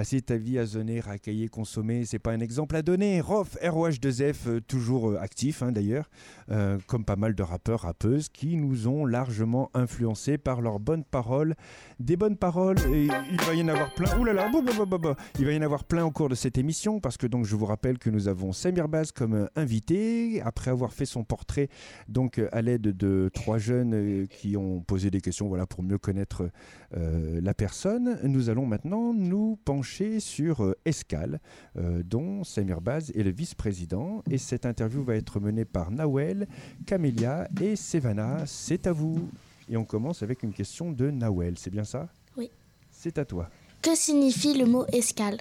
Passer 0.00 0.22
ta 0.22 0.38
vie 0.38 0.58
à 0.58 0.64
zoner, 0.64 1.00
racailler, 1.00 1.48
consommer, 1.48 2.06
c'est 2.06 2.18
pas 2.18 2.32
un 2.32 2.40
exemple 2.40 2.74
à 2.74 2.80
donner. 2.80 3.20
Rof, 3.20 3.58
ROH2F, 3.62 4.34
euh, 4.46 4.60
toujours 4.62 5.10
euh, 5.10 5.18
actif 5.20 5.62
hein, 5.62 5.72
d'ailleurs, 5.72 6.08
euh, 6.50 6.78
comme 6.86 7.04
pas 7.04 7.16
mal 7.16 7.34
de 7.34 7.42
rappeurs, 7.42 7.80
rappeuses 7.80 8.30
qui 8.30 8.56
nous 8.56 8.88
ont 8.88 9.04
largement 9.04 9.70
influencés 9.74 10.38
par 10.38 10.62
leurs 10.62 10.80
bonnes 10.80 11.04
paroles. 11.04 11.54
Des 11.98 12.16
bonnes 12.16 12.38
paroles, 12.38 12.78
et 12.94 13.08
il 13.30 13.40
va 13.42 13.52
y 13.52 13.62
en 13.62 13.68
avoir 13.68 13.92
plein. 13.92 14.06
Bah. 14.06 15.16
il 15.38 15.44
va 15.44 15.52
y 15.52 15.58
en 15.58 15.60
avoir 15.60 15.84
plein 15.84 16.06
au 16.06 16.10
cours 16.10 16.30
de 16.30 16.34
cette 16.34 16.56
émission 16.56 16.98
parce 16.98 17.18
que 17.18 17.26
donc 17.26 17.44
je 17.44 17.54
vous 17.54 17.66
rappelle 17.66 17.98
que 17.98 18.08
nous 18.08 18.26
avons 18.26 18.52
Samir 18.52 18.88
Baz 18.88 19.12
comme 19.12 19.50
invité 19.54 20.40
après 20.42 20.70
avoir 20.70 20.94
fait 20.94 21.04
son 21.04 21.24
portrait 21.24 21.68
donc 22.08 22.40
à 22.52 22.62
l'aide 22.62 22.82
de 22.82 23.30
trois 23.34 23.58
jeunes 23.58 24.26
qui 24.28 24.56
ont 24.56 24.80
posé 24.80 25.10
des 25.10 25.20
questions 25.20 25.48
voilà 25.48 25.66
pour 25.66 25.82
mieux 25.82 25.98
connaître 25.98 26.50
la 26.92 27.54
personne. 27.54 28.18
Nous 28.24 28.48
allons 28.48 28.64
maintenant 28.64 29.12
nous 29.12 29.58
pencher 29.64 29.89
sur 30.20 30.64
euh, 30.64 30.76
Escale, 30.84 31.40
euh, 31.76 32.02
dont 32.04 32.44
Samir 32.44 32.80
Baz 32.80 33.10
est 33.14 33.22
le 33.22 33.30
vice-président. 33.30 34.22
Et 34.30 34.38
cette 34.38 34.66
interview 34.66 35.02
va 35.02 35.16
être 35.16 35.40
menée 35.40 35.64
par 35.64 35.90
Nawel, 35.90 36.46
Camélia 36.86 37.48
et 37.60 37.76
Sevana. 37.76 38.44
C'est 38.46 38.86
à 38.86 38.92
vous. 38.92 39.28
Et 39.68 39.76
on 39.76 39.84
commence 39.84 40.22
avec 40.22 40.42
une 40.42 40.52
question 40.52 40.92
de 40.92 41.10
Nawel, 41.10 41.58
c'est 41.58 41.70
bien 41.70 41.84
ça? 41.84 42.08
Oui. 42.36 42.50
C'est 42.90 43.18
à 43.18 43.24
toi. 43.24 43.50
Que 43.82 43.94
signifie 43.94 44.56
le 44.56 44.66
mot 44.66 44.86
escale? 44.92 45.38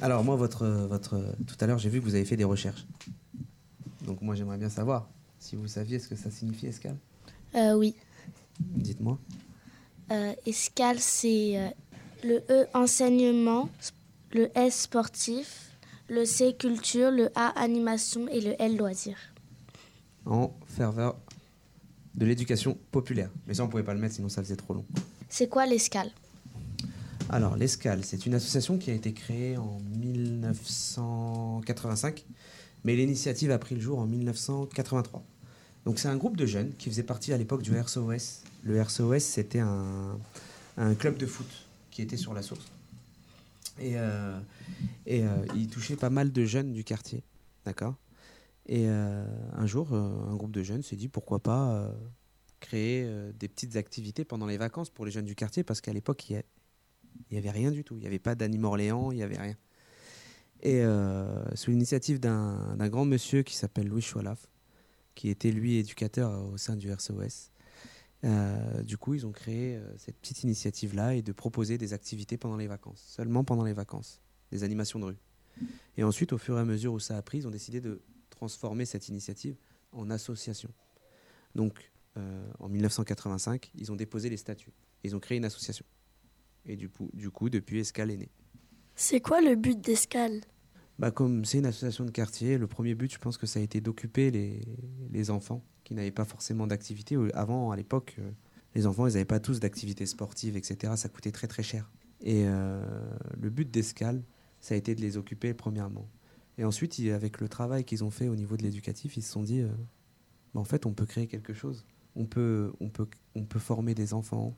Alors 0.00 0.24
moi, 0.24 0.36
votre, 0.36 0.66
votre, 0.66 1.22
tout 1.46 1.56
à 1.60 1.66
l'heure, 1.66 1.78
j'ai 1.78 1.88
vu 1.88 2.00
que 2.00 2.04
vous 2.04 2.14
avez 2.14 2.24
fait 2.24 2.36
des 2.36 2.44
recherches. 2.44 2.86
Donc 4.04 4.20
moi, 4.22 4.34
j'aimerais 4.34 4.58
bien 4.58 4.68
savoir 4.68 5.08
si 5.38 5.56
vous 5.56 5.68
saviez 5.68 5.98
ce 5.98 6.08
que 6.08 6.16
ça 6.16 6.30
signifie 6.30 6.66
escale? 6.66 6.96
Euh, 7.54 7.74
Oui. 7.74 7.94
Dites-moi. 8.60 9.18
Euh, 10.10 10.32
escale, 10.46 10.98
c'est 11.00 11.74
le 12.24 12.42
E 12.50 12.66
enseignement, 12.72 13.68
le 14.32 14.50
S 14.58 14.80
sportif, 14.82 15.70
le 16.08 16.24
C 16.24 16.54
culture, 16.58 17.10
le 17.10 17.28
A 17.34 17.48
animation 17.60 18.26
et 18.28 18.40
le 18.40 18.54
L 18.58 18.78
loisir. 18.78 19.18
En 20.24 20.54
ferveur 20.66 21.18
de 22.14 22.24
l'éducation 22.24 22.78
populaire. 22.90 23.28
Mais 23.46 23.52
ça, 23.54 23.64
on 23.64 23.68
pouvait 23.68 23.82
pas 23.82 23.92
le 23.92 24.00
mettre, 24.00 24.14
sinon 24.14 24.30
ça 24.30 24.42
faisait 24.42 24.56
trop 24.56 24.72
long. 24.72 24.86
C'est 25.28 25.48
quoi 25.48 25.66
l'escale? 25.66 26.10
Alors, 27.28 27.56
l'Escale, 27.56 28.04
c'est 28.04 28.24
une 28.26 28.34
association 28.34 28.76
qui 28.78 28.90
a 28.90 28.94
été 28.94 29.12
créée 29.12 29.56
en 29.56 29.80
1985, 29.96 32.24
mais 32.84 32.96
l'initiative 32.96 33.50
a 33.50 33.58
pris 33.58 33.74
le 33.74 33.80
jour 33.80 33.98
en 33.98 34.06
1983. 34.06 35.24
Donc, 35.84 35.98
c'est 35.98 36.08
un 36.08 36.16
groupe 36.16 36.36
de 36.36 36.46
jeunes 36.46 36.72
qui 36.78 36.88
faisait 36.88 37.02
partie 37.02 37.32
à 37.32 37.38
l'époque 37.38 37.62
du 37.62 37.74
RCOS. 37.74 38.44
Le 38.62 38.76
RCOS, 38.76 39.18
c'était 39.20 39.60
un, 39.60 40.16
un 40.76 40.94
club 40.94 41.16
de 41.16 41.26
foot 41.26 41.63
qui 41.94 42.02
était 42.02 42.16
sur 42.16 42.34
la 42.34 42.42
source. 42.42 42.66
Et, 43.78 43.92
euh, 43.94 44.38
et 45.06 45.22
euh, 45.22 45.46
il 45.54 45.68
touchait 45.68 45.94
pas 45.94 46.10
mal 46.10 46.32
de 46.32 46.44
jeunes 46.44 46.72
du 46.72 46.82
quartier. 46.82 47.22
D'accord? 47.64 47.94
Et 48.66 48.88
euh, 48.88 49.24
un 49.52 49.66
jour, 49.66 49.94
un 49.94 50.34
groupe 50.34 50.50
de 50.50 50.64
jeunes 50.64 50.82
s'est 50.82 50.96
dit 50.96 51.08
pourquoi 51.08 51.38
pas 51.38 51.88
créer 52.58 53.08
des 53.38 53.46
petites 53.46 53.76
activités 53.76 54.24
pendant 54.24 54.46
les 54.46 54.56
vacances 54.56 54.90
pour 54.90 55.04
les 55.04 55.12
jeunes 55.12 55.24
du 55.24 55.34
quartier, 55.34 55.62
parce 55.62 55.80
qu'à 55.80 55.92
l'époque, 55.92 56.28
il 56.30 56.42
n'y 57.30 57.38
avait 57.38 57.50
rien 57.50 57.70
du 57.70 57.84
tout. 57.84 57.94
Il 57.96 58.00
n'y 58.00 58.06
avait 58.06 58.18
pas 58.18 58.34
d'anime 58.34 58.64
Orléans, 58.64 59.12
il 59.12 59.16
n'y 59.16 59.22
avait 59.22 59.38
rien. 59.38 59.56
Et 60.62 60.82
sous 61.54 61.70
l'initiative 61.70 62.18
d'un 62.18 62.88
grand 62.88 63.04
monsieur 63.04 63.42
qui 63.42 63.54
s'appelle 63.54 63.86
Louis 63.86 64.02
Choualaf, 64.02 64.48
qui 65.14 65.28
était 65.28 65.52
lui 65.52 65.76
éducateur 65.76 66.44
au 66.50 66.56
sein 66.56 66.74
du 66.74 66.90
RCOS, 66.90 67.52
euh, 68.24 68.82
du 68.82 68.96
coup, 68.96 69.14
ils 69.14 69.26
ont 69.26 69.32
créé 69.32 69.76
euh, 69.76 69.98
cette 69.98 70.16
petite 70.16 70.44
initiative-là 70.44 71.14
et 71.14 71.22
de 71.22 71.32
proposer 71.32 71.76
des 71.76 71.92
activités 71.92 72.38
pendant 72.38 72.56
les 72.56 72.66
vacances, 72.66 73.02
seulement 73.06 73.44
pendant 73.44 73.64
les 73.64 73.74
vacances, 73.74 74.22
des 74.50 74.64
animations 74.64 74.98
de 74.98 75.04
rue. 75.04 75.18
Et 75.96 76.04
ensuite, 76.04 76.32
au 76.32 76.38
fur 76.38 76.56
et 76.56 76.60
à 76.60 76.64
mesure 76.64 76.94
où 76.94 76.98
ça 76.98 77.16
a 77.16 77.22
pris, 77.22 77.38
ils 77.38 77.46
ont 77.46 77.50
décidé 77.50 77.80
de 77.80 78.02
transformer 78.30 78.86
cette 78.86 79.08
initiative 79.08 79.56
en 79.92 80.10
association. 80.10 80.70
Donc, 81.54 81.92
euh, 82.16 82.46
en 82.60 82.68
1985, 82.68 83.70
ils 83.74 83.92
ont 83.92 83.96
déposé 83.96 84.30
les 84.30 84.36
statuts. 84.36 84.72
Ils 85.04 85.14
ont 85.14 85.20
créé 85.20 85.38
une 85.38 85.44
association. 85.44 85.84
Et 86.64 86.76
du 86.76 86.88
coup, 86.88 87.10
du 87.12 87.30
coup 87.30 87.50
depuis, 87.50 87.78
Escale 87.80 88.10
est 88.10 88.16
née. 88.16 88.30
C'est 88.94 89.20
quoi 89.20 89.42
le 89.42 89.54
but 89.54 89.80
d'Escale? 89.80 90.40
Bah, 90.98 91.10
comme 91.10 91.44
c'est 91.44 91.58
une 91.58 91.66
association 91.66 92.04
de 92.04 92.10
quartier, 92.10 92.56
le 92.56 92.66
premier 92.66 92.94
but, 92.94 93.12
je 93.12 93.18
pense 93.18 93.36
que 93.36 93.46
ça 93.46 93.60
a 93.60 93.62
été 93.62 93.80
d'occuper 93.80 94.30
les, 94.30 94.60
les 95.10 95.30
enfants 95.30 95.62
qui 95.84 95.94
n'avaient 95.94 96.10
pas 96.10 96.24
forcément 96.24 96.66
d'activité. 96.66 97.16
Avant, 97.34 97.70
à 97.70 97.76
l'époque, 97.76 98.16
euh, 98.18 98.30
Les 98.74 98.86
enfants, 98.86 99.06
ils 99.06 99.12
n'avaient 99.12 99.24
pas 99.24 99.38
tous 99.40 99.60
d'activités 99.60 100.06
sportives, 100.06 100.56
etc. 100.56 100.94
Ça 100.96 101.08
coûtait 101.08 101.30
très 101.30 101.46
très 101.46 101.62
cher. 101.62 101.92
Et 102.20 102.44
le 102.44 103.50
but 103.50 103.70
d'Escale, 103.70 104.22
ça 104.60 104.74
a 104.74 104.78
été 104.78 104.94
de 104.94 105.00
les 105.02 105.16
occuper 105.16 105.52
premièrement. 105.54 106.08
Et 106.58 106.64
ensuite, 106.64 106.98
avec 107.12 107.40
le 107.40 107.48
travail 107.48 107.84
qu'ils 107.84 108.02
ont 108.02 108.10
fait 108.10 108.28
au 108.28 108.34
niveau 108.34 108.56
de 108.56 108.62
l'éducatif, 108.62 109.16
ils 109.16 109.22
se 109.22 109.30
sont 109.30 109.42
dit, 109.42 109.62
bah, 110.54 110.60
en 110.60 110.64
fait, 110.64 110.86
on 110.86 110.92
peut 110.92 111.06
créer 111.06 111.26
quelque 111.26 111.52
chose. 111.52 111.84
On 112.16 112.24
peut, 112.24 112.72
on, 112.80 112.88
peut, 112.88 113.06
on 113.34 113.44
peut 113.44 113.58
former 113.58 113.94
des 113.94 114.14
enfants, 114.14 114.56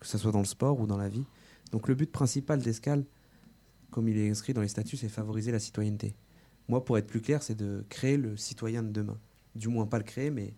que 0.00 0.06
ce 0.06 0.18
soit 0.18 0.32
dans 0.32 0.40
le 0.40 0.44
sport 0.44 0.80
ou 0.80 0.86
dans 0.86 0.96
la 0.96 1.08
vie. 1.08 1.24
Donc 1.70 1.88
le 1.88 1.94
but 1.94 2.10
principal 2.10 2.60
d'Escale, 2.60 3.04
comme 3.90 4.08
il 4.08 4.18
est 4.18 4.28
inscrit 4.28 4.54
dans 4.54 4.62
les 4.62 4.68
statuts, 4.68 4.96
c'est 4.96 5.08
favoriser 5.08 5.52
la 5.52 5.58
citoyenneté. 5.58 6.14
Moi, 6.68 6.84
pour 6.84 6.98
être 6.98 7.06
plus 7.06 7.20
clair, 7.20 7.42
c'est 7.42 7.54
de 7.54 7.84
créer 7.88 8.16
le 8.16 8.36
citoyen 8.36 8.82
de 8.82 8.90
demain. 8.90 9.18
Du 9.54 9.68
moins 9.68 9.86
pas 9.86 9.98
le 9.98 10.04
créer, 10.04 10.30
mais 10.30 10.54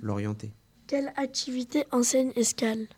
l'orienter. 0.00 0.52
Quelle 0.86 1.12
activité 1.16 1.84
enseigne 1.92 2.32
Escale? 2.34 2.88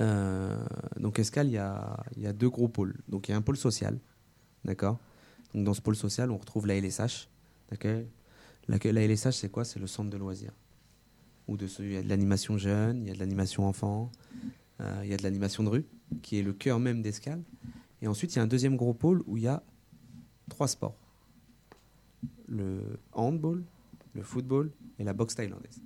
Euh, 0.00 0.56
Donc 0.98 1.18
Escale, 1.18 1.48
il 1.48 1.52
y 1.52 1.58
a, 1.58 2.02
y 2.16 2.26
a, 2.26 2.32
deux 2.32 2.48
gros 2.48 2.68
pôles. 2.68 2.96
Donc 3.08 3.28
il 3.28 3.32
y 3.32 3.34
a 3.34 3.36
un 3.36 3.42
pôle 3.42 3.56
social, 3.56 3.98
d'accord? 4.64 4.98
Donc 5.54 5.64
dans 5.64 5.74
ce 5.74 5.82
pôle 5.82 5.96
social, 5.96 6.30
on 6.30 6.38
retrouve 6.38 6.66
la 6.66 6.80
LSH. 6.80 7.28
La, 7.70 8.78
la 8.78 9.06
LSH, 9.06 9.32
c'est 9.32 9.50
quoi? 9.50 9.64
C'est 9.64 9.78
le 9.78 9.86
centre 9.86 10.10
de 10.10 10.16
loisirs. 10.16 10.54
Où 11.48 11.56
de, 11.56 11.66
il 11.80 11.92
y 11.92 11.96
a 11.96 12.02
de 12.02 12.08
l'animation 12.08 12.56
jeune, 12.56 13.02
il 13.02 13.08
y 13.08 13.10
a 13.10 13.14
de 13.14 13.18
l'animation 13.18 13.66
enfant, 13.66 14.10
euh, 14.80 15.00
il 15.04 15.10
y 15.10 15.14
a 15.14 15.16
de 15.16 15.22
l'animation 15.22 15.62
de 15.62 15.68
rue, 15.68 15.84
qui 16.22 16.38
est 16.38 16.42
le 16.42 16.52
cœur 16.52 16.78
même 16.78 17.02
d'Escale. 17.02 17.42
Et 18.02 18.06
ensuite, 18.06 18.34
il 18.34 18.36
y 18.36 18.38
a 18.38 18.42
un 18.42 18.46
deuxième 18.46 18.76
gros 18.76 18.94
pôle 18.94 19.22
où 19.26 19.36
il 19.36 19.42
y 19.42 19.48
a 19.48 19.62
trois 20.48 20.68
sports. 20.68 20.96
Le 22.48 22.80
handball, 23.12 23.62
le 24.12 24.22
football 24.22 24.72
et 24.98 25.04
la 25.04 25.12
boxe 25.12 25.34
thaïlandaise. 25.34 25.80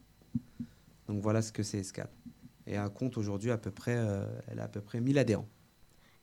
Donc 1.08 1.20
voilà 1.20 1.42
ce 1.42 1.52
que 1.52 1.62
c'est 1.62 1.78
Escale. 1.78 2.10
Et 2.66 2.74
elle 2.74 2.90
compte 2.90 3.18
aujourd'hui 3.18 3.50
à 3.50 3.58
peu 3.58 3.70
près, 3.70 3.96
euh, 3.96 4.26
elle 4.48 4.60
a 4.60 4.64
à 4.64 4.68
peu 4.68 4.80
près 4.80 5.00
1000 5.00 5.18
adhérents. 5.18 5.48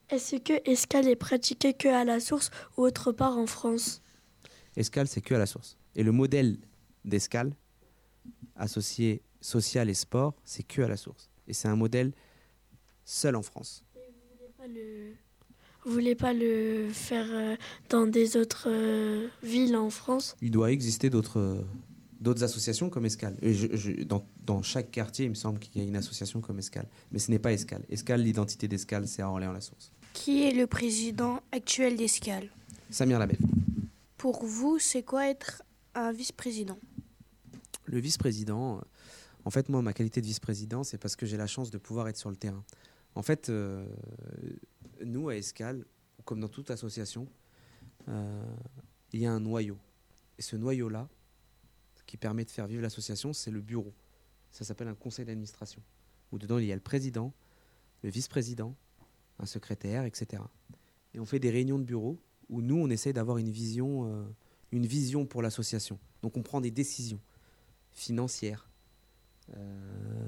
Est-ce 0.09 0.37
que 0.37 0.69
Escale 0.69 1.07
est 1.07 1.15
pratiqué 1.15 1.73
que 1.73 1.87
à 1.87 2.03
la 2.03 2.19
source 2.19 2.51
ou 2.77 2.81
autre 2.81 3.11
part 3.11 3.37
en 3.37 3.45
France? 3.45 4.01
Escale, 4.75 5.07
c'est 5.07 5.21
que 5.21 5.35
à 5.35 5.37
la 5.37 5.45
source. 5.45 5.77
Et 5.95 6.03
le 6.03 6.11
modèle 6.11 6.57
d'Escale, 7.05 7.53
associé 8.55 9.21
social 9.39 9.89
et 9.89 9.93
sport, 9.93 10.35
c'est 10.43 10.63
que 10.63 10.81
à 10.81 10.87
la 10.87 10.97
source. 10.97 11.29
Et 11.47 11.53
c'est 11.53 11.67
un 11.67 11.75
modèle 11.75 12.11
seul 13.05 13.35
en 13.35 13.41
France. 13.41 13.83
Vous 15.83 15.91
voulez 15.91 16.13
pas 16.13 16.33
le 16.33 16.89
faire 16.91 17.25
euh, 17.31 17.55
dans 17.89 18.05
des 18.05 18.37
autres 18.37 18.67
euh, 18.67 19.27
villes 19.41 19.75
en 19.75 19.89
France? 19.89 20.35
Il 20.39 20.51
doit 20.51 20.71
exister 20.71 21.09
d'autres 21.09 21.65
d'autres 22.21 22.43
associations 22.43 22.89
comme 22.89 23.05
Escale. 23.05 23.35
dans, 24.05 24.25
dans, 24.45 24.61
chaque 24.61 24.91
quartier, 24.91 25.25
il 25.25 25.29
me 25.29 25.35
semble 25.35 25.59
qu'il 25.59 25.81
y 25.81 25.85
a 25.85 25.87
une 25.87 25.95
association 25.95 26.39
comme 26.39 26.59
Escale. 26.59 26.87
Mais 27.11 27.19
ce 27.19 27.31
n'est 27.31 27.39
pas 27.39 27.51
Escale. 27.51 27.83
Escale, 27.89 28.21
l'identité 28.21 28.67
d'Escale, 28.67 29.07
c'est 29.07 29.23
à 29.23 29.29
Orléans-la-Source. 29.29 29.91
Qui 30.13 30.43
est 30.43 30.51
le 30.51 30.67
président 30.67 31.41
actuel 31.51 31.97
d'Escale? 31.97 32.49
Samir 32.89 33.17
Label. 33.17 33.37
Pour 34.17 34.45
vous, 34.45 34.77
c'est 34.77 35.03
quoi 35.03 35.27
être 35.29 35.63
un 35.95 36.11
vice-président? 36.11 36.77
Le 37.85 37.99
vice-président, 37.99 38.77
euh, 38.77 38.81
en 39.45 39.49
fait, 39.49 39.67
moi, 39.67 39.81
ma 39.81 39.93
qualité 39.93 40.21
de 40.21 40.27
vice-président, 40.27 40.83
c'est 40.83 40.99
parce 40.99 41.15
que 41.15 41.25
j'ai 41.25 41.37
la 41.37 41.47
chance 41.47 41.71
de 41.71 41.79
pouvoir 41.79 42.07
être 42.07 42.17
sur 42.17 42.29
le 42.29 42.35
terrain. 42.35 42.63
En 43.15 43.23
fait, 43.23 43.49
euh, 43.49 43.85
nous, 45.03 45.29
à 45.29 45.35
Escale, 45.35 45.85
comme 46.23 46.39
dans 46.39 46.47
toute 46.47 46.69
association, 46.69 47.27
euh, 48.09 48.43
il 49.11 49.21
y 49.21 49.25
a 49.25 49.31
un 49.31 49.39
noyau. 49.39 49.77
Et 50.37 50.41
ce 50.41 50.55
noyau-là, 50.55 51.09
qui 52.11 52.17
permet 52.17 52.43
de 52.43 52.49
faire 52.49 52.67
vivre 52.67 52.81
l'association, 52.81 53.31
c'est 53.31 53.51
le 53.51 53.61
bureau. 53.61 53.93
Ça 54.51 54.65
s'appelle 54.65 54.89
un 54.89 54.95
conseil 54.95 55.23
d'administration, 55.23 55.81
où 56.33 56.37
dedans, 56.37 56.57
il 56.57 56.65
y 56.65 56.73
a 56.73 56.75
le 56.75 56.81
président, 56.81 57.33
le 58.03 58.09
vice-président, 58.09 58.75
un 59.39 59.45
secrétaire, 59.45 60.03
etc. 60.03 60.43
Et 61.13 61.21
on 61.21 61.25
fait 61.25 61.39
des 61.39 61.49
réunions 61.49 61.79
de 61.79 61.85
bureau 61.85 62.21
où 62.49 62.61
nous, 62.61 62.75
on 62.75 62.89
essaye 62.89 63.13
d'avoir 63.13 63.37
une 63.37 63.49
vision, 63.49 64.11
euh, 64.11 64.25
une 64.73 64.85
vision 64.85 65.25
pour 65.25 65.41
l'association. 65.41 65.99
Donc 66.21 66.35
on 66.35 66.43
prend 66.43 66.59
des 66.59 66.69
décisions 66.69 67.21
financières, 67.91 68.69
euh, 69.55 70.27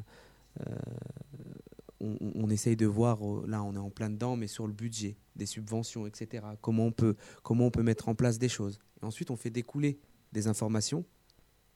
on, 1.99 2.49
essaye 2.49 2.77
de 2.77 2.85
voir, 2.85 3.27
euh, 3.27 3.43
là 3.45 3.61
on 3.61 3.73
est 3.73 3.77
en 3.77 3.89
plein 3.89 4.09
dedans, 4.09 4.37
mais 4.37 4.47
sur 4.47 4.67
le 4.67 4.73
budget, 4.73 5.17
des 5.35 5.45
subventions, 5.45 6.07
etc. 6.07 6.45
Comment 6.61 6.85
on 6.85 6.91
peut, 6.93 7.17
comment 7.43 7.65
on 7.65 7.71
peut 7.71 7.83
mettre 7.83 8.07
en 8.07 8.15
place 8.15 8.39
des 8.39 8.47
choses. 8.47 8.79
Et 9.01 9.05
ensuite, 9.05 9.31
on 9.31 9.35
fait 9.35 9.49
découler 9.49 9.99
des 10.31 10.47
informations 10.47 11.03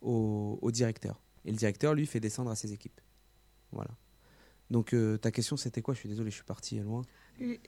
au, 0.01 0.71
directeur. 0.71 1.21
Et 1.45 1.51
le 1.51 1.57
directeur, 1.57 1.93
lui, 1.93 2.05
fait 2.05 2.19
descendre 2.19 2.51
à 2.51 2.55
ses 2.55 2.73
équipes. 2.73 2.99
Voilà. 3.71 3.91
Donc 4.69 4.93
euh, 4.93 5.17
ta 5.17 5.31
question, 5.31 5.55
c'était 5.55 5.81
quoi? 5.81 5.93
Je 5.93 5.99
suis 5.99 6.09
désolé, 6.09 6.29
je 6.29 6.35
suis 6.35 6.43
parti 6.43 6.79
loin. 6.79 7.03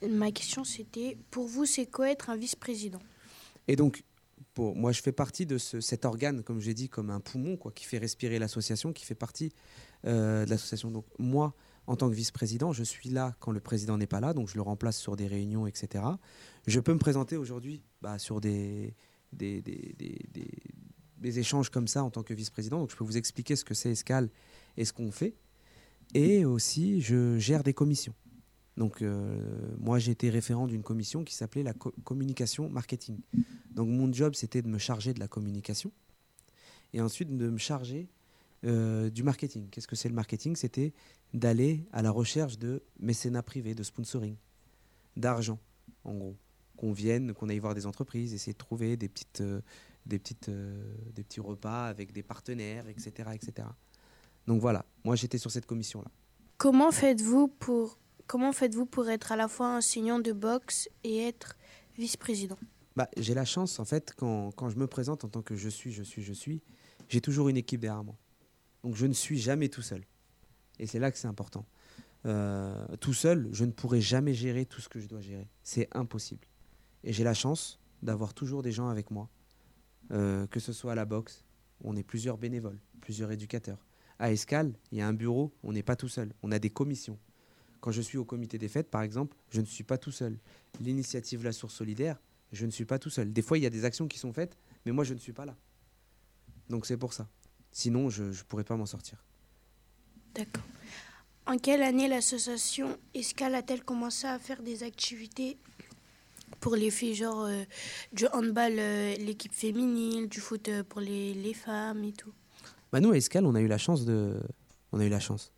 Ma 0.10 0.32
question, 0.32 0.63
c'était, 0.63 1.18
pour 1.32 1.48
vous, 1.48 1.65
c'est 1.65 1.86
quoi 1.86 2.10
être 2.10 2.30
un 2.30 2.36
vice-président? 2.36 3.00
Et 3.68 3.76
donc, 3.76 4.04
pour, 4.54 4.76
moi, 4.76 4.92
je 4.92 5.02
fais 5.02 5.12
partie 5.12 5.46
de 5.46 5.58
cet 5.58 6.06
organe, 6.06 6.44
comme 6.44 6.60
j'ai 6.60 6.74
dit, 6.74 6.89
comme 6.89 7.10
un 7.10 7.20
poumon, 7.20 7.56
quoi, 7.56 7.72
qui 7.72 7.86
fait 7.86 8.00
respirer 8.00 8.39
l'association, 8.39 8.92
qui 8.94 9.06
fait 9.06 9.15
partie 9.15 9.54
euh, 10.06 10.46
de 10.46 10.50
l'association. 10.50 10.92
Donc 10.92 11.06
moi, 11.20 11.54
en 11.88 11.96
tant 11.96 12.10
que 12.10 12.15
vice-président, 12.15 12.74
je 12.74 12.84
suis 12.84 13.10
là 13.10 13.36
quand 13.39 13.52
le 13.52 13.60
président 13.60 13.98
n'est 13.98 14.08
pas 14.08 14.20
là, 14.20 14.34
donc 14.34 14.50
je 14.50 14.56
le 14.56 14.62
remplace 14.62 14.98
sur 14.98 15.15
des 15.15 15.28
réunions, 15.28 15.68
etc. 15.68 16.04
Je 16.68 16.80
peux 16.80 16.94
me 16.94 17.00
présenter 17.00 17.38
aujourd'hui 17.38 17.84
bah, 18.02 18.20
sur 18.20 18.42
des 18.42 18.96
des, 19.34 19.62
échanges 21.24 21.70
comme 21.70 21.88
ça 21.88 22.04
en 22.04 22.10
tant 22.10 22.24
que 22.24 22.34
vice-président, 22.34 22.80
donc 22.80 22.92
je 22.92 22.96
peux 22.96 23.04
vous 23.04 23.18
expliquer 23.18 23.56
ce 23.56 23.66
que 23.66 23.74
c'est 23.74 23.92
Escale 23.92 24.30
et 24.78 24.86
ce 24.86 24.94
qu'on 24.94 25.12
fait. 25.12 25.36
Et 26.14 26.46
aussi, 26.46 27.02
je 27.02 27.38
gère 27.38 27.64
des 27.64 27.74
commissions. 27.74 28.16
Donc, 28.78 29.02
euh, 29.02 29.42
moi, 29.78 30.00
j'étais 30.00 30.30
référent 30.30 30.66
d'une 30.66 30.84
commission 30.84 31.24
qui 31.24 31.36
s'appelait 31.36 31.64
la 31.64 31.74
communication 31.74 32.70
marketing. 32.70 33.20
Donc, 33.72 33.90
mon 33.90 34.12
job, 34.12 34.36
c'était 34.36 34.62
de 34.62 34.70
me 34.70 34.78
charger 34.78 35.14
de 35.14 35.20
la 35.20 35.28
communication 35.28 35.92
et 36.94 37.02
ensuite 37.02 37.36
de 37.36 37.50
me 37.50 37.58
charger 37.58 38.08
euh, 38.66 39.10
du 39.10 39.24
marketing. 39.24 39.68
Qu'est-ce 39.70 39.88
que 39.88 39.96
c'est 39.96 40.10
le 40.10 40.16
marketing? 40.16 40.56
C'était 40.56 40.94
d'aller 41.34 41.86
à 41.92 42.02
la 42.02 42.10
recherche 42.10 42.58
de 42.58 42.82
mécénat 43.00 43.44
privé, 43.44 43.76
de 43.76 43.84
sponsoring, 43.84 44.36
d'argent, 45.16 45.60
en 46.04 46.14
gros. 46.16 46.36
Qu'on 46.78 46.94
vienne, 46.94 47.34
qu'on 47.34 47.50
aille 47.50 47.60
voir 47.60 47.76
des 47.76 47.86
entreprises, 47.86 48.34
essayer 48.34 48.54
de 48.54 48.58
trouver 48.58 48.96
des, 48.96 49.10
petites, 49.10 49.42
euh, 49.42 49.60
des, 50.06 50.20
petites, 50.20 50.50
euh, 50.50 50.96
des 51.14 51.24
petits 51.24 51.40
repas 51.40 51.86
avec 51.86 52.12
des 52.12 52.24
partenaires, 52.24 52.88
etc. 52.88 53.30
etc. 53.34 53.68
Donc 54.48 54.62
voilà, 54.62 54.86
moi 55.04 55.16
j'étais 55.16 55.38
sur 55.38 55.52
cette 55.52 55.66
commission-là. 55.66 56.10
Comment 56.58 56.92
faites-vous 56.92 57.48
pour, 57.48 58.00
comment 58.28 58.52
faites-vous 58.52 58.86
pour 58.86 59.10
être 59.10 59.32
à 59.32 59.36
la 59.36 59.48
fois 59.48 59.78
enseignant 59.78 60.20
de 60.20 60.34
boxe 60.34 60.90
et 61.04 61.20
être 61.28 61.56
vice-président? 61.98 62.58
Bah, 62.96 63.08
J'ai 63.18 63.34
la 63.34 63.46
chance, 63.46 63.80
en 63.80 63.86
fait, 63.86 64.14
quand, 64.18 64.52
quand 64.52 64.70
je 64.70 64.78
me 64.78 64.88
présente 64.88 65.24
en 65.24 65.30
tant 65.30 65.42
que 65.42 65.56
je 65.56 65.70
suis, 65.70 65.92
je 65.92 66.04
suis, 66.04 66.22
je 66.22 66.34
suis, 66.34 66.62
j'ai 67.08 67.22
toujours 67.22 67.50
une 67.50 67.58
équipe 67.58 67.80
derrière 67.80 68.04
moi. 68.04 68.18
Donc 68.84 68.96
je 68.96 69.06
ne 69.06 69.14
suis 69.14 69.40
jamais 69.40 69.70
tout 69.70 69.82
seul. 69.82 70.04
Et 70.80 70.88
c'est 70.88 71.00
là 71.00 71.12
que 71.12 71.18
c'est 71.18 71.28
important. 71.28 71.66
Euh, 72.26 72.86
tout 73.00 73.14
seul, 73.14 73.50
je 73.52 73.66
ne 73.66 73.72
pourrai 73.72 74.02
jamais 74.02 74.34
gérer 74.34 74.66
tout 74.66 74.82
ce 74.82 74.90
que 74.90 75.00
je 75.00 75.08
dois 75.08 75.22
gérer. 75.22 75.48
C'est 75.64 75.88
impossible. 75.96 76.48
Et 77.04 77.14
j'ai 77.14 77.24
la 77.24 77.34
chance 77.34 77.80
d'avoir 78.02 78.34
toujours 78.34 78.62
des 78.62 78.72
gens 78.72 78.90
avec 78.90 79.12
moi, 79.12 79.30
euh, 80.12 80.48
que 80.48 80.60
ce 80.60 80.74
soit 80.74 80.93
à 80.93 80.95
la 80.95 81.06
boxe, 81.06 81.43
on 81.84 81.95
est 81.95 82.04
plusieurs 82.04 82.38
bénévoles, 82.38 82.80
plusieurs 83.02 83.32
éducateurs. 83.32 83.86
À 84.17 84.32
Escale, 84.32 84.74
il 84.91 84.98
y 84.98 85.02
a 85.02 85.08
un 85.08 85.13
bureau, 85.13 85.54
on 85.63 85.72
n'est 85.72 85.84
pas 85.84 85.95
tout 85.95 86.10
seul, 86.10 86.34
on 86.43 86.52
a 86.52 86.60
des 86.60 86.69
commissions. 86.69 87.17
Quand 87.80 87.91
je 87.91 88.02
suis 88.02 88.17
au 88.17 88.26
comité 88.26 88.58
des 88.58 88.67
fêtes, 88.67 88.89
par 88.89 89.02
exemple, 89.02 89.38
je 89.50 89.62
ne 89.62 89.65
suis 89.65 89.86
pas 89.86 89.98
tout 89.98 90.12
seul. 90.12 90.38
L'initiative 90.82 91.43
La 91.43 91.54
Source 91.54 91.74
Solidaire, 91.74 92.19
je 92.52 92.65
ne 92.65 92.72
suis 92.72 92.86
pas 92.86 93.00
tout 93.00 93.10
seul. 93.10 93.32
Des 93.32 93.41
fois, 93.41 93.58
il 93.58 93.63
y 93.63 93.67
a 93.67 93.69
des 93.69 93.86
actions 93.86 94.08
qui 94.08 94.19
sont 94.19 94.34
faites, 94.34 94.58
mais 94.86 94.91
moi, 94.91 95.06
je 95.06 95.13
ne 95.13 95.19
suis 95.19 95.32
pas 95.32 95.45
là. 95.45 95.56
Donc 96.69 96.86
c'est 96.86 96.98
pour 96.98 97.13
ça. 97.13 97.28
Sinon, 97.72 98.10
je 98.10 98.24
ne 98.24 98.43
pourrais 98.48 98.63
pas 98.63 98.76
m'en 98.76 98.86
sortir. 98.86 99.24
D'accord. 100.34 100.63
En 101.45 101.58
quelle 101.58 101.82
année 101.82 102.08
l'association 102.08 102.98
Escale 103.13 103.56
a-t-elle 103.56 103.84
commencé 103.84 104.28
à 104.28 104.38
faire 104.38 104.62
des 104.62 104.84
activités 104.84 105.58
pour 106.60 106.76
les 106.76 106.92
filles, 106.92 107.16
genre 107.16 107.46
euh, 107.46 107.64
du 108.14 108.28
handball, 108.28 108.74
euh, 108.78 109.16
l'équipe 109.16 109.54
féminine, 109.54 110.28
du 110.28 110.40
foot 110.40 110.70
euh, 110.70 110.84
pour 110.84 111.02
les, 111.02 111.34
les, 111.34 111.54
femmes 111.54 112.04
et 112.04 112.14
tout 112.14 112.34
bah 112.92 113.00
Nous, 113.00 113.12
à 113.12 113.18
Escale, 113.18 113.46
on 113.46 113.56
a 113.56 113.62
eu 113.62 113.68
la 113.68 113.78
chance 113.78 114.06
de. 114.06 114.40
On 114.92 115.00
a 115.00 115.06
eu 115.06 115.10
la 115.10 115.20
chance. 115.20 115.54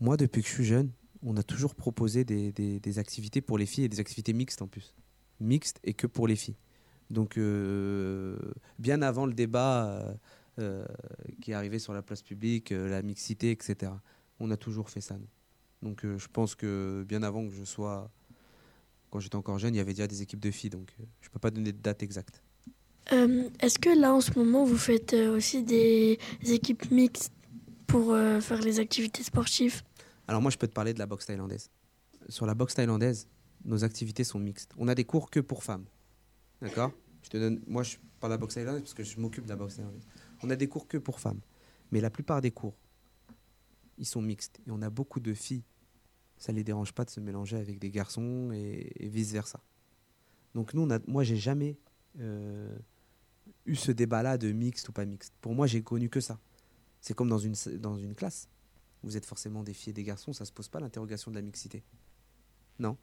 Moi, 0.00 0.16
depuis 0.16 0.42
que 0.42 0.48
je 0.48 0.54
suis 0.54 0.64
jeune, 0.64 0.90
on 1.22 1.36
a 1.36 1.42
toujours 1.42 1.74
proposé 1.74 2.24
des, 2.24 2.52
des, 2.52 2.98
activités 2.98 3.40
pour 3.40 3.58
les 3.58 3.66
filles 3.66 3.84
et 3.84 3.88
des 3.88 4.00
activités 4.00 4.32
mixtes 4.32 4.62
en 4.62 4.66
plus. 4.66 4.94
Mixtes 5.40 5.80
et 5.84 5.92
que 5.92 6.06
pour 6.06 6.26
les 6.26 6.36
filles. 6.36 6.56
Donc, 7.10 7.38
bien 8.78 9.02
avant 9.02 9.26
le 9.26 9.34
débat 9.34 10.16
qui 11.40 11.50
est 11.50 11.54
arrivé 11.54 11.78
sur 11.78 11.92
la 11.92 12.02
place 12.02 12.22
publique, 12.22 12.70
la 12.70 13.02
mixité, 13.02 13.50
etc. 13.50 13.92
On 14.38 14.50
a 14.50 14.56
toujours 14.56 14.88
fait 14.88 15.00
ça, 15.00 15.18
nous. 15.18 15.28
Donc 15.82 16.02
je 16.04 16.28
pense 16.28 16.54
que 16.54 17.04
bien 17.06 17.22
avant 17.22 17.46
que 17.46 17.52
je 17.52 17.64
sois, 17.64 18.10
quand 19.10 19.20
j'étais 19.20 19.36
encore 19.36 19.58
jeune, 19.58 19.74
il 19.74 19.78
y 19.78 19.80
avait 19.80 19.92
déjà 19.92 20.06
des 20.06 20.22
équipes 20.22 20.40
de 20.40 20.50
filles, 20.50 20.70
donc 20.70 20.94
je 21.20 21.28
ne 21.28 21.32
peux 21.32 21.38
pas 21.38 21.50
donner 21.50 21.72
de 21.72 21.78
date 21.78 22.02
exacte. 22.02 22.42
Est-ce 23.10 23.78
que 23.78 23.90
là, 23.90 24.14
en 24.14 24.20
ce 24.20 24.38
moment, 24.38 24.64
vous 24.64 24.78
faites 24.78 25.14
aussi 25.14 25.64
des 25.64 26.18
équipes 26.46 26.90
mixtes 26.92 27.32
pour 27.88 28.12
euh, 28.12 28.40
faire 28.40 28.60
les 28.60 28.78
activités 28.78 29.24
sportives? 29.24 29.82
Alors 30.28 30.40
moi, 30.40 30.52
je 30.52 30.58
peux 30.58 30.68
te 30.68 30.72
parler 30.72 30.94
de 30.94 31.00
la 31.00 31.06
boxe 31.06 31.26
thaïlandaise. 31.26 31.70
Sur 32.28 32.46
la 32.46 32.54
boxe 32.54 32.74
thaïlandaise, 32.74 33.26
nos 33.64 33.82
activités 33.82 34.22
sont 34.22 34.38
mixtes. 34.38 34.70
On 34.78 34.86
a 34.86 34.94
des 34.94 35.04
cours 35.04 35.28
que 35.28 35.40
pour 35.40 35.64
femmes. 35.64 35.86
D'accord? 36.62 36.92
Je 37.24 37.30
te 37.30 37.36
donne. 37.36 37.60
Moi, 37.66 37.82
je 37.82 37.96
parle 38.20 38.30
de 38.30 38.34
la 38.34 38.38
boxe 38.38 38.54
thaïlandaise 38.54 38.82
parce 38.82 38.94
que 38.94 39.02
je 39.02 39.18
m'occupe 39.18 39.44
de 39.44 39.48
la 39.48 39.56
boxe 39.56 39.76
thaïlandaise. 39.76 40.06
On 40.44 40.50
a 40.50 40.54
des 40.54 40.68
cours 40.68 40.86
que 40.86 40.98
pour 40.98 41.18
femmes. 41.18 41.40
Mais 41.90 42.00
la 42.00 42.10
plupart 42.10 42.40
des 42.40 42.52
cours, 42.52 42.76
ils 43.98 44.06
sont 44.06 44.22
mixtes. 44.22 44.60
Et 44.68 44.70
on 44.70 44.82
a 44.82 44.90
beaucoup 44.90 45.18
de 45.18 45.34
filles. 45.34 45.64
Ça 46.40 46.52
les 46.52 46.64
dérange 46.64 46.92
pas 46.92 47.04
de 47.04 47.10
se 47.10 47.20
mélanger 47.20 47.58
avec 47.58 47.78
des 47.78 47.90
garçons 47.90 48.50
et, 48.50 48.90
vice 48.98 49.30
versa. 49.30 49.60
Donc 50.54 50.72
nous, 50.72 50.82
on 50.82 50.90
a, 50.90 50.98
moi, 51.06 51.22
j'ai 51.22 51.36
jamais 51.36 51.78
euh, 52.18 52.74
eu 53.66 53.76
ce 53.76 53.92
débat-là 53.92 54.38
de 54.38 54.50
mixte 54.50 54.88
ou 54.88 54.92
pas 54.92 55.04
mixte. 55.04 55.34
Pour 55.42 55.54
moi, 55.54 55.66
j'ai 55.66 55.82
connu 55.82 56.08
que 56.08 56.20
ça. 56.20 56.40
C'est 57.02 57.12
comme 57.14 57.28
dans 57.28 57.38
une, 57.38 57.54
classe. 58.16 58.48
Vous 59.02 59.18
êtes 59.18 59.26
forcément 59.26 59.62
des 59.62 59.74
filles 59.74 59.90
et 59.90 59.94
des 59.94 60.02
garçons, 60.02 60.32
ça 60.32 60.46
se 60.46 60.52
pose 60.52 60.68
pas 60.68 60.80
l'interrogation 60.80 61.30
de 61.30 61.36
la 61.36 61.42
mixité. 61.42 61.82
Non. 62.78 62.96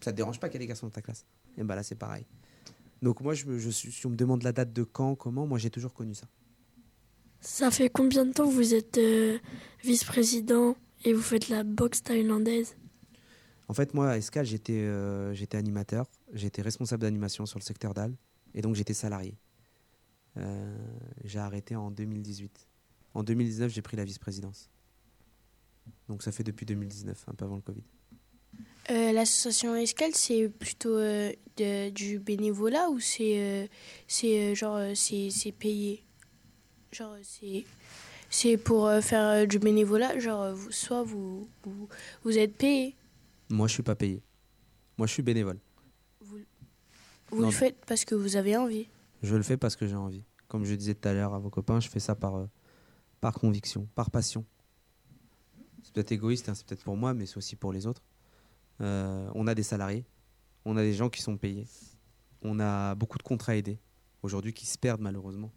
Ça 0.00 0.10
te 0.10 0.16
dérange 0.16 0.40
pas 0.40 0.48
qu'il 0.48 0.60
y 0.60 0.64
ait 0.64 0.66
des 0.66 0.68
garçons 0.68 0.86
dans 0.86 0.92
ta 0.92 1.00
classe 1.00 1.24
Et 1.56 1.62
ben 1.62 1.76
là, 1.76 1.84
c'est 1.84 1.94
pareil. 1.94 2.26
Donc 3.02 3.20
moi, 3.20 3.34
si 3.36 4.06
on 4.06 4.10
me 4.10 4.16
demande 4.16 4.42
la 4.42 4.52
date 4.52 4.72
de 4.72 4.82
quand, 4.82 5.14
comment, 5.14 5.46
moi 5.46 5.58
j'ai 5.58 5.70
toujours 5.70 5.94
connu 5.94 6.14
ça. 6.14 6.26
Ça 7.40 7.70
fait 7.70 7.88
combien 7.88 8.24
de 8.24 8.32
temps 8.32 8.48
que 8.48 8.54
vous 8.54 8.74
êtes 8.74 8.98
euh, 8.98 9.38
vice-président? 9.84 10.76
Et 11.04 11.12
vous 11.12 11.22
faites 11.22 11.48
la 11.48 11.64
boxe 11.64 12.02
thaïlandaise 12.02 12.76
En 13.68 13.74
fait, 13.74 13.94
moi, 13.94 14.10
à 14.10 14.16
Escal, 14.16 14.46
j'étais 14.46 14.72
euh, 14.72 15.34
j'étais 15.34 15.56
animateur, 15.56 16.10
j'étais 16.32 16.62
responsable 16.62 17.02
d'animation 17.02 17.46
sur 17.46 17.58
le 17.58 17.64
secteur 17.64 17.94
d'Al, 17.94 18.14
et 18.54 18.62
donc 18.62 18.74
j'étais 18.74 18.94
salarié. 18.94 19.36
Euh, 20.36 20.76
j'ai 21.24 21.38
arrêté 21.38 21.76
en 21.76 21.90
2018. 21.90 22.68
En 23.14 23.22
2019, 23.22 23.72
j'ai 23.72 23.82
pris 23.82 23.96
la 23.96 24.04
vice-présidence. 24.04 24.70
Donc 26.08 26.22
ça 26.22 26.32
fait 26.32 26.44
depuis 26.44 26.66
2019, 26.66 27.24
un 27.28 27.34
peu 27.34 27.44
avant 27.44 27.56
le 27.56 27.62
Covid. 27.62 27.84
Euh, 28.90 29.12
l'association 29.12 29.76
Escale, 29.76 30.14
c'est 30.14 30.48
plutôt 30.48 30.96
euh, 30.96 31.32
de, 31.56 31.90
du 31.90 32.18
bénévolat 32.18 32.90
ou 32.90 32.98
c'est 32.98 33.38
euh, 33.38 33.66
c'est 34.08 34.54
genre 34.54 34.80
c'est 34.94 35.52
payé? 35.56 36.04
Genre 36.90 37.16
c'est 37.22 37.64
c'est 38.32 38.56
pour 38.56 38.90
faire 39.02 39.46
du 39.46 39.58
bénévolat, 39.58 40.18
genre 40.18 40.56
soit 40.70 41.02
vous, 41.02 41.48
vous, 41.64 41.88
vous 42.24 42.38
êtes 42.38 42.56
payé 42.56 42.96
Moi, 43.50 43.68
je 43.68 43.74
suis 43.74 43.82
pas 43.82 43.94
payé. 43.94 44.22
Moi, 44.96 45.06
je 45.06 45.12
suis 45.12 45.22
bénévole. 45.22 45.58
Vous, 46.22 46.38
vous 47.30 47.42
le 47.42 47.50
faites 47.50 47.76
parce 47.86 48.06
que 48.06 48.14
vous 48.14 48.36
avez 48.36 48.56
envie 48.56 48.88
Je 49.22 49.36
le 49.36 49.42
fais 49.42 49.58
parce 49.58 49.76
que 49.76 49.86
j'ai 49.86 49.96
envie. 49.96 50.24
Comme 50.48 50.64
je 50.64 50.74
disais 50.74 50.94
tout 50.94 51.08
à 51.08 51.12
l'heure 51.12 51.34
à 51.34 51.38
vos 51.38 51.50
copains, 51.50 51.78
je 51.78 51.90
fais 51.90 52.00
ça 52.00 52.14
par, 52.14 52.48
par 53.20 53.34
conviction, 53.34 53.86
par 53.94 54.10
passion. 54.10 54.46
C'est 55.82 55.92
peut-être 55.92 56.12
égoïste, 56.12 56.48
hein, 56.48 56.54
c'est 56.54 56.66
peut-être 56.66 56.84
pour 56.84 56.96
moi, 56.96 57.12
mais 57.12 57.26
c'est 57.26 57.36
aussi 57.36 57.54
pour 57.54 57.72
les 57.72 57.86
autres. 57.86 58.02
Euh, 58.80 59.30
on 59.34 59.46
a 59.46 59.54
des 59.54 59.62
salariés, 59.62 60.06
on 60.64 60.76
a 60.78 60.82
des 60.82 60.94
gens 60.94 61.10
qui 61.10 61.20
sont 61.20 61.36
payés, 61.36 61.66
on 62.40 62.60
a 62.60 62.94
beaucoup 62.94 63.18
de 63.18 63.22
contrats 63.22 63.56
aidés 63.56 63.78
aujourd'hui 64.22 64.54
qui 64.54 64.64
se 64.64 64.78
perdent 64.78 65.02
malheureusement. 65.02 65.52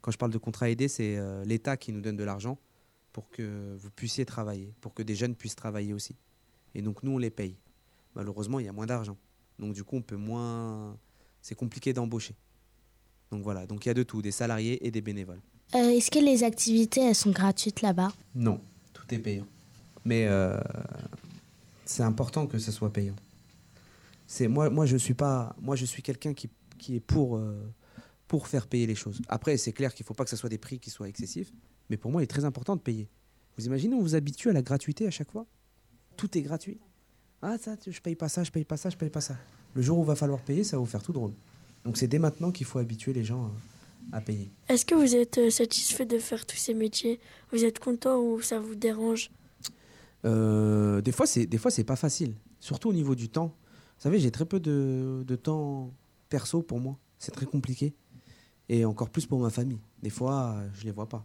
Quand 0.00 0.10
je 0.10 0.18
parle 0.18 0.32
de 0.32 0.38
contrats 0.38 0.70
aidés, 0.70 0.88
c'est 0.88 1.16
euh, 1.16 1.44
l'État 1.44 1.76
qui 1.76 1.92
nous 1.92 2.00
donne 2.00 2.16
de 2.16 2.24
l'argent 2.24 2.58
pour 3.12 3.30
que 3.30 3.76
vous 3.78 3.90
puissiez 3.90 4.24
travailler, 4.24 4.72
pour 4.80 4.94
que 4.94 5.02
des 5.02 5.14
jeunes 5.14 5.34
puissent 5.34 5.56
travailler 5.56 5.92
aussi. 5.92 6.16
Et 6.74 6.82
donc 6.82 7.02
nous, 7.02 7.12
on 7.12 7.18
les 7.18 7.30
paye. 7.30 7.56
Malheureusement, 8.14 8.60
il 8.60 8.66
y 8.66 8.68
a 8.68 8.72
moins 8.72 8.86
d'argent. 8.86 9.16
Donc 9.58 9.74
du 9.74 9.84
coup, 9.84 9.96
on 9.96 10.02
peut 10.02 10.16
moins... 10.16 10.96
C'est 11.40 11.54
compliqué 11.54 11.92
d'embaucher. 11.92 12.34
Donc 13.30 13.42
voilà, 13.42 13.66
donc 13.66 13.84
il 13.84 13.88
y 13.88 13.90
a 13.90 13.94
de 13.94 14.02
tout, 14.02 14.20
des 14.20 14.32
salariés 14.32 14.84
et 14.86 14.90
des 14.90 15.00
bénévoles. 15.00 15.40
Euh, 15.74 15.90
est-ce 15.90 16.10
que 16.10 16.18
les 16.18 16.44
activités, 16.44 17.00
elles 17.02 17.14
sont 17.14 17.30
gratuites 17.30 17.82
là-bas? 17.82 18.12
Non, 18.34 18.60
tout 18.92 19.14
est 19.14 19.18
payant. 19.18 19.46
Mais 20.04 20.28
c'est 21.86 22.02
important 22.02 22.46
que 22.46 22.58
ce 22.58 22.72
soit 22.72 22.92
payant. 22.92 23.14
C'est 24.26 24.48
moi, 24.48 24.68
moi 24.70 24.86
je 24.86 24.96
suis 24.96 25.14
pas, 25.14 25.54
moi 25.60 25.76
je 25.76 25.84
suis 25.84 26.02
quelqu'un 26.02 26.34
qui, 26.34 26.50
qui, 26.78 26.96
est 26.96 27.00
pour 27.00 27.36
euh, 27.36 27.56
pour 28.28 28.48
faire 28.48 28.66
payer 28.66 28.86
les 28.86 28.94
choses. 28.94 29.20
Après, 29.28 29.56
c'est 29.56 29.72
clair 29.72 29.94
qu'il 29.94 30.04
faut 30.04 30.14
pas 30.14 30.24
que 30.24 30.30
ce 30.30 30.36
soit 30.36 30.48
des 30.48 30.58
prix 30.58 30.78
qui 30.78 30.90
soient 30.90 31.08
excessifs, 31.08 31.52
mais 31.90 31.96
pour 31.96 32.10
moi, 32.10 32.22
il 32.22 32.24
est 32.24 32.28
très 32.28 32.44
important 32.44 32.76
de 32.76 32.80
payer. 32.80 33.08
Vous 33.56 33.66
imaginez, 33.66 33.94
on 33.94 34.00
vous 34.00 34.14
habitue 34.14 34.50
à 34.50 34.52
la 34.52 34.62
gratuité 34.62 35.06
à 35.06 35.10
chaque 35.10 35.30
fois? 35.30 35.46
Tout 36.16 36.36
est 36.36 36.42
gratuit. 36.42 36.78
Ah 37.42 37.56
ça, 37.58 37.76
je 37.86 38.00
paye 38.00 38.16
pas 38.16 38.28
ça, 38.28 38.44
je 38.44 38.50
paye 38.50 38.64
pas 38.64 38.76
ça, 38.76 38.90
je 38.90 38.96
paye 38.96 39.10
pas 39.10 39.20
ça. 39.20 39.36
Le 39.74 39.82
jour 39.82 39.98
où 39.98 40.02
il 40.02 40.06
va 40.06 40.16
falloir 40.16 40.40
payer, 40.40 40.64
ça 40.64 40.76
va 40.76 40.80
vous 40.80 40.86
faire 40.86 41.02
tout 41.02 41.12
drôle. 41.12 41.32
Donc 41.84 41.96
c'est 41.96 42.08
dès 42.08 42.18
maintenant 42.18 42.50
qu'il 42.50 42.66
faut 42.66 42.78
habituer 42.78 43.12
les 43.12 43.24
gens 43.24 43.52
à, 44.12 44.20
payer. 44.20 44.50
Est-ce 44.68 44.84
que 44.84 44.94
vous 44.94 45.14
êtes 45.14 45.38
euh, 45.38 45.50
satisfait 45.50 46.06
de 46.06 46.18
faire 46.18 46.46
tous 46.46 46.56
ces 46.56 46.74
métiers? 46.74 47.20
Vous 47.52 47.64
êtes 47.64 47.78
content 47.78 48.18
ou 48.20 48.40
ça 48.40 48.58
vous 48.58 48.74
dérange? 48.74 49.30
Euh, 50.24 51.00
des 51.00 51.12
fois, 51.12 51.26
c'est 51.26 51.46
des 51.46 51.58
fois 51.58 51.70
c'est 51.70 51.84
pas 51.84 51.96
facile, 51.96 52.34
surtout 52.60 52.88
au 52.88 52.92
niveau 52.92 53.14
du 53.14 53.28
temps. 53.28 53.54
Vous 53.98 54.02
savez, 54.02 54.18
j'ai 54.18 54.30
très 54.30 54.44
peu 54.44 54.60
de, 54.60 55.24
de, 55.26 55.36
temps 55.36 55.92
perso 56.28 56.62
pour 56.62 56.80
moi. 56.80 56.98
C'est 57.18 57.32
très 57.32 57.46
compliqué, 57.46 57.94
et 58.68 58.84
encore 58.84 59.10
plus 59.10 59.26
pour 59.26 59.40
ma 59.40 59.50
famille. 59.50 59.80
Des 60.02 60.10
fois, 60.10 60.56
je 60.74 60.84
les 60.84 60.90
vois 60.90 61.08
pas. 61.08 61.24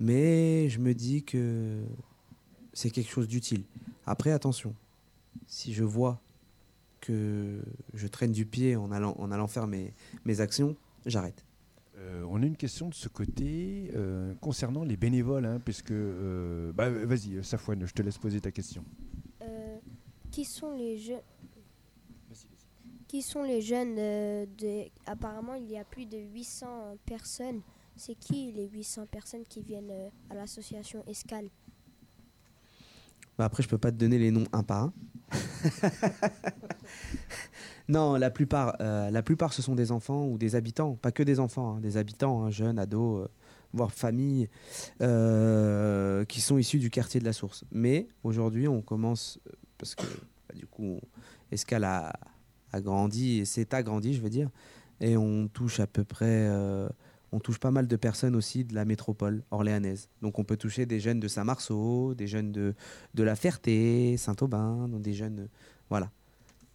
Mais 0.00 0.68
je 0.68 0.78
me 0.78 0.94
dis 0.94 1.22
que 1.22 1.82
c'est 2.72 2.90
quelque 2.90 3.10
chose 3.10 3.28
d'utile. 3.28 3.64
Après, 4.04 4.32
attention, 4.32 4.74
si 5.46 5.72
je 5.72 5.84
vois 5.84 6.20
que 7.00 7.60
je 7.94 8.06
traîne 8.06 8.32
du 8.32 8.46
pied 8.46 8.76
en 8.76 8.90
allant, 8.90 9.14
en 9.18 9.30
allant 9.30 9.46
faire 9.46 9.66
mes, 9.66 9.94
mes 10.24 10.40
actions, 10.40 10.76
j'arrête. 11.06 11.44
Euh, 11.98 12.24
on 12.28 12.42
a 12.42 12.46
une 12.46 12.56
question 12.56 12.88
de 12.88 12.94
ce 12.94 13.08
côté 13.08 13.90
euh, 13.94 14.34
concernant 14.40 14.84
les 14.84 14.96
bénévoles, 14.96 15.46
hein, 15.46 15.60
puisque... 15.64 15.92
Euh, 15.92 16.72
bah, 16.72 16.90
vas-y, 16.90 17.42
Safouane, 17.42 17.86
je 17.86 17.92
te 17.92 18.02
laisse 18.02 18.18
poser 18.18 18.40
ta 18.40 18.50
question. 18.50 18.84
qui 20.30 20.44
sont 20.44 20.76
les 20.76 20.98
jeunes 20.98 21.22
Qui 23.08 23.22
sont 23.22 23.42
les 23.42 23.62
jeunes 23.62 23.94
de... 23.94 24.84
Apparemment, 25.06 25.54
il 25.54 25.70
y 25.70 25.78
a 25.78 25.84
plus 25.84 26.06
de 26.06 26.18
800 26.18 26.98
personnes. 27.06 27.60
C'est 27.96 28.14
qui 28.14 28.52
les 28.52 28.68
800 28.68 29.06
personnes 29.06 29.44
qui 29.48 29.62
viennent 29.62 29.92
à 30.28 30.34
l'association 30.34 31.02
Escale? 31.06 31.48
Bah 33.38 33.44
Après, 33.44 33.62
je 33.62 33.68
peux 33.68 33.78
pas 33.78 33.92
te 33.92 33.96
donner 33.96 34.18
les 34.18 34.30
noms 34.30 34.46
un 34.52 34.62
par 34.62 34.84
un. 34.84 34.92
Non, 37.88 38.16
la 38.16 38.30
plupart, 38.30 38.76
euh, 38.80 39.10
la 39.10 39.22
plupart, 39.22 39.52
ce 39.52 39.62
sont 39.62 39.76
des 39.76 39.92
enfants 39.92 40.26
ou 40.26 40.38
des 40.38 40.56
habitants, 40.56 40.96
pas 40.96 41.12
que 41.12 41.22
des 41.22 41.38
enfants, 41.38 41.76
hein, 41.76 41.80
des 41.80 41.96
habitants, 41.96 42.42
hein, 42.42 42.50
jeunes, 42.50 42.80
ados, 42.80 43.24
euh, 43.24 43.28
voire 43.72 43.92
familles, 43.92 44.48
euh, 45.02 46.24
qui 46.24 46.40
sont 46.40 46.58
issus 46.58 46.78
du 46.78 46.90
quartier 46.90 47.20
de 47.20 47.24
la 47.24 47.32
Source. 47.32 47.64
Mais 47.70 48.08
aujourd'hui, 48.24 48.66
on 48.66 48.82
commence, 48.82 49.38
parce 49.78 49.94
que 49.94 50.02
bah, 50.48 50.54
du 50.56 50.66
coup, 50.66 51.00
Escale 51.52 51.84
a, 51.84 52.12
a 52.72 52.80
grandi, 52.80 53.38
et 53.38 53.44
s'est 53.44 53.74
agrandi, 53.74 54.14
je 54.14 54.20
veux 54.20 54.30
dire, 54.30 54.50
et 55.00 55.16
on 55.16 55.48
touche 55.48 55.80
à 55.80 55.86
peu 55.86 56.04
près, 56.04 56.48
on 57.32 57.40
touche 57.40 57.58
pas 57.58 57.70
mal 57.70 57.86
de 57.86 57.96
personnes 57.96 58.34
aussi 58.34 58.64
de 58.64 58.74
la 58.74 58.84
métropole 58.84 59.42
orléanaise. 59.50 60.08
Donc 60.22 60.38
on 60.38 60.44
peut 60.44 60.56
toucher 60.56 60.86
des 60.86 61.00
jeunes 61.00 61.20
de 61.20 61.28
Saint-Marceau, 61.28 62.14
des 62.14 62.26
jeunes 62.26 62.52
de, 62.52 62.74
de 63.14 63.22
La 63.22 63.36
Ferté, 63.36 64.16
Saint-Aubin, 64.16 64.88
des 64.88 65.12
jeunes, 65.12 65.48
voilà. 65.90 66.10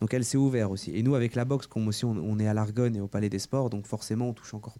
Donc 0.01 0.13
elle 0.15 0.25
s'est 0.25 0.38
ouverte 0.38 0.71
aussi. 0.71 0.91
Et 0.95 1.04
nous, 1.04 1.15
avec 1.15 1.36
la 1.36 1.45
boxe, 1.45 1.67
comme 1.67 1.88
aussi 1.88 2.06
on, 2.06 2.39
est 2.39 2.47
à 2.47 2.54
l'Argonne 2.54 2.95
et 2.95 3.01
au 3.01 3.08
Palais 3.08 3.30
des 3.30 3.39
Sports, 3.39 3.69
donc 3.69 3.86
forcément 3.86 4.30
on 4.30 4.34
touche 4.34 4.54
encore 4.54 4.75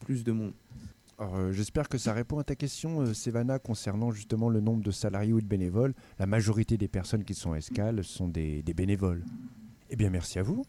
plus 0.00 0.24
de 0.24 0.32
monde. 0.32 0.52
Euh, 1.20 1.52
j'espère 1.52 1.88
que 1.88 1.96
ça 1.96 2.12
répond 2.12 2.40
à 2.40 2.44
ta 2.44 2.56
question, 2.56 3.02
euh, 3.02 3.14
Sévana, 3.14 3.60
concernant 3.60 4.10
justement 4.10 4.48
le 4.48 4.60
nombre 4.60 4.82
de 4.82 4.90
salariés 4.90 5.32
ou 5.32 5.40
de 5.40 5.46
bénévoles. 5.46 5.94
La 6.18 6.26
majorité 6.26 6.76
des 6.76 6.88
personnes 6.88 7.22
qui 7.22 7.34
sont 7.34 7.52
à 7.52 7.58
Escale 7.58 8.02
sont 8.02 8.26
des 8.26 8.62
bénévoles. 8.76 9.24
Eh 9.94 9.96
bien, 9.96 10.10
merci 10.10 10.40
à 10.40 10.42
vous. 10.42 10.64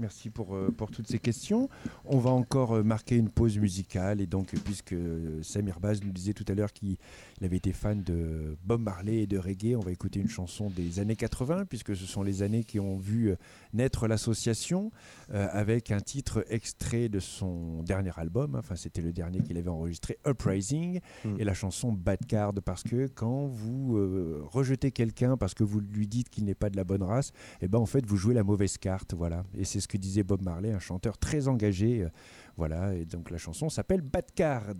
Merci 0.00 0.30
pour, 0.30 0.54
euh, 0.54 0.70
pour 0.70 0.90
toutes 0.90 1.08
ces 1.08 1.18
questions. 1.18 1.68
On 2.06 2.18
va 2.18 2.30
encore 2.30 2.72
euh, 2.72 2.82
marquer 2.82 3.16
une 3.16 3.28
pause 3.28 3.58
musicale. 3.58 4.22
Et 4.22 4.26
donc, 4.26 4.54
puisque 4.64 4.94
euh, 4.94 5.42
Samir 5.42 5.78
Baz 5.78 6.02
nous 6.02 6.10
disait 6.10 6.32
tout 6.32 6.46
à 6.48 6.54
l'heure 6.54 6.72
qu'il 6.72 6.96
avait 7.42 7.58
été 7.58 7.74
fan 7.74 8.02
de 8.02 8.56
Bob 8.64 8.80
Marley 8.80 9.18
et 9.18 9.26
de 9.26 9.36
reggae, 9.36 9.76
on 9.76 9.80
va 9.80 9.92
écouter 9.92 10.18
une 10.18 10.28
chanson 10.30 10.70
des 10.70 11.00
années 11.00 11.16
80, 11.16 11.66
puisque 11.66 11.94
ce 11.94 12.06
sont 12.06 12.22
les 12.22 12.42
années 12.42 12.64
qui 12.64 12.80
ont 12.80 12.96
vu 12.96 13.34
naître 13.74 14.08
l'association, 14.08 14.90
avec 15.28 15.90
un 15.90 16.00
titre 16.00 16.44
extrait 16.48 17.08
de 17.08 17.20
son 17.20 17.82
dernier 17.82 18.12
album. 18.16 18.54
Enfin, 18.54 18.76
c'était 18.76 19.02
le 19.02 19.12
dernier 19.12 19.40
qu'il 19.40 19.58
avait 19.58 19.68
enregistré, 19.68 20.18
Uprising, 20.26 21.00
hmm. 21.24 21.36
et 21.38 21.44
la 21.44 21.54
chanson 21.54 21.92
Bad 21.92 22.24
Card, 22.26 22.54
parce 22.64 22.82
que 22.82 23.06
quand 23.06 23.46
vous 23.46 23.98
rejetez 24.50 24.90
quelqu'un 24.92 25.36
parce 25.36 25.54
que 25.54 25.64
vous 25.64 25.80
lui 25.80 26.06
dites 26.06 26.30
qu'il 26.30 26.44
n'est 26.44 26.54
pas 26.54 26.70
de 26.70 26.76
la 26.76 26.84
bonne 26.84 27.02
race, 27.02 27.30
et 27.60 27.66
eh 27.66 27.68
ben 27.68 27.78
en 27.78 27.86
fait, 27.86 28.06
vous 28.06 28.16
jouez 28.16 28.34
la 28.34 28.44
mauvaise 28.44 28.78
carte. 28.78 29.14
Voilà. 29.14 29.44
Et 29.56 29.64
c'est 29.64 29.80
ce 29.80 29.88
que 29.90 29.98
disait 29.98 30.22
Bob 30.22 30.42
Marley, 30.42 30.72
un 30.72 30.78
chanteur 30.78 31.18
très 31.18 31.48
engagé. 31.48 32.04
Euh, 32.04 32.08
voilà, 32.56 32.94
et 32.94 33.04
donc 33.04 33.30
la 33.30 33.38
chanson 33.38 33.68
s'appelle 33.68 34.00
Bad 34.00 34.26
Card. 34.34 34.74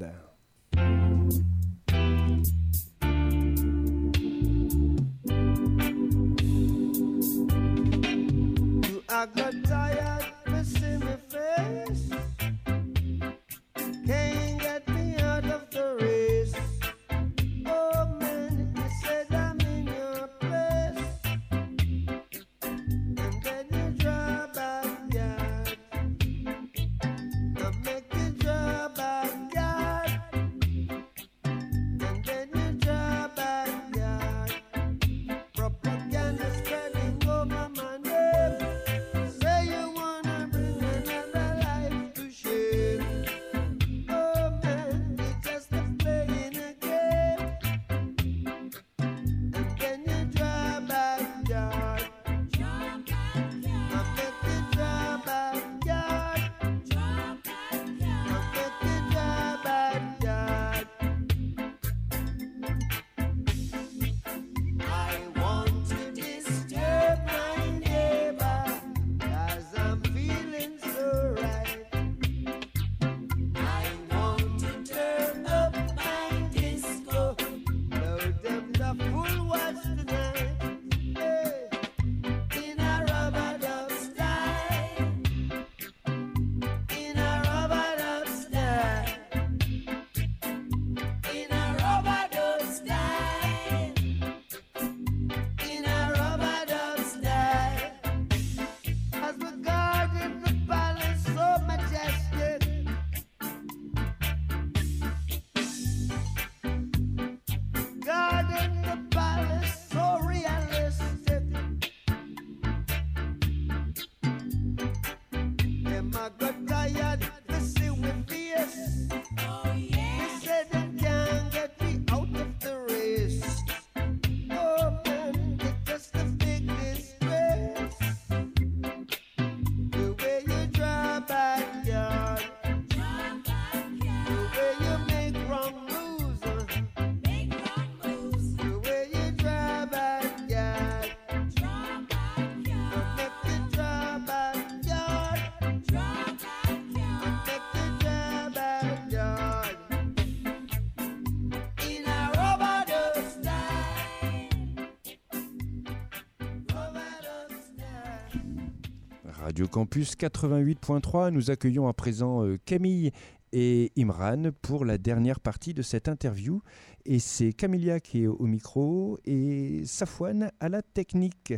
Radio 159.60 159.68
Campus 159.68 160.14
88.3, 160.16 161.28
nous 161.28 161.50
accueillons 161.50 161.86
à 161.86 161.92
présent 161.92 162.46
euh, 162.46 162.58
Camille 162.64 163.12
et 163.52 163.92
Imran 163.98 164.52
pour 164.62 164.86
la 164.86 164.96
dernière 164.96 165.38
partie 165.38 165.74
de 165.74 165.82
cette 165.82 166.08
interview. 166.08 166.62
Et 167.04 167.18
c'est 167.18 167.52
Camilia 167.52 168.00
qui 168.00 168.22
est 168.22 168.26
au 168.26 168.46
micro 168.46 169.18
et 169.26 169.82
Safouane 169.84 170.50
à 170.60 170.70
la 170.70 170.80
technique. 170.80 171.52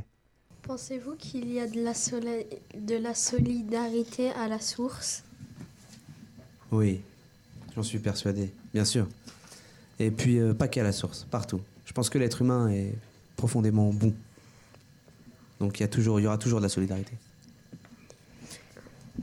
Pensez-vous 0.62 1.14
qu'il 1.14 1.52
y 1.52 1.60
a 1.60 1.68
de 1.68 1.80
la, 1.80 1.92
de 2.76 2.96
la 2.96 3.14
solidarité 3.14 4.30
à 4.30 4.48
la 4.48 4.58
source? 4.58 5.22
Oui, 6.72 7.02
j'en 7.76 7.84
suis 7.84 8.00
persuadé, 8.00 8.52
bien 8.74 8.84
sûr. 8.84 9.06
Et 10.00 10.10
puis, 10.10 10.40
euh, 10.40 10.54
pas 10.54 10.66
qu'à 10.66 10.82
la 10.82 10.90
source, 10.90 11.24
partout. 11.30 11.60
Je 11.84 11.92
pense 11.92 12.10
que 12.10 12.18
l'être 12.18 12.42
humain 12.42 12.68
est 12.68 12.96
profondément 13.36 13.92
bon. 13.92 14.12
Donc 15.60 15.78
il 15.78 15.84
y, 15.84 15.84
a 15.84 15.88
toujours, 15.88 16.18
il 16.18 16.24
y 16.24 16.26
aura 16.26 16.38
toujours 16.38 16.58
de 16.58 16.64
la 16.64 16.68
solidarité. 16.68 17.12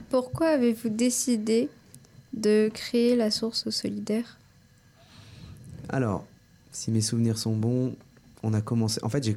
Pourquoi 0.10 0.47
avez-vous 0.49 0.89
décidé 0.89 1.69
de 2.34 2.69
créer 2.73 3.15
la 3.15 3.32
source 3.32 3.69
solidaire? 3.69 4.38
Alors, 5.89 6.25
si 6.71 6.91
mes 6.91 7.02
souvenirs 7.02 7.38
sont 7.38 7.56
bons, 7.56 7.95
on 8.43 8.54
a 8.54 8.62
commencé. 8.62 8.99
En 9.04 9.10
fait, 9.10 9.28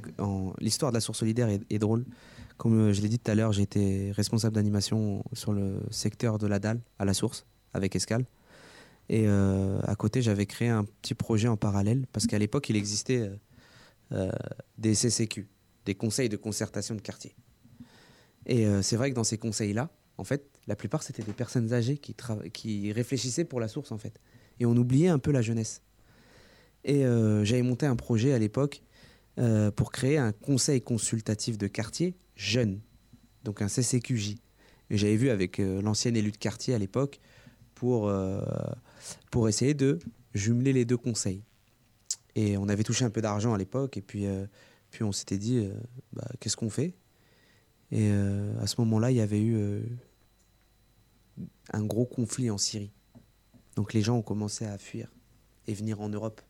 l'histoire 0.61 0.93
de 0.93 0.97
la 0.97 1.01
source 1.01 1.19
solidaire 1.19 1.49
est, 1.49 1.79
drôle. 1.79 2.05
Comme 2.57 2.79
euh, 2.79 2.93
je 2.93 3.01
l'ai 3.01 3.09
dit 3.09 3.19
tout 3.19 3.31
à 3.31 3.35
l'heure, 3.35 3.53
j'étais 3.53 4.13
responsable 4.15 4.55
d'animation 4.55 5.25
sur 5.33 5.53
le 5.53 5.81
secteur 5.91 6.39
de 6.39 6.47
la 6.47 6.59
dalle 6.59 6.81
à 6.99 7.05
la 7.05 7.15
source 7.15 7.47
avec 7.73 7.97
Escale. 7.97 8.25
Et 9.09 9.25
euh, 9.27 9.81
à 9.85 9.97
côté, 9.97 10.23
j'avais 10.23 10.47
créé 10.47 10.69
un 10.69 10.85
petit 10.85 11.15
projet 11.15 11.49
en 11.49 11.57
parallèle 11.57 12.07
parce 12.13 12.27
qu'à 12.27 12.39
l'époque, 12.39 12.69
il 12.69 12.77
existait 12.77 13.31
euh, 14.13 14.31
des 14.79 14.95
CCQ, 14.95 15.49
des 15.87 15.95
conseils 15.95 16.29
de 16.29 16.37
concertation 16.37 16.95
de 16.95 17.01
quartier. 17.01 17.35
Et 18.45 18.67
c'est 18.83 18.97
vrai 18.97 19.11
que 19.11 19.15
dans 19.15 19.23
ces 19.23 19.39
conseils-là, 19.39 19.89
en 20.19 20.25
fait, 20.25 20.45
la 20.67 20.77
plupart 20.77 21.03
c'était 21.03 21.23
des 21.23 21.33
personnes 21.33 21.73
âgées 21.73 21.99
qui, 21.99 22.93
réfléchissaient 22.93 23.45
pour 23.45 23.61
la 23.61 23.69
source 23.69 23.93
en 23.93 23.99
fait. 23.99 24.21
Et 24.61 24.67
on 24.67 24.77
oubliait 24.77 25.09
un 25.09 25.19
peu 25.19 25.33
la 25.33 25.43
jeunesse. 25.43 25.83
Et 26.85 27.03
j'avais 27.03 27.63
monté 27.63 27.87
un 27.87 27.97
projet 27.97 28.33
à 28.33 28.39
l'époque 28.39 28.83
euh, 29.39 29.71
pour 29.71 29.93
créer 29.93 30.19
un 30.19 30.31
conseil 30.31 30.83
consultatif 30.83 31.57
de 31.57 31.67
quartier 31.67 32.15
jeune, 32.37 32.81
donc 33.45 33.63
un 33.63 33.69
CCQJ. 33.69 34.37
Et 34.91 34.99
j'avais 34.99 35.17
vu 35.17 35.31
avec 35.31 35.59
euh, 35.59 35.81
l'ancien 35.81 36.13
élu 36.15 36.31
de 36.33 36.37
quartier 36.37 36.75
à 36.75 36.79
l'époque 36.79 37.19
pour, 37.75 38.11
euh, 38.11 38.43
pour 39.31 39.49
essayer 39.49 39.73
de 39.73 40.01
jumeler 40.35 40.75
les 40.75 40.85
deux 40.85 40.99
conseils. 40.99 41.45
Et 42.35 42.59
on 42.59 42.69
avait 42.69 42.83
touché 42.83 43.07
un 43.07 43.11
peu 43.11 43.23
d'argent 43.23 43.55
à 43.55 43.59
l'époque, 43.59 43.97
et 43.97 44.03
puis, 44.03 44.27
puis 44.91 45.03
on 45.03 45.13
s'était 45.13 45.39
dit, 45.39 45.67
bah, 46.13 46.27
qu'est-ce 46.41 46.57
qu'on 46.57 46.71
fait? 46.71 46.95
Et 47.93 48.11
à 48.11 48.67
ce 48.67 48.81
moment-là, 48.81 49.11
il 49.11 49.19
y 49.19 49.21
avait 49.21 49.41
eu 49.41 49.85
un 51.73 51.85
gros 51.85 52.07
conflit 52.07 52.51
en 52.51 52.59
Syrie. 52.59 52.91
Donc 53.77 53.93
les 53.93 54.03
gens 54.03 54.17
ont 54.17 54.23
commencé 54.23 54.65
à 54.65 54.79
fuir 54.79 55.09
et 55.67 55.75
venir 55.75 56.01
en 56.01 56.09
Europe. 56.09 56.41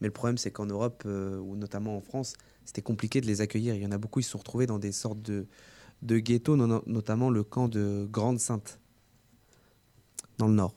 Mais 0.00 0.08
le 0.08 0.12
problème, 0.12 0.36
c'est 0.36 0.50
qu'en 0.50 0.66
Europe, 0.66 1.04
euh, 1.06 1.38
ou 1.38 1.56
notamment 1.56 1.96
en 1.96 2.00
France, 2.00 2.34
c'était 2.64 2.82
compliqué 2.82 3.20
de 3.20 3.26
les 3.26 3.40
accueillir. 3.40 3.74
Il 3.74 3.82
y 3.82 3.86
en 3.86 3.92
a 3.92 3.98
beaucoup, 3.98 4.20
ils 4.20 4.24
se 4.24 4.30
sont 4.30 4.38
retrouvés 4.38 4.66
dans 4.66 4.78
des 4.78 4.92
sortes 4.92 5.22
de, 5.22 5.46
de 6.02 6.18
ghettos, 6.18 6.56
notamment 6.56 7.30
le 7.30 7.42
camp 7.42 7.68
de 7.68 8.06
Grande-Sainte, 8.10 8.78
dans 10.36 10.48
le 10.48 10.54
nord. 10.54 10.74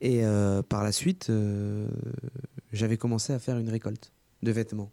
Et 0.00 0.24
euh, 0.24 0.62
par 0.62 0.82
la 0.82 0.92
suite, 0.92 1.28
euh, 1.28 1.86
j'avais 2.72 2.96
commencé 2.96 3.34
à 3.34 3.38
faire 3.38 3.58
une 3.58 3.68
récolte 3.68 4.12
de 4.42 4.52
vêtements 4.52 4.90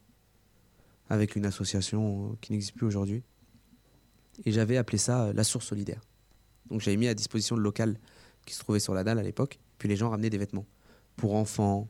avec 1.09 1.37
une 1.37 1.45
association 1.45 2.35
qui 2.41 2.51
n'existe 2.51 2.75
plus 2.75 2.85
aujourd'hui. 2.85 3.23
Et 4.45 4.51
j'avais 4.51 4.77
appelé 4.77 4.97
ça 4.97 5.31
la 5.33 5.43
source 5.43 5.65
solidaire. 5.65 6.01
Donc 6.69 6.81
j'avais 6.81 6.97
mis 6.97 7.07
à 7.07 7.13
disposition 7.13 7.55
le 7.55 7.63
local 7.63 7.99
qui 8.45 8.53
se 8.53 8.59
trouvait 8.59 8.79
sur 8.79 8.93
la 8.93 9.03
dalle 9.03 9.19
à 9.19 9.23
l'époque. 9.23 9.59
Puis 9.77 9.89
les 9.89 9.95
gens 9.95 10.09
ramenaient 10.09 10.29
des 10.29 10.37
vêtements 10.37 10.65
pour 11.15 11.35
enfants, 11.35 11.87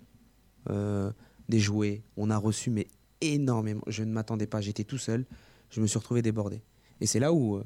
des 0.67 1.59
jouets. 1.59 2.03
On 2.15 2.29
a 2.29 2.37
reçu 2.37 2.69
mais 2.69 2.87
énormément. 3.21 3.81
Je 3.87 4.03
ne 4.03 4.11
m'attendais 4.11 4.47
pas, 4.47 4.61
j'étais 4.61 4.83
tout 4.83 4.97
seul. 4.97 5.25
Je 5.69 5.81
me 5.81 5.87
suis 5.87 5.97
retrouvé 5.97 6.21
débordé. 6.21 6.61
Et 7.01 7.05
c'est 7.05 7.19
là 7.19 7.33
où 7.33 7.57
euh, 7.57 7.63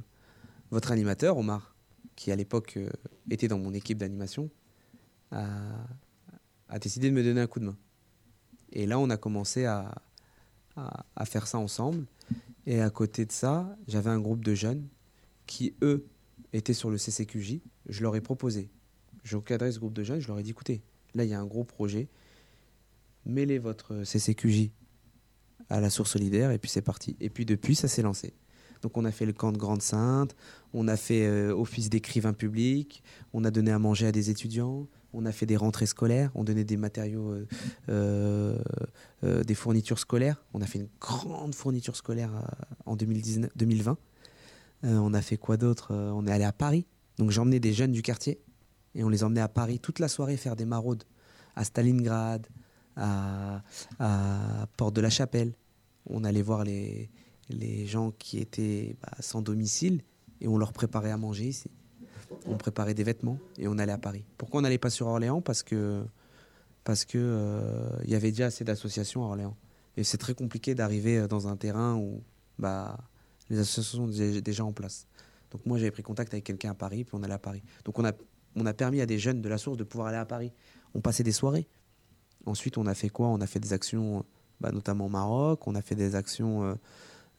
votre 0.72 0.92
animateur, 0.92 1.38
Omar, 1.38 1.76
qui 2.16 2.32
à 2.32 2.36
l'époque 2.36 2.74
euh, 2.78 2.90
était 3.30 3.48
dans 3.48 3.60
mon 3.60 3.74
équipe 3.74 3.98
d'animation, 3.98 4.50
a, 5.32 5.88
décidé 6.82 7.10
de 7.10 7.16
me 7.16 7.24
donner 7.24 7.42
un 7.42 7.48
coup 7.48 7.60
de 7.60 7.66
main. 7.66 7.78
Et 8.74 8.86
là, 8.86 9.00
on 9.00 9.10
a 9.10 9.18
commencé 9.18 9.66
à, 9.66 9.94
faire 11.26 11.48
ça 11.48 11.58
ensemble. 11.58 12.06
Et 12.68 12.82
à 12.82 12.90
côté 12.90 13.26
de 13.26 13.32
ça, 13.32 13.76
j'avais 13.88 14.10
un 14.10 14.20
groupe 14.20 14.44
de 14.44 14.54
jeunes 14.54 14.88
qui, 15.46 15.76
eux, 15.82 16.06
étaient 16.54 16.74
sur 16.74 16.90
le 16.90 16.98
CCQJ. 16.98 17.60
Je 17.88 18.02
leur 18.04 18.16
ai 18.16 18.22
proposé. 18.22 18.70
J'ai 19.24 19.36
encadré 19.36 19.72
ce 19.72 19.80
groupe 19.80 19.94
de 19.94 20.04
jeunes. 20.04 20.20
Je 20.20 20.28
leur 20.28 20.40
ai 20.40 20.44
dit 20.44 20.52
écoutez, 20.52 20.82
là, 21.16 21.24
il 21.24 21.30
y 21.30 21.34
a 21.34 21.40
un 21.40 21.46
gros 21.46 21.64
projet 21.64 22.08
mêlez 23.26 23.60
votre 23.60 24.04
CCQJ 24.04 24.72
à 25.70 25.80
la 25.80 25.90
source 25.90 26.12
solidaire 26.12 26.52
et 26.52 26.58
puis 26.58 26.70
c'est 26.70 26.82
parti. 26.82 27.16
Et 27.20 27.30
puis 27.30 27.46
depuis, 27.46 27.76
ça 27.76 27.88
s'est 27.88 28.02
lancé. 28.02 28.34
Donc 28.82 28.98
on 28.98 29.06
a 29.06 29.12
fait 29.12 29.26
le 29.26 29.34
camp 29.34 29.52
de 29.52 29.58
Grande 29.58 29.84
Sainte, 29.84 30.36
on 30.74 30.88
a 30.88 30.98
fait 30.98 31.28
euh, 31.28 31.54
office 31.56 31.90
d'écrivain 31.90 32.34
public, 32.34 33.04
on 33.32 33.44
a 33.44 33.52
donné 33.52 33.72
à 33.72 33.78
manger 33.78 34.08
à 34.08 34.12
des 34.12 34.32
étudiants, 34.32 34.88
on 35.14 35.26
a 35.28 35.32
fait 35.32 35.46
des 35.46 35.56
rentrées 35.56 35.86
scolaires, 35.86 36.32
on 36.34 36.44
donnait 36.44 36.64
des 36.64 36.78
matériaux, 36.78 37.32
euh, 37.32 37.46
euh, 37.90 38.58
des 39.24 39.56
fournitures 39.56 40.00
scolaires. 40.00 40.44
On 40.54 40.62
a 40.62 40.66
fait 40.66 40.80
une 40.80 40.90
grande 41.00 41.54
fourniture 41.54 41.96
scolaire 41.96 42.32
en 42.86 42.96
2019, 42.96 43.52
2020. 43.56 43.98
on 44.84 45.14
a 45.14 45.22
fait 45.22 45.38
quoi 45.38 45.58
d'autre 45.58 45.94
On 45.94 46.26
est 46.26 46.32
allé 46.32 46.44
à 46.44 46.52
Paris. 46.52 46.86
Donc 47.18 47.32
j'emmenais 47.32 47.60
des 47.60 47.74
jeunes 47.74 47.92
du 47.92 48.02
quartier 48.02 48.42
et 48.96 49.04
on 49.04 49.10
les 49.10 49.24
emmenait 49.24 49.42
à 49.42 49.48
Paris 49.48 49.80
toute 49.80 50.00
la 50.00 50.08
soirée 50.08 50.38
faire 50.38 50.56
des 50.56 50.66
maraudes 50.66 51.04
à 51.56 51.64
Stalingrad, 51.64 52.48
à, 52.96 53.62
Porte 54.78 54.96
de 54.96 55.02
la 55.02 55.10
Chapelle. 55.10 55.54
On 56.08 56.24
allait 56.24 56.42
voir 56.42 56.64
les, 56.64 57.10
les 57.50 57.86
gens 57.86 58.12
qui 58.12 58.40
étaient 58.40 58.96
bah, 59.02 59.12
sans 59.20 59.42
domicile 59.42 60.02
et 60.40 60.48
on 60.48 60.58
leur 60.58 60.74
préparait 60.74 61.12
à 61.12 61.18
manger 61.18 61.46
ici. 61.46 61.70
On 62.48 62.58
préparait 62.58 62.94
des 62.94 63.04
vêtements 63.04 63.38
et 63.58 63.68
on 63.68 63.78
allait 63.78 63.92
à 63.92 63.98
Paris. 63.98 64.24
Pourquoi 64.38 64.60
on 64.60 64.62
n'allait 64.64 64.78
pas 64.78 64.90
sur 64.90 65.08
Orléans? 65.08 65.42
Parce 65.42 65.64
que 65.64 66.04
parce 66.84 67.06
que 67.06 67.18
euh, 67.18 67.90
il 68.04 68.10
y 68.10 68.16
avait 68.16 68.32
déjà 68.32 68.48
assez 68.48 68.64
d'associations 68.64 69.24
à 69.24 69.28
Orléans 69.28 69.56
et 69.98 70.04
c'est 70.04 70.18
très 70.18 70.34
compliqué 70.34 70.76
d'arriver 70.76 71.28
dans 71.28 71.48
un 71.48 71.56
terrain 71.56 71.96
où 71.96 72.24
bah 72.58 72.98
les 73.50 73.60
associations 73.60 74.12
sont 74.12 74.42
déjà 74.42 74.66
en 74.66 74.72
place. 74.72 75.08
Donc 75.52 75.66
moi 75.66 75.78
j'avais 75.78 75.92
pris 75.92 76.04
contact 76.04 76.34
avec 76.34 76.46
quelqu'un 76.46 76.72
à 76.72 76.76
Paris 76.76 77.04
puis 77.04 77.16
on 77.16 77.24
allait 77.24 77.34
à 77.34 77.40
Paris. 77.40 77.62
Donc 77.86 78.00
on 78.00 78.66
a 78.66 78.74
permis 78.74 79.02
à 79.02 79.06
des 79.06 79.20
jeunes 79.20 79.42
de 79.42 79.50
la 79.50 79.58
source 79.58 79.78
de 79.78 79.84
pouvoir 79.84 80.08
aller 80.08 80.18
à 80.18 80.26
Paris. 80.26 80.52
On 80.94 81.02
passait 81.02 81.24
des 81.24 81.32
soirées. 81.32 81.68
Ensuite, 82.46 82.78
on 82.78 82.88
a 82.88 82.94
fait 82.94 83.10
quoi? 83.10 83.28
On 83.28 83.40
a 83.42 83.48
fait 83.48 83.60
des 83.60 83.74
actions, 83.74 84.26
bah, 84.60 84.72
notamment 84.72 85.06
au 85.06 85.10
Maroc. 85.10 85.68
On 85.68 85.76
a 85.76 85.82
fait 85.82 85.96
des 85.96 86.16
actions. 86.16 86.64
Euh, 86.64 86.76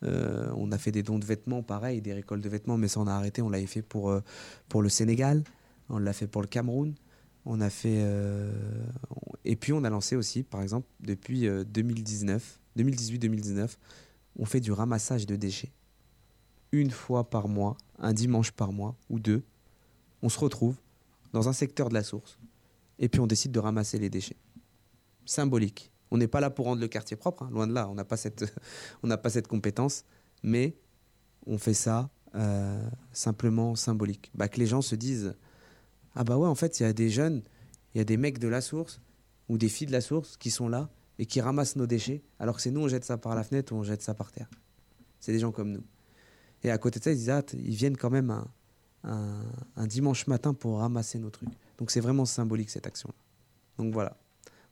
euh, 0.05 0.53
on 0.57 0.73
a 0.73 0.79
fait 0.79 0.93
des 0.93 1.03
dons 1.03 1.19
de 1.19 1.25
vêtements, 1.25 1.63
pareil, 1.63 2.01
des 2.01 2.13
récoltes 2.13 2.43
de 2.43 2.49
vêtements, 2.49 2.77
mais 2.77 2.89
ça 2.89 3.01
on 3.01 3.07
a 3.07 3.13
arrêté. 3.13 3.43
On 3.43 3.51
l'avait 3.51 3.67
fait 3.67 3.85
euh, 3.95 4.21
pour 4.69 4.83
le 4.83 4.89
Sénégal, 4.89 5.45
on 5.89 5.99
l'a 5.99 6.13
fait 6.13 6.27
pour 6.27 6.43
le 6.43 6.49
Cameroun. 6.49 6.95
On 7.45 7.61
a 7.61 7.71
fait. 7.71 8.07
et 9.45 9.57
puis 9.57 9.73
on 9.73 9.83
a 9.83 9.91
lancé 9.91 10.15
aussi, 10.15 10.45
par 10.45 10.63
exemple, 10.63 10.87
depuis 11.01 11.49
2019, 11.67 12.61
2018-2019, 12.79 13.77
on 14.39 14.45
fait 14.45 14.61
du 14.61 14.71
ramassage 14.71 15.27
de 15.27 15.35
déchets. 15.35 15.73
Une 16.71 16.91
fois 16.91 17.29
par 17.29 17.49
mois, 17.49 17.77
un 17.99 18.13
dimanche 18.13 18.53
par 18.53 18.73
mois 18.73 18.97
ou 19.11 19.19
deux, 19.19 19.43
on 20.23 20.29
se 20.29 20.39
retrouve 20.39 20.77
dans 21.33 21.49
un 21.49 21.53
secteur 21.53 21.89
de 21.89 21.95
la 21.95 22.05
source 22.05 22.39
et 22.99 23.09
puis 23.09 23.21
on 23.21 23.27
décide 23.27 23.51
de 23.51 23.59
ramasser 23.59 23.99
les 23.99 24.09
déchets 24.09 24.37
symbolique. 25.25 25.91
On 26.11 26.19
n'est 26.19 26.29
pas 26.29 26.41
là 26.41 26.51
pour 26.51 26.67
rendre 26.67 26.81
le 26.81 26.89
quartier 26.89 27.17
propre, 27.17 27.45
hein, 27.45 27.51
loin 27.51 27.67
de 27.67 27.73
là, 27.73 27.89
on 27.89 27.95
n'a 27.95 28.05
pas, 28.05 28.17
cette, 28.17 28.45
pas 29.23 29.31
cette 29.31 29.49
compétence, 29.49 30.05
mais 30.43 30.77
on 31.47 31.59
fait 31.59 31.75
ça 31.75 32.11
euh, 32.35 32.87
simplement 33.13 33.75
symbolique. 33.75 34.31
Bah, 34.35 34.49
que 34.49 34.59
les 34.59 34.67
gens 34.67 34.83
se 34.83 34.95
disent 34.95 35.35
Ah 36.15 36.25
bah 36.25 36.37
ouais, 36.37 36.49
en 36.49 36.55
fait, 36.55 36.81
il 36.81 36.83
y 36.83 36.87
a 36.87 36.93
des 36.93 37.09
jeunes, 37.09 37.43
il 37.95 37.99
y 37.99 38.01
a 38.01 38.05
des 38.05 38.17
mecs 38.17 38.39
de 38.39 38.49
la 38.49 38.61
source 38.61 39.01
ou 39.49 39.59
des 39.59 39.69
filles 39.69 39.87
de 39.87 39.93
la 39.93 40.01
source 40.01 40.37
qui 40.37 40.51
sont 40.51 40.69
là 40.69 40.89
et 41.19 41.27
qui 41.27 41.41
ramassent 41.41 41.77
nos 41.77 41.87
déchets, 41.87 42.23
alors 42.39 42.57
que 42.57 42.63
c'est 42.63 42.71
nous, 42.71 42.83
on 42.83 42.89
jette 42.89 43.05
ça 43.05 43.19
par 43.19 43.35
la 43.35 43.45
fenêtre 43.45 43.73
ou 43.73 43.77
on 43.77 43.83
jette 43.83 44.03
ça 44.03 44.15
par 44.15 44.33
terre. 44.33 44.49
C'est 45.21 45.33
des 45.33 45.39
gens 45.39 45.53
comme 45.53 45.71
nous. 45.71 45.85
Et 46.65 46.71
à 46.71 46.79
côté 46.79 46.99
de 46.99 47.05
ça, 47.05 47.13
ils 47.13 47.17
disent 47.17 47.31
ah, 47.31 47.43
ils 47.53 47.75
viennent 47.75 47.97
quand 47.97 48.11
même 48.11 48.35
un, 49.05 49.87
dimanche 49.87 50.27
matin 50.27 50.55
pour 50.55 50.79
ramasser 50.79 51.19
nos 51.19 51.31
trucs. 51.31 51.51
Donc 51.79 51.91
c'est 51.91 52.01
vraiment 52.01 52.25
symbolique 52.25 52.71
cette 52.71 52.87
action-là. 52.87 53.15
Donc 53.79 53.93
voilà. 53.93 54.17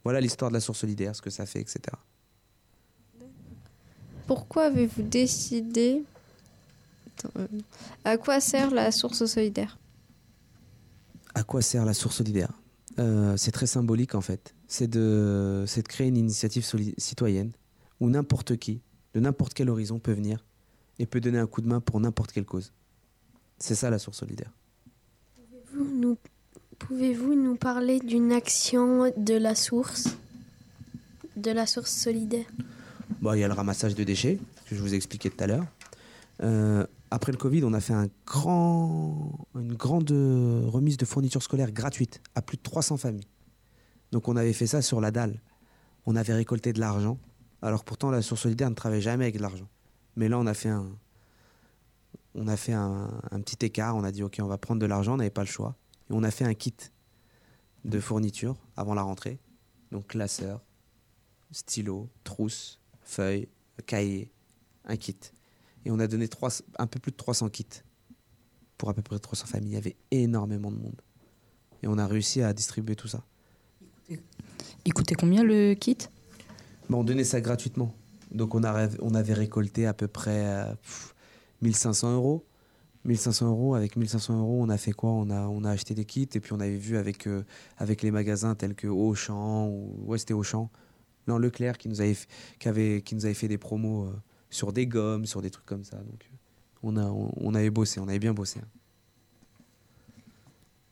Voilà 0.05 0.21
l'histoire 0.21 0.51
de 0.51 0.55
la 0.55 0.61
source 0.61 0.79
solidaire, 0.79 1.15
ce 1.15 1.23
que 1.23 1.31
ça 1.31 1.47
fait, 1.47 1.61
etc. 1.61 1.81
Pourquoi 4.27 4.65
avez-vous 4.65 5.03
décidé... 5.03 6.03
Euh, 7.37 7.47
à 8.05 8.17
quoi 8.17 8.41
sert 8.41 8.71
la 8.71 8.93
source 8.93 9.27
solidaire? 9.27 9.77
À 11.35 11.43
quoi 11.43 11.63
sert 11.63 11.85
la 11.85 11.95
source 11.95 12.17
solidaire 12.17 12.53
euh, 12.99 13.37
C'est 13.37 13.53
très 13.53 13.67
symbolique 13.67 14.15
en 14.15 14.21
fait. 14.21 14.55
C'est 14.69 14.89
de, 14.89 15.65
de 15.65 15.83
créer 15.83 16.09
une 16.09 16.17
initiative 16.17 16.65
citoyenne 16.99 17.53
où 18.01 18.09
n'importe 18.09 18.57
qui, 18.57 18.81
de 19.15 19.21
n'importe 19.21 19.55
quel 19.55 19.71
horizon 19.71 19.99
peut 19.99 20.13
venir 20.13 20.45
et 20.99 21.07
peut 21.07 21.21
donner 21.21 21.39
un 21.39 21.47
coup 21.47 21.61
de 21.61 21.69
main 21.69 21.81
pour 21.81 22.01
n'importe 22.01 22.33
quelle 22.33 22.45
cause. 22.45 22.73
C'est 23.59 23.75
ça 23.75 23.91
la 23.91 23.99
source 23.99 24.19
solidaire. 24.19 24.51
Pouvez-vous 25.35 26.01
nous, 26.01 26.19
pouvez-vous 26.79 27.35
nous 27.35 27.57
parler 27.57 28.01
d'une 28.01 28.33
action 28.33 29.13
de 29.17 29.35
la 29.35 29.55
source 29.55 30.09
De 31.37 31.51
la 31.51 31.67
source 31.67 31.93
solidaire? 31.93 32.47
Bon, 33.21 33.35
il 33.35 33.41
y 33.41 33.45
a 33.45 33.49
le 33.49 33.55
ramassage 33.55 33.95
de 33.95 34.05
déchets, 34.05 34.39
que 34.67 34.75
je 34.75 34.81
vous 34.81 34.95
ai 34.95 34.97
expliqué 34.97 35.31
tout 35.31 35.45
à 35.45 35.47
l'heure. 35.47 35.67
Euh, 36.43 36.87
après 37.11 37.33
le 37.33 37.39
Covid, 37.39 37.65
on 37.65 37.73
a 37.73 37.81
fait 37.81 37.93
une 37.95 39.75
grande 39.75 40.11
remise 40.11 40.97
de 40.97 41.05
fournitures 41.05 41.43
scolaires 41.43 41.73
gratuites 41.73 42.23
à 42.35 42.43
plus 42.43 42.57
de 42.57 42.63
300 42.63 42.99
familles. 42.99 43.27
Donc 44.13 44.29
on 44.29 44.37
avait 44.37 44.53
fait 44.53 44.67
ça 44.67 44.83
sur 44.83 45.01
la 45.01 45.11
dalle. 45.11 45.41
On 46.07 46.17
avait 46.17 46.35
récolté 46.35 46.73
de 46.73 46.81
l'argent. 46.81 47.19
Alors 47.63 47.85
pourtant, 47.85 48.11
la 48.11 48.23
source 48.23 48.43
solidaire 48.43 48.71
ne 48.71 48.75
travaille 48.75 49.03
jamais 49.03 49.25
avec 49.25 49.37
de 49.37 49.43
l'argent. 49.43 49.69
Mais 50.17 50.29
là, 50.29 50.39
on 50.39 50.47
a 50.47 50.55
fait 50.55 50.69
un, 50.69 50.87
on 52.35 52.49
a 52.49 52.57
fait 52.57 52.73
un, 52.73 53.21
petit 53.45 53.65
écart. 53.65 53.97
On 53.97 54.05
a 54.05 54.13
dit, 54.13 54.23
OK, 54.23 54.39
on 54.41 54.47
va 54.47 54.59
prendre 54.59 54.81
de 54.81 54.87
l'argent, 54.87 55.15
on 55.15 55.19
n'avait 55.19 55.31
pas 55.31 55.43
le 55.43 55.49
choix. 55.49 55.77
Et 56.09 56.13
on 56.13 56.23
a 56.23 56.31
fait 56.31 56.45
un 56.45 56.55
kit 56.55 56.75
de 57.85 58.01
fournitures 58.01 58.57
avant 58.77 58.95
la 58.95 59.03
rentrée. 59.03 59.39
Donc 59.91 60.09
classeur, 60.09 60.63
stylo, 61.51 62.09
trousse, 62.25 62.81
feuilles, 63.03 63.49
cahier, 63.87 64.31
un 64.85 64.97
kit. 64.97 65.17
Et 65.85 65.91
on 65.91 65.99
a 65.99 66.07
donné 66.07 66.29
un 66.79 66.87
peu 66.87 66.99
plus 66.99 67.13
de 67.13 67.17
300 67.17 67.49
kits 67.49 67.67
pour 68.77 68.91
à 68.91 68.95
peu 68.95 69.03
près 69.03 69.19
300 69.19 69.47
familles. 69.47 69.71
Il 69.71 69.75
y 69.75 69.79
avait 69.79 69.97
énormément 70.11 70.71
de 70.71 70.77
monde. 70.77 71.01
Et 71.83 71.87
on 71.87 71.99
a 71.99 72.07
réussi 72.07 72.43
à 72.43 72.53
distribuer 72.53 72.97
tout 72.97 73.09
ça. 73.09 73.25
Il 74.85 74.93
coûtait 74.93 75.15
combien 75.15 75.43
le 75.43 75.75
kit? 75.75 75.97
Bah, 76.89 76.97
on 76.99 77.05
donnait 77.05 77.25
ça 77.25 77.41
gratuitement. 77.41 77.95
Donc 78.31 78.55
on, 78.55 78.65
a, 78.65 78.89
on 79.01 79.15
avait 79.15 79.35
récolté 79.35 79.87
à 79.87 79.95
peu 79.95 80.09
près 80.09 80.47
euh, 80.47 80.75
pff, 80.75 81.15
1500 81.63 82.15
euros. 82.15 82.45
1500 83.05 83.49
euros, 83.49 83.75
avec 83.75 83.97
1500 83.97 84.39
euros, 84.41 84.59
on 84.61 84.69
a 84.69 84.77
fait 84.77 84.93
quoi? 84.93 85.11
On 85.11 85.31
a, 85.31 85.47
on 85.49 85.65
a 85.65 85.71
acheté 85.71 85.95
des 85.95 86.05
kits 86.05 86.29
et 86.35 86.41
puis 86.41 86.53
on 86.53 86.61
avait 86.61 86.77
vu 86.77 86.99
avec, 86.99 87.27
euh, 87.27 87.45
avec 87.79 88.03
les 88.03 88.11
magasins 88.11 88.55
tels 88.55 88.75
que 88.75 88.89
Auchan, 88.89 89.69
ou 89.69 90.05
ouais, 90.05 90.19
c'était 90.19 90.35
Auchan, 90.35 90.71
non, 91.27 91.39
Leclerc 91.39 91.79
qui 91.79 91.89
nous 91.89 92.01
avait, 92.03 92.17
qui 92.59 92.69
avait, 92.69 93.03
qui 93.03 93.15
nous 93.15 93.25
avait 93.25 93.35
fait 93.35 93.49
des 93.49 93.57
promos 93.57 94.05
euh, 94.05 94.13
sur 94.51 94.73
des 94.73 94.87
gommes, 94.87 95.27
sur 95.27 95.41
des 95.43 95.51
trucs 95.51 95.67
comme 95.67 95.85
ça. 95.85 95.97
Donc 95.97 96.25
euh, 96.25 96.37
on, 96.83 96.97
a, 96.97 97.05
on, 97.05 97.33
on 97.37 97.55
avait 97.55 97.71
bossé, 97.71 98.01
on 98.01 98.09
avait 98.09 98.19
bien 98.19 98.35
bossé. 98.35 98.61
hein. 98.61 98.69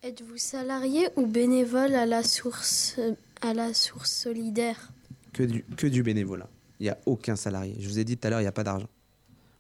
Êtes-vous 0.02 0.38
salarié 0.38 1.09
ou 1.16 1.26
bénévole 1.26 1.94
à 1.94 2.06
la 2.06 2.22
source, 2.22 2.98
à 3.42 3.52
la 3.52 3.74
source 3.74 4.12
solidaire? 4.12 4.92
Que 5.32 5.42
du, 5.42 5.64
que 5.64 5.88
du 5.88 6.02
bénévolat. 6.02 6.48
Il 6.78 6.84
n'y 6.84 6.88
a 6.88 6.98
aucun 7.04 7.34
salarié. 7.34 7.76
Je 7.80 7.88
vous 7.88 7.98
ai 7.98 8.04
dit 8.04 8.16
tout 8.16 8.26
à 8.26 8.30
l'heure, 8.30 8.40
il 8.40 8.44
n'y 8.44 8.48
a 8.48 8.52
pas 8.52 8.64
d'argent. 8.64 8.88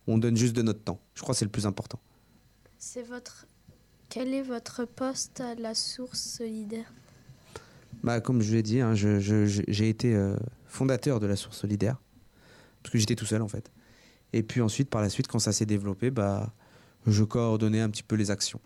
On 0.06 0.16
donne 0.16 0.36
juste 0.36 0.54
de 0.54 0.62
notre 0.62 0.80
temps. 0.82 1.00
Je 1.14 1.22
crois 1.22 1.34
que 1.34 1.38
c'est 1.40 1.44
le 1.44 1.50
plus 1.50 1.66
important. 1.66 1.98
C'est 2.78 3.02
votre. 3.02 3.46
Quel 4.08 4.32
est 4.32 4.42
votre 4.42 4.84
poste 4.84 5.40
à 5.40 5.56
la 5.56 5.74
source 5.74 6.20
solidaire? 6.20 6.92
Bah, 8.04 8.20
comme 8.20 8.40
je 8.40 8.54
l'ai 8.54 8.62
dit, 8.62 8.80
hein, 8.80 8.94
j'ai 8.94 9.88
été 9.88 10.14
euh, 10.14 10.36
fondateur 10.66 11.18
de 11.18 11.26
la 11.26 11.34
Source 11.34 11.58
Solidaire, 11.58 12.00
parce 12.82 12.92
que 12.92 12.98
j'étais 12.98 13.16
tout 13.16 13.26
seul 13.26 13.42
en 13.42 13.48
fait. 13.48 13.72
Et 14.32 14.42
puis 14.42 14.60
ensuite, 14.60 14.90
par 14.90 15.00
la 15.00 15.08
suite, 15.08 15.26
quand 15.26 15.38
ça 15.38 15.52
s'est 15.52 15.66
développé, 15.66 16.10
bah, 16.10 16.52
je 17.06 17.24
coordonnais 17.24 17.80
un 17.80 17.90
petit 17.90 18.02
peu 18.02 18.16
les 18.16 18.30
actions. 18.30 18.60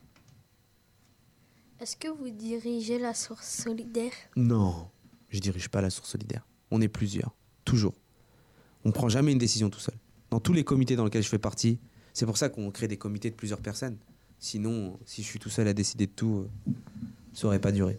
Est-ce 1.80 1.96
que 1.96 2.08
vous 2.08 2.30
dirigez 2.30 2.98
la 2.98 3.14
source 3.14 3.48
solidaire? 3.48 4.12
Non, 4.36 4.88
je 5.30 5.40
dirige 5.40 5.68
pas 5.68 5.80
la 5.80 5.90
Source 5.90 6.10
Solidaire. 6.10 6.46
On 6.70 6.80
est 6.80 6.88
plusieurs, 6.88 7.34
toujours. 7.64 7.94
On 8.84 8.92
prend 8.92 9.08
jamais 9.08 9.32
une 9.32 9.38
décision 9.38 9.68
tout 9.68 9.80
seul. 9.80 9.96
Dans 10.30 10.40
tous 10.40 10.52
les 10.52 10.62
comités 10.62 10.94
dans 10.94 11.04
lesquels 11.04 11.22
je 11.22 11.28
fais 11.28 11.38
partie, 11.38 11.78
c'est 12.12 12.26
pour 12.26 12.36
ça 12.36 12.48
qu'on 12.48 12.70
crée 12.70 12.86
des 12.86 12.96
comités 12.96 13.30
de 13.30 13.34
plusieurs 13.34 13.60
personnes. 13.60 13.96
Sinon, 14.38 14.98
si 15.06 15.22
je 15.22 15.26
suis 15.26 15.38
tout 15.38 15.50
seul 15.50 15.66
à 15.68 15.72
décider 15.74 16.06
de 16.06 16.12
tout, 16.12 16.46
euh, 16.46 16.72
ça 17.32 17.46
aurait 17.46 17.58
pas 17.60 17.72
duré. 17.72 17.98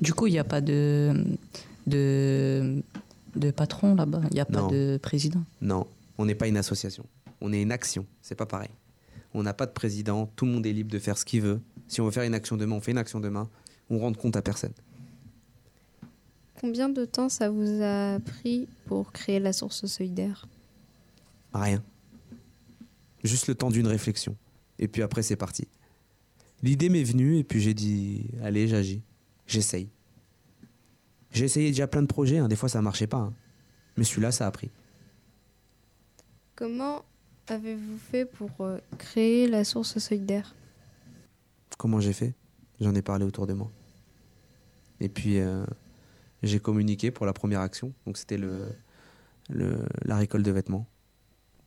Du 0.00 0.14
coup, 0.14 0.26
il 0.26 0.32
n'y 0.32 0.38
a 0.38 0.44
pas 0.44 0.60
de, 0.60 1.24
de, 1.86 2.82
de 3.36 3.50
patron 3.50 3.94
là-bas? 3.94 4.22
Il 4.30 4.34
n'y 4.34 4.40
a 4.40 4.44
pas 4.46 4.66
de 4.68 4.98
président? 5.02 5.42
Non, 5.60 5.86
on 6.20 6.26
n'est 6.26 6.34
pas 6.34 6.48
une 6.48 6.58
association. 6.58 7.06
On 7.40 7.50
est 7.52 7.62
une 7.62 7.72
action. 7.72 8.06
C'est 8.20 8.34
pas 8.34 8.44
pareil. 8.46 8.68
On 9.32 9.42
n'a 9.42 9.54
pas 9.54 9.64
de 9.66 9.72
président. 9.72 10.26
Tout 10.36 10.44
le 10.44 10.52
monde 10.52 10.66
est 10.66 10.72
libre 10.72 10.90
de 10.90 10.98
faire 10.98 11.16
ce 11.16 11.24
qu'il 11.24 11.40
veut. 11.40 11.60
Si 11.88 12.00
on 12.00 12.04
veut 12.04 12.10
faire 12.10 12.24
une 12.24 12.34
action 12.34 12.56
demain, 12.58 12.76
on 12.76 12.80
fait 12.80 12.90
une 12.90 12.98
action 12.98 13.20
demain. 13.20 13.48
On 13.88 13.98
rend 13.98 14.12
compte 14.12 14.36
à 14.36 14.42
personne. 14.42 14.72
Combien 16.60 16.90
de 16.90 17.06
temps 17.06 17.30
ça 17.30 17.48
vous 17.48 17.80
a 17.82 18.20
pris 18.20 18.68
pour 18.84 19.12
créer 19.12 19.40
la 19.40 19.52
source 19.54 19.86
solidaire? 19.86 20.46
Rien. 21.54 21.82
Juste 23.24 23.46
le 23.48 23.54
temps 23.54 23.70
d'une 23.70 23.86
réflexion. 23.86 24.36
Et 24.78 24.88
puis 24.88 25.02
après, 25.02 25.22
c'est 25.22 25.36
parti. 25.36 25.66
L'idée 26.62 26.90
m'est 26.90 27.02
venue 27.02 27.38
et 27.38 27.44
puis 27.44 27.60
j'ai 27.60 27.72
dit, 27.72 28.26
allez, 28.42 28.68
j'agis. 28.68 29.02
J'essaye. 29.46 29.88
J'ai 31.32 31.46
essayé 31.46 31.68
déjà 31.68 31.86
plein 31.86 32.02
de 32.02 32.06
projets. 32.06 32.38
hein. 32.38 32.48
Des 32.48 32.56
fois, 32.56 32.68
ça 32.68 32.82
marchait 32.82 33.06
pas. 33.06 33.18
hein. 33.18 33.32
Mais 33.96 34.04
celui-là, 34.04 34.32
ça 34.32 34.46
a 34.46 34.50
pris. 34.50 34.70
Comment 36.60 37.06
avez-vous 37.48 37.96
fait 37.96 38.26
pour 38.26 38.50
euh, 38.60 38.76
créer 38.98 39.48
la 39.48 39.64
source 39.64 39.98
solidaire? 39.98 40.54
Comment 41.78 42.00
j'ai 42.00 42.12
fait? 42.12 42.34
J'en 42.82 42.94
ai 42.94 43.00
parlé 43.00 43.24
autour 43.24 43.46
de 43.46 43.54
moi. 43.54 43.70
Et 45.00 45.08
puis, 45.08 45.38
euh, 45.38 45.64
j'ai 46.42 46.60
communiqué 46.60 47.10
pour 47.10 47.24
la 47.24 47.32
première 47.32 47.60
action. 47.60 47.94
Donc, 48.04 48.18
c'était 48.18 48.38
la 49.48 50.16
récolte 50.16 50.44
de 50.44 50.50
vêtements. 50.50 50.86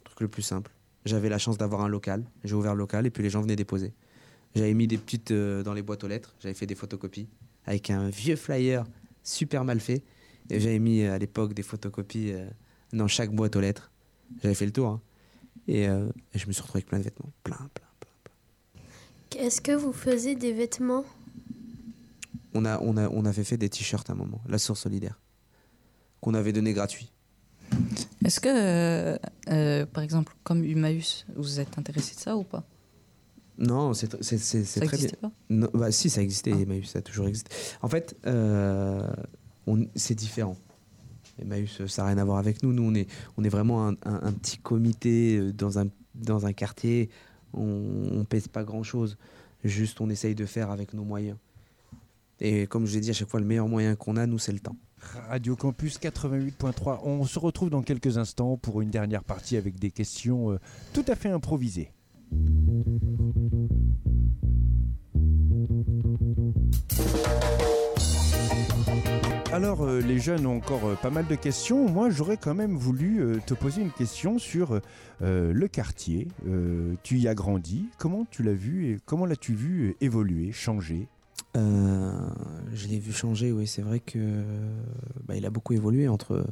Le 0.03 0.09
truc 0.11 0.19
le 0.21 0.27
plus 0.27 0.43
simple. 0.43 0.71
J'avais 1.05 1.27
la 1.27 1.39
chance 1.39 1.57
d'avoir 1.57 1.81
un 1.81 1.87
local. 1.87 2.23
J'ai 2.43 2.53
ouvert 2.53 2.75
le 2.75 2.79
local 2.79 3.07
et 3.07 3.09
puis 3.09 3.23
les 3.23 3.31
gens 3.31 3.41
venaient 3.41 3.55
déposer. 3.55 3.95
J'avais 4.53 4.75
mis 4.75 4.85
des 4.85 4.99
petites 4.99 5.31
euh, 5.31 5.63
dans 5.63 5.73
les 5.73 5.81
boîtes 5.81 6.03
aux 6.03 6.07
lettres. 6.07 6.35
J'avais 6.39 6.53
fait 6.53 6.67
des 6.67 6.75
photocopies 6.75 7.27
avec 7.65 7.89
un 7.89 8.09
vieux 8.09 8.35
flyer 8.35 8.85
super 9.23 9.65
mal 9.65 9.79
fait. 9.79 10.03
Et 10.51 10.59
j'avais 10.59 10.77
mis 10.77 11.01
à 11.01 11.17
l'époque 11.17 11.55
des 11.55 11.63
photocopies 11.63 12.33
dans 12.91 13.07
chaque 13.07 13.31
boîte 13.31 13.55
aux 13.55 13.61
lettres. 13.61 13.89
J'avais 14.41 14.55
fait 14.55 14.65
le 14.65 14.71
tour. 14.73 14.87
hein. 14.87 15.01
Et, 15.67 15.87
euh, 15.87 16.09
et 16.33 16.39
je 16.39 16.47
me 16.47 16.51
suis 16.51 16.61
retrouvé 16.61 16.79
avec 16.79 16.87
plein 16.87 16.99
de 16.99 17.03
vêtements. 17.03 17.31
Plein, 17.43 17.57
plein. 17.73 17.83
Est-ce 19.41 19.61
que 19.61 19.71
vous 19.71 19.93
faisiez 19.93 20.35
des 20.35 20.53
vêtements? 20.53 21.05
On, 22.53 22.65
a, 22.65 22.79
on, 22.81 22.97
a, 22.97 23.09
on 23.09 23.25
avait 23.25 23.43
fait 23.43 23.57
des 23.57 23.69
t-shirts 23.69 24.09
à 24.09 24.13
un 24.13 24.15
moment, 24.15 24.41
la 24.47 24.59
source 24.59 24.81
solidaire, 24.81 25.19
qu'on 26.21 26.35
avait 26.35 26.53
donné 26.53 26.73
gratuit. 26.73 27.11
Est-ce 28.23 28.39
que, 28.39 28.49
euh, 28.49 29.17
euh, 29.49 29.85
par 29.87 30.03
exemple, 30.03 30.35
comme 30.43 30.63
Humaeus, 30.63 31.25
vous 31.35 31.59
êtes 31.59 31.77
intéressé 31.79 32.13
de 32.15 32.19
ça 32.19 32.37
ou 32.37 32.43
pas? 32.43 32.63
Non, 33.57 33.93
c'est 33.95 34.07
très 34.07 34.17
bien. 34.17 34.83
existait 34.83 35.15
pas? 35.17 35.31
Non, 35.49 35.69
bah, 35.73 35.91
si, 35.91 36.09
ça 36.09 36.21
existait, 36.21 36.51
Emmaüs, 36.51 36.87
ça 36.89 36.99
a 36.99 37.01
toujours 37.01 37.27
existé. 37.27 37.51
En 37.81 37.87
fait, 37.87 38.15
euh, 38.27 39.07
on- 39.67 39.87
c'est 39.95 40.15
différent. 40.15 40.57
Emmaüs, 41.39 41.85
ça 41.87 42.03
n'a 42.03 42.09
rien 42.09 42.17
à 42.17 42.25
voir 42.25 42.37
avec 42.37 42.63
nous. 42.63 42.73
Nous, 42.73 42.83
on 42.83 43.43
est, 43.43 43.49
vraiment 43.49 43.87
un 43.87 44.31
petit 44.33 44.57
comité 44.57 45.37
euh, 45.37 45.51
dans 45.51 45.79
un, 45.79 45.87
dans 46.15 46.45
un 46.45 46.53
quartier. 46.53 47.09
On 47.53 48.19
ne 48.19 48.23
pèse 48.23 48.47
pas 48.47 48.63
grand-chose. 48.63 49.17
Juste, 49.63 50.01
on 50.01 50.09
essaye 50.09 50.35
de 50.35 50.45
faire 50.45 50.69
avec 50.69 50.93
nos 50.93 51.03
moyens. 51.03 51.37
Et 52.39 52.67
comme 52.67 52.85
je 52.85 52.93
l'ai 52.95 53.01
dit 53.01 53.09
à 53.09 53.13
chaque 53.13 53.29
fois, 53.29 53.39
le 53.39 53.45
meilleur 53.45 53.67
moyen 53.67 53.95
qu'on 53.95 54.17
a, 54.17 54.25
nous, 54.25 54.39
c'est 54.39 54.51
le 54.51 54.59
temps. 54.59 54.75
Radio 55.29 55.55
Campus 55.55 55.99
88.3. 55.99 56.99
On 57.03 57.23
se 57.25 57.39
retrouve 57.39 57.69
dans 57.69 57.81
quelques 57.81 58.17
instants 58.17 58.57
pour 58.57 58.81
une 58.81 58.89
dernière 58.89 59.23
partie 59.23 59.57
avec 59.57 59.79
des 59.79 59.91
questions 59.91 60.51
euh, 60.51 60.59
tout 60.93 61.05
à 61.07 61.15
fait 61.15 61.29
improvisées. 61.29 61.91
Alors, 69.53 69.83
euh, 69.83 69.99
les 70.01 70.17
jeunes 70.17 70.47
ont 70.47 70.57
encore 70.57 70.83
euh, 70.83 70.95
pas 70.95 71.11
mal 71.11 71.27
de 71.27 71.35
questions. 71.35 71.87
Moi, 71.87 72.09
j'aurais 72.09 72.37
quand 72.37 72.55
même 72.55 72.75
voulu 72.75 73.21
euh, 73.21 73.37
te 73.45 73.53
poser 73.53 73.83
une 73.83 73.91
question 73.91 74.39
sur 74.39 74.81
le 75.21 75.67
quartier. 75.67 76.27
Tu 77.03 77.19
y 77.19 77.27
as 77.27 77.35
grandi. 77.35 77.85
Comment 77.99 78.25
tu 78.29 78.41
l'as 78.41 78.53
vu 78.53 78.87
et 78.87 78.97
comment 79.05 79.25
l'as-tu 79.27 79.53
vu 79.53 79.95
évoluer, 80.01 80.51
changer? 80.51 81.07
Je 81.55 82.87
l'ai 82.89 82.97
vu 82.99 83.13
changer, 83.13 83.51
oui. 83.51 83.67
C'est 83.67 83.83
vrai 83.83 83.99
que 83.99 84.41
bah, 85.27 85.35
il 85.37 85.45
a 85.45 85.49
beaucoup 85.49 85.73
évolué 85.73 86.07
entre, 86.07 86.45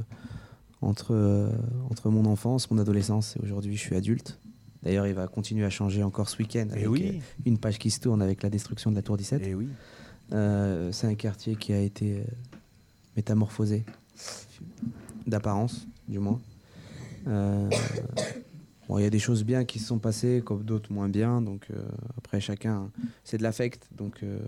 entre, 0.82 1.50
entre 1.90 2.10
mon 2.10 2.26
enfance, 2.26 2.70
mon 2.72 2.78
adolescence 2.78 3.36
et 3.36 3.44
aujourd'hui, 3.44 3.76
je 3.76 3.82
suis 3.82 3.96
adulte. 3.96 4.40
D'ailleurs, 4.84 5.08
il 5.08 5.14
va 5.14 5.28
continuer 5.28 5.66
à 5.66 5.70
changer 5.70 6.02
encore 6.04 6.30
ce 6.30 6.38
week-end 6.38 6.68
Eh 6.70 6.86
avec 6.86 6.88
oui. 6.88 7.22
une 7.46 7.58
page 7.58 7.78
qui 7.78 7.92
se 7.92 8.00
tourne 8.00 8.22
avec 8.22 8.42
la 8.42 8.50
destruction 8.50 8.90
de 8.92 8.96
la 8.96 9.02
Tour 9.02 9.18
17. 9.18 9.42
Eh 9.44 9.54
oui. 9.54 9.68
Euh, 10.34 10.92
c'est 10.92 11.08
un 11.08 11.16
quartier 11.16 11.56
qui 11.56 11.74
a 11.74 11.80
été 11.80 12.24
métamorphosé, 13.16 13.86
d'apparence, 15.28 15.88
du 16.08 16.20
moins. 16.20 16.40
Euh, 17.28 17.70
bon, 18.88 18.98
il 18.98 19.04
y 19.04 19.06
a 19.06 19.10
des 19.10 19.20
choses 19.20 19.44
bien 19.44 19.66
qui 19.66 19.80
se 19.80 19.88
sont 19.88 20.00
passées, 20.00 20.42
comme 20.44 20.64
d'autres 20.64 20.92
moins 20.92 21.10
bien. 21.10 21.42
Donc 21.42 21.68
euh, 21.72 21.84
après, 22.18 22.40
chacun, 22.40 22.92
c'est 23.24 23.38
de 23.38 23.44
l'affect, 23.44 23.88
donc 23.96 24.24
euh, 24.24 24.40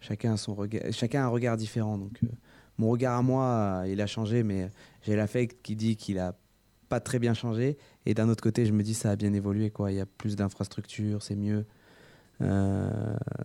chacun 0.00 0.34
a 0.34 0.36
son 0.36 0.54
regard, 0.54 0.82
chacun 0.92 1.22
a 1.22 1.24
un 1.26 1.28
regard 1.28 1.56
différent. 1.56 1.98
Donc 1.98 2.20
mon 2.78 2.90
regard 2.90 3.18
à 3.18 3.22
moi, 3.22 3.84
il 3.86 4.00
a 4.00 4.06
changé, 4.06 4.42
mais 4.42 4.70
j'ai 5.02 5.16
l'affect 5.16 5.62
qui 5.62 5.76
dit 5.76 5.96
qu'il 5.96 6.18
a 6.18 6.34
pas 6.88 7.00
très 7.00 7.18
bien 7.18 7.34
changé. 7.34 7.78
Et 8.06 8.14
d'un 8.14 8.28
autre 8.28 8.42
côté, 8.42 8.66
je 8.66 8.72
me 8.72 8.82
dis 8.82 8.94
ça 8.94 9.10
a 9.12 9.16
bien 9.16 9.32
évolué, 9.32 9.70
quoi. 9.70 9.92
Il 9.92 9.96
y 9.96 10.00
a 10.00 10.06
plus 10.06 10.36
d'infrastructures, 10.36 11.22
c'est 11.22 11.36
mieux. 11.36 11.66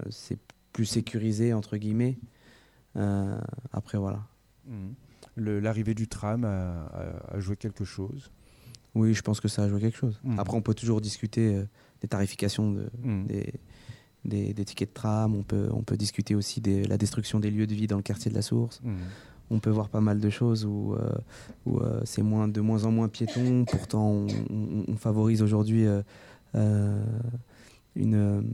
C'est 0.10 0.40
plus 0.72 0.86
sécurisé, 0.86 1.54
entre 1.54 1.76
guillemets. 1.76 2.18
Euh, 2.98 3.38
après, 3.74 3.98
voilà. 3.98 4.20
Le- 5.36 5.60
L'arrivée 5.60 5.94
du 5.94 6.08
tram 6.08 6.46
a, 6.46 6.86
a- 6.86 7.36
a 7.36 7.40
joué 7.40 7.56
quelque 7.56 7.84
chose. 7.86 8.32
Oui, 8.96 9.14
je 9.14 9.22
pense 9.22 9.42
que 9.42 9.48
ça 9.50 9.64
a 9.64 9.68
joué 9.70 9.82
quelque 9.82 9.98
chose. 9.98 10.20
Mhm. 10.24 10.40
Après, 10.40 10.56
on 10.56 10.62
peut 10.62 10.74
toujours 10.74 11.02
discuter 11.02 11.56
euh, 11.56 11.66
des 12.02 12.08
tarifications 12.08 12.72
de, 12.72 12.90
Mhm. 13.04 13.26
des, 13.28 13.54
des, 14.24 14.54
des 14.54 14.66
tickets 14.66 14.90
de 14.90 14.94
tram. 14.94 15.36
On 15.36 15.44
peut, 15.44 15.68
on 15.72 15.84
peut 15.84 15.98
discuter 15.98 16.34
aussi 16.36 16.62
de 16.62 16.88
la 16.88 16.98
destruction 16.98 17.40
des 17.40 17.52
lieux 17.52 17.68
de 17.68 17.76
vie 17.76 17.88
dans 17.88 17.98
le 17.98 18.04
quartier 18.04 18.32
de 18.32 18.36
la 18.36 18.42
Source. 18.42 18.82
On 19.52 19.60
peut 19.60 19.70
voir 19.70 19.90
pas 19.90 20.02
mal 20.02 20.20
de 20.20 20.30
choses 20.32 20.66
où, 20.66 20.94
euh, 20.96 21.12
où 21.68 21.80
euh, 21.80 22.02
c'est 22.06 22.24
moins, 22.24 22.48
de 22.48 22.62
moins 22.62 22.86
en 22.86 22.92
moins 22.92 23.10
piéton. 23.10 23.66
Pourtant, 23.66 24.08
on, 24.08 24.28
on- 24.50 24.86
on 24.88 24.96
favorise 24.96 25.42
aujourd'hui 25.44 25.86
euh, 26.56 27.04
une, 27.96 28.52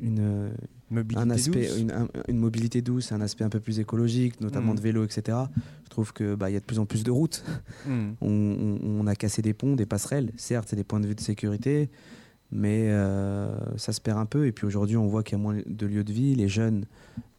une, 0.00 0.50
Mobilité 0.90 1.22
un 1.22 1.30
aspect, 1.30 1.68
douce. 1.68 1.78
une, 1.78 1.90
un- 1.90 2.08
une 2.28 2.38
mobilité 2.38 2.82
douce, 2.82 3.12
un 3.12 3.20
aspect 3.20 3.44
un 3.44 3.48
peu 3.48 3.60
plus 3.60 3.78
écologique, 3.80 4.40
notamment 4.40 4.72
Mhm. 4.72 4.76
de 4.76 4.80
vélo, 4.82 5.04
etc. 5.04 5.38
Je 5.84 5.88
trouve 5.90 6.12
que 6.12 6.34
bah, 6.34 6.50
y 6.50 6.56
a 6.56 6.60
de 6.60 6.64
plus 6.64 6.78
en 6.78 6.86
plus 6.86 7.02
de 7.04 7.10
routes. 7.10 7.44
Mhm. 7.86 8.14
On, 8.20 8.28
on- 8.28 8.78
on 9.00 9.06
a 9.06 9.14
cassé 9.14 9.40
des 9.42 9.54
ponts, 9.54 9.74
des 9.76 9.86
passerelles. 9.86 10.30
Certes, 10.36 10.68
c'est 10.68 10.76
des 10.76 10.84
points 10.84 11.00
de 11.00 11.06
vue 11.06 11.14
de 11.14 11.20
sécurité, 11.20 11.88
mais 12.50 12.88
euh, 12.90 13.54
ça 13.78 13.92
se 13.92 14.00
perd 14.00 14.18
un 14.18 14.26
peu. 14.26 14.46
Et 14.46 14.52
puis 14.52 14.66
aujourd'hui, 14.66 14.96
on 14.96 15.06
voit 15.06 15.22
qu'il 15.22 15.38
y 15.38 15.40
a 15.40 15.42
moins 15.42 15.56
de 15.64 15.86
lieux 15.86 16.04
de 16.04 16.12
vie. 16.12 16.34
Les 16.34 16.48
jeunes 16.48 16.84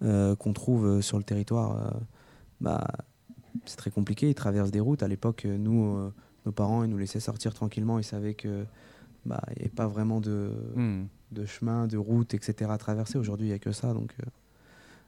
euh, 0.01 0.35
qu'on 0.35 0.53
trouve 0.53 0.85
euh, 0.85 1.01
sur 1.01 1.17
le 1.17 1.23
territoire, 1.23 1.77
euh, 1.77 1.99
bah, 2.61 2.87
c'est 3.65 3.77
très 3.77 3.91
compliqué. 3.91 4.29
Ils 4.29 4.35
traversent 4.35 4.71
des 4.71 4.79
routes. 4.79 5.03
À 5.03 5.07
l'époque, 5.07 5.45
nous, 5.45 5.95
nos 6.45 6.51
parents, 6.51 6.83
ils 6.83 6.89
nous 6.89 6.97
laissaient 6.97 7.19
sortir 7.19 7.53
tranquillement. 7.53 7.99
Ils 7.99 8.03
savaient 8.03 8.33
que 8.33 8.65
bah, 9.25 9.41
n'y 9.55 9.61
avait 9.61 9.69
pas 9.69 9.87
vraiment 9.87 10.19
de, 10.21 10.49
Mhm. 10.75 11.07
De 11.33 11.45
chemin, 11.45 11.87
de 11.87 11.97
route, 11.97 12.33
etc. 12.33 12.71
à 12.71 12.77
traverser. 12.77 13.17
Aujourd'hui, 13.17 13.47
il 13.47 13.49
n'y 13.49 13.55
a 13.55 13.59
que 13.59 13.71
ça. 13.71 13.93
Donc, 13.93 14.13
euh, 14.21 14.29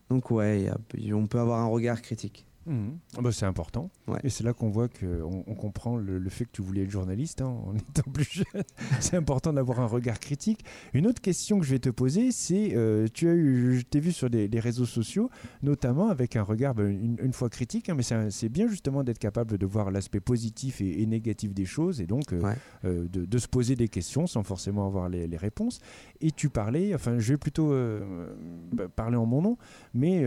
donc 0.09 0.31
ouais, 0.31 0.69
on 1.13 1.27
peut 1.27 1.39
avoir 1.39 1.59
un 1.59 1.67
regard 1.67 2.01
critique. 2.01 2.45
Mhm. 2.65 2.97
Ah 3.17 3.21
bah, 3.21 3.31
c'est 3.31 3.45
important. 3.45 3.89
Ouais. 4.07 4.19
Et 4.23 4.29
c'est 4.29 4.43
là 4.43 4.53
qu'on 4.53 4.69
voit 4.69 4.87
qu'on 4.87 5.43
on 5.45 5.55
comprend 5.55 5.97
le, 5.97 6.17
le 6.17 6.29
fait 6.29 6.45
que 6.45 6.51
tu 6.51 6.61
voulais 6.61 6.83
être 6.83 6.89
journaliste 6.89 7.41
hein, 7.41 7.47
en 7.65 7.75
étant 7.75 8.09
plus 8.11 8.29
jeune. 8.31 8.63
c'est 8.99 9.15
important 9.17 9.53
d'avoir 9.53 9.79
un 9.79 9.85
regard 9.85 10.19
critique. 10.19 10.65
Une 10.93 11.07
autre 11.07 11.21
question 11.21 11.59
que 11.59 11.65
je 11.65 11.71
vais 11.71 11.79
te 11.79 11.89
poser, 11.89 12.31
c'est 12.31 12.75
euh, 12.75 13.07
tu 13.13 13.27
as 13.29 13.33
eu, 13.33 13.77
je 13.79 13.85
t'ai 13.85 13.99
vu 13.99 14.11
sur 14.11 14.29
les, 14.29 14.47
les 14.47 14.59
réseaux 14.59 14.85
sociaux, 14.85 15.29
notamment 15.63 16.09
avec 16.09 16.35
un 16.35 16.43
regard 16.43 16.73
bah, 16.75 16.83
une, 16.83 17.17
une 17.21 17.33
fois 17.33 17.49
critique, 17.49 17.89
hein, 17.89 17.95
mais 17.95 18.03
c'est 18.31 18.49
bien 18.49 18.67
justement 18.67 19.03
d'être 19.03 19.19
capable 19.19 19.57
de 19.57 19.65
voir 19.65 19.91
l'aspect 19.91 20.19
positif 20.19 20.81
et, 20.81 21.01
et 21.01 21.05
négatif 21.05 21.53
des 21.53 21.65
choses 21.65 22.01
et 22.01 22.07
donc 22.07 22.33
euh, 22.33 22.41
Ouais. 22.41 22.55
euh, 22.85 23.07
de, 23.07 23.25
de 23.25 23.37
se 23.37 23.47
poser 23.47 23.75
des 23.75 23.87
questions 23.87 24.27
sans 24.27 24.43
forcément 24.43 24.85
avoir 24.87 25.09
les, 25.09 25.27
les 25.27 25.37
réponses. 25.37 25.79
Et 26.21 26.31
tu 26.31 26.49
parlais, 26.49 26.93
enfin 26.95 27.19
je 27.19 27.33
vais 27.33 27.37
plutôt 27.37 27.71
euh, 27.71 28.33
bah, 28.73 28.87
parler 28.87 29.17
en 29.17 29.25
mon 29.25 29.41
nom, 29.41 29.57
mais 29.93 30.23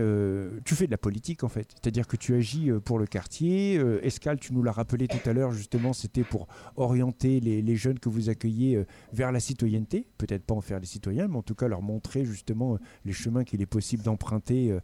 tu 0.65 0.75
fais 0.75 0.85
de 0.85 0.91
la 0.91 0.97
politique 0.97 1.43
en 1.43 1.49
fait. 1.49 1.67
C'est-à-dire 1.81 2.07
que 2.07 2.15
tu 2.17 2.28
agis 2.35 2.69
euh, 2.69 2.79
pour 2.79 2.99
le 2.99 3.05
quartier. 3.05 3.77
Euh, 3.77 4.03
Escale, 4.05 4.39
tu 4.39 4.53
nous 4.53 4.63
l'as 4.63 4.71
rappelé 4.71 5.07
tout 5.07 5.29
à 5.29 5.33
l'heure, 5.33 5.51
justement, 5.51 5.93
c'était 5.93 6.23
pour 6.23 6.47
orienter 6.75 7.39
les, 7.39 7.75
jeunes 7.75 7.99
que 7.99 8.09
vous 8.09 8.29
accueillez 8.29 8.75
euh, 8.75 8.85
vers 9.13 9.31
la 9.31 9.39
citoyenneté. 9.39 10.07
Peut-être 10.17 10.43
pas 10.43 10.53
en 10.53 10.61
faire 10.61 10.79
des 10.79 10.87
citoyens, 10.87 11.27
mais 11.27 11.37
en 11.37 11.41
tout 11.41 11.55
cas 11.55 11.67
leur 11.67 11.81
montrer 11.81 12.25
justement 12.25 12.73
euh, 12.73 12.77
les 13.05 13.13
chemins 13.13 13.43
qu'il 13.43 13.61
est 13.61 13.65
possible 13.65 14.03
d'emprunter 14.03 14.77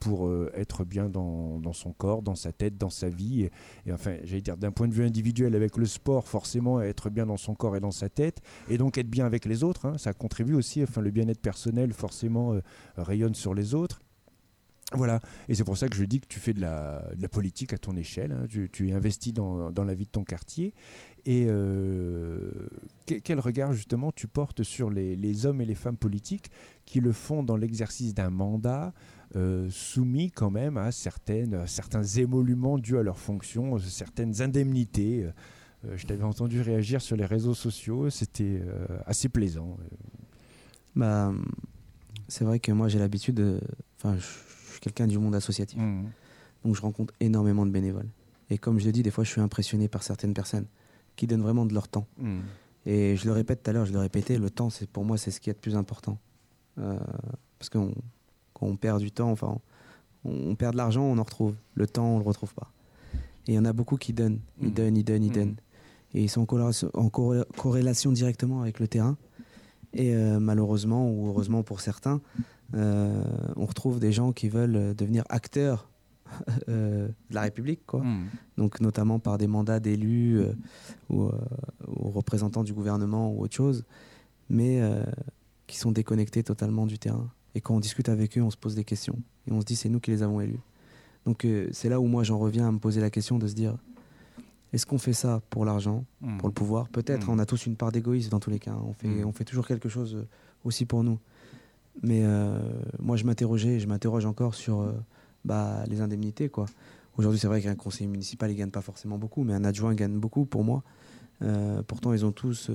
pour 0.00 0.30
être 0.54 0.84
bien 0.84 1.08
dans, 1.08 1.72
son 1.72 1.92
corps, 1.92 2.22
dans 2.22 2.34
sa 2.34 2.52
tête, 2.52 2.76
dans 2.76 2.90
sa 2.90 3.08
vie. 3.08 3.48
Et, 3.86 3.92
enfin, 3.92 4.16
j'allais 4.24 4.40
dire, 4.40 4.56
d'un 4.56 4.72
point 4.72 4.88
de 4.88 4.94
vue 4.94 5.04
individuel, 5.04 5.54
avec 5.54 5.76
le 5.76 5.86
sport, 5.86 6.28
forcément, 6.28 6.80
être 6.80 7.10
bien 7.10 7.26
dans 7.26 7.36
son 7.36 7.54
corps 7.54 7.76
et 7.76 7.80
dans 7.80 7.90
sa 7.90 8.08
tête, 8.08 8.40
et 8.68 8.78
donc 8.78 8.98
être 8.98 9.10
bien 9.10 9.26
avec 9.26 9.44
les 9.44 9.64
autres. 9.64 9.86
hein. 9.86 9.98
ça 9.98 10.12
contribue 10.12 10.54
aussi, 10.54 10.82
enfin, 10.82 11.00
le 11.00 11.10
bien-être 11.10 11.40
personnel, 11.40 11.92
forcément, 11.92 12.58
rayonne 12.96 13.34
sur 13.34 13.54
les 13.54 13.74
autres. 13.74 14.00
Voilà, 14.92 15.20
et 15.48 15.54
c'est 15.54 15.64
pour 15.64 15.78
ça 15.78 15.88
que 15.88 15.96
je 15.96 16.04
dis 16.04 16.20
que 16.20 16.26
tu 16.26 16.38
fais 16.38 16.52
de 16.52 16.60
la, 16.60 17.02
politique 17.32 17.72
à 17.72 17.78
ton 17.78 17.96
échelle, 17.96 18.32
hein. 18.32 18.46
tu, 18.48 18.68
tu 18.70 18.90
es 18.90 18.92
investi 18.92 19.32
dans, 19.32 19.70
la 19.70 19.94
vie 19.94 20.04
de 20.04 20.10
ton 20.10 20.24
quartier. 20.24 20.74
Et 21.24 21.46
euh, 21.48 22.50
que- 23.06 23.14
quel 23.14 23.40
regard 23.40 23.72
justement 23.72 24.12
tu 24.12 24.26
portes 24.28 24.62
sur 24.62 24.90
les, 24.90 25.46
hommes 25.46 25.62
et 25.62 25.64
les 25.64 25.74
femmes 25.74 25.96
politiques 25.96 26.50
qui 26.84 27.00
le 27.00 27.12
font 27.12 27.42
dans 27.42 27.56
l'exercice 27.56 28.12
d'un 28.12 28.28
mandat 28.28 28.92
euh, 29.36 29.68
soumis 29.70 30.30
quand 30.30 30.50
même 30.50 30.76
à, 30.76 30.92
certaines, 30.92 31.66
certains 31.66 32.04
émoluments 32.04 32.76
dus 32.78 32.98
à 32.98 33.02
leur 33.02 33.18
fonction, 33.18 33.76
euh, 33.76 33.78
certaines 33.78 34.42
indemnités 34.42 35.26
Je 35.96 36.06
t'avais 36.06 36.24
entendu 36.24 36.60
réagir 36.60 37.00
sur 37.00 37.16
les 37.16 37.26
réseaux 37.26 37.54
sociaux, 37.54 38.10
c'était 38.10 38.62
assez 39.06 39.28
plaisant. 39.28 39.76
Bah, 40.94 41.32
c'est 42.28 42.44
vrai 42.44 42.58
que 42.58 42.72
moi 42.72 42.88
j'ai 42.88 42.98
l'habitude 42.98 43.34
de. 43.34 43.60
Enfin, 43.98 44.16
quelqu'un 44.84 45.06
du 45.06 45.18
monde 45.18 45.34
associatif. 45.34 45.78
Mhm. 45.80 46.04
Donc 46.64 46.76
je 46.76 46.82
rencontre 46.82 47.12
énormément 47.20 47.64
de 47.66 47.70
bénévoles. 47.70 48.08
Et 48.50 48.58
comme 48.58 48.78
je 48.78 48.84
le 48.86 48.92
dis, 48.92 49.02
des 49.02 49.10
fois 49.10 49.24
je 49.24 49.30
suis 49.30 49.40
impressionné 49.40 49.88
par 49.88 50.02
certaines 50.02 50.34
personnes 50.34 50.66
qui 51.16 51.26
donnent 51.26 51.42
vraiment 51.42 51.64
de 51.66 51.72
leur 51.74 51.88
temps. 51.88 52.06
Mhm. 52.18 52.42
Et 52.86 53.16
je 53.16 53.24
le 53.24 53.32
répète 53.32 53.62
tout 53.62 53.70
à 53.70 53.72
l'heure, 53.72 53.86
je 53.86 53.92
le 53.92 53.98
répétais, 53.98 54.36
le 54.38 54.50
temps, 54.50 54.68
c'est 54.68 54.86
pour 54.88 55.04
moi, 55.04 55.16
c'est 55.16 55.30
ce 55.30 55.40
qui 55.40 55.48
est 55.48 55.54
de 55.54 55.58
plus 55.58 55.74
important. 55.74 56.18
Euh, 56.78 56.98
parce 57.58 57.70
que 57.70 57.78
quand 58.52 58.66
on 58.66 58.76
perd 58.76 59.00
du 59.00 59.10
temps, 59.10 59.30
enfin, 59.30 59.56
on, 60.24 60.50
on 60.50 60.54
perd 60.54 60.72
de 60.72 60.76
l'argent, 60.78 61.02
on 61.02 61.16
en 61.16 61.22
retrouve. 61.22 61.54
Le 61.74 61.86
temps, 61.86 62.06
on 62.16 62.18
le 62.18 62.24
retrouve 62.24 62.52
pas. 62.54 62.70
Et 63.46 63.52
il 63.52 63.54
y 63.54 63.58
en 63.58 63.64
a 63.64 63.72
beaucoup 63.72 63.96
qui 63.96 64.12
donnent, 64.12 64.40
ils 64.60 64.68
Mhm. 64.68 64.74
donnent, 64.74 64.96
ils 64.98 65.04
donnent, 65.04 65.24
ils 65.24 65.32
donnent. 65.32 65.56
Et 66.12 66.22
ils 66.24 66.28
sont 66.28 66.42
en 66.42 66.46
corrélation, 66.46 66.90
en 66.94 67.08
corré- 67.08 67.44
corrélation 67.56 68.12
directement 68.12 68.60
avec 68.62 68.78
le 68.80 68.86
terrain. 68.88 69.16
Et 69.94 70.14
euh, 70.14 70.38
malheureusement, 70.40 71.10
ou 71.10 71.28
heureusement 71.28 71.62
pour 71.62 71.80
certains, 71.80 72.20
on 72.72 73.66
retrouve 73.66 74.00
des 74.00 74.12
gens 74.12 74.32
qui 74.32 74.48
veulent 74.48 74.76
euh, 74.76 74.94
devenir 74.94 75.24
acteurs 75.28 75.88
euh, 76.68 77.08
de 77.30 77.34
la 77.34 77.42
République, 77.42 77.84
quoi. 77.86 78.02
Mhm. 78.02 78.26
Donc 78.56 78.80
notamment 78.80 79.18
par 79.18 79.38
des 79.38 79.46
mandats 79.46 79.80
d'élus 79.80 80.38
euh, 80.40 80.52
ou, 81.10 81.24
euh, 81.24 81.32
ou 81.86 82.10
représentants 82.10 82.64
du 82.64 82.72
gouvernement 82.72 83.30
ou 83.32 83.42
autre 83.42 83.54
chose, 83.54 83.84
mais 84.48 84.80
euh, 84.80 85.04
qui 85.66 85.76
sont 85.78 85.92
déconnectés 85.92 86.42
totalement 86.42 86.86
du 86.86 86.98
terrain. 86.98 87.28
Et 87.54 87.60
quand 87.60 87.74
on 87.76 87.80
discute 87.80 88.08
avec 88.08 88.36
eux, 88.36 88.42
on 88.42 88.50
se 88.50 88.56
pose 88.56 88.74
des 88.74 88.84
questions 88.84 89.16
et 89.46 89.52
on 89.52 89.60
se 89.60 89.66
dit 89.66 89.76
c'est 89.76 89.88
nous 89.88 90.00
qui 90.00 90.10
les 90.10 90.22
avons 90.22 90.40
élus. 90.40 90.58
Donc 91.26 91.44
euh, 91.44 91.68
c'est 91.72 91.88
là 91.88 92.00
où 92.00 92.06
moi 92.06 92.22
j'en 92.24 92.38
reviens 92.38 92.66
à 92.68 92.72
me 92.72 92.78
poser 92.78 93.00
la 93.00 93.10
question 93.10 93.38
de 93.38 93.46
se 93.46 93.54
dire 93.54 93.76
est-ce 94.72 94.86
qu'on 94.86 94.98
fait 94.98 95.12
ça 95.12 95.40
pour 95.50 95.64
l'argent, 95.64 96.04
Mhm. 96.20 96.38
pour 96.38 96.48
le 96.48 96.52
pouvoir? 96.54 96.88
Peut-être, 96.88 97.28
Mhm. 97.28 97.34
on 97.34 97.38
a 97.38 97.46
tous 97.46 97.66
une 97.66 97.76
part 97.76 97.92
d'égoïsme 97.92 98.30
dans 98.30 98.40
tous 98.40 98.50
les 98.50 98.58
cas. 98.58 98.74
On 98.84 98.92
fait, 98.92 99.22
on 99.24 99.30
fait 99.32 99.44
toujours 99.44 99.66
quelque 99.68 99.88
chose 99.88 100.16
euh, 100.16 100.26
aussi 100.64 100.84
pour 100.84 101.04
nous. 101.04 101.20
Mais 102.02 102.22
euh, 102.24 102.58
moi 102.98 103.16
je 103.16 103.24
m'interrogeais 103.24 103.74
et 103.74 103.80
je 103.80 103.86
m'interroge 103.86 104.26
encore 104.26 104.54
sur 104.54 104.80
euh, 104.80 104.92
bah, 105.44 105.84
les 105.88 106.00
indemnités. 106.00 106.48
quoi. 106.48 106.66
Aujourd'hui, 107.16 107.38
c'est 107.38 107.46
vrai 107.46 107.62
qu'un 107.62 107.76
conseiller 107.76 108.08
municipal, 108.08 108.50
il 108.50 108.56
gagne 108.56 108.70
pas 108.70 108.80
forcément 108.80 109.18
beaucoup, 109.18 109.44
mais 109.44 109.54
un 109.54 109.64
adjoint 109.64 109.94
gagne 109.94 110.18
beaucoup 110.18 110.44
pour 110.44 110.64
moi. 110.64 110.82
Euh, 111.42 111.82
pourtant, 111.82 112.12
ils 112.12 112.24
ont 112.24 112.32
tous 112.32 112.70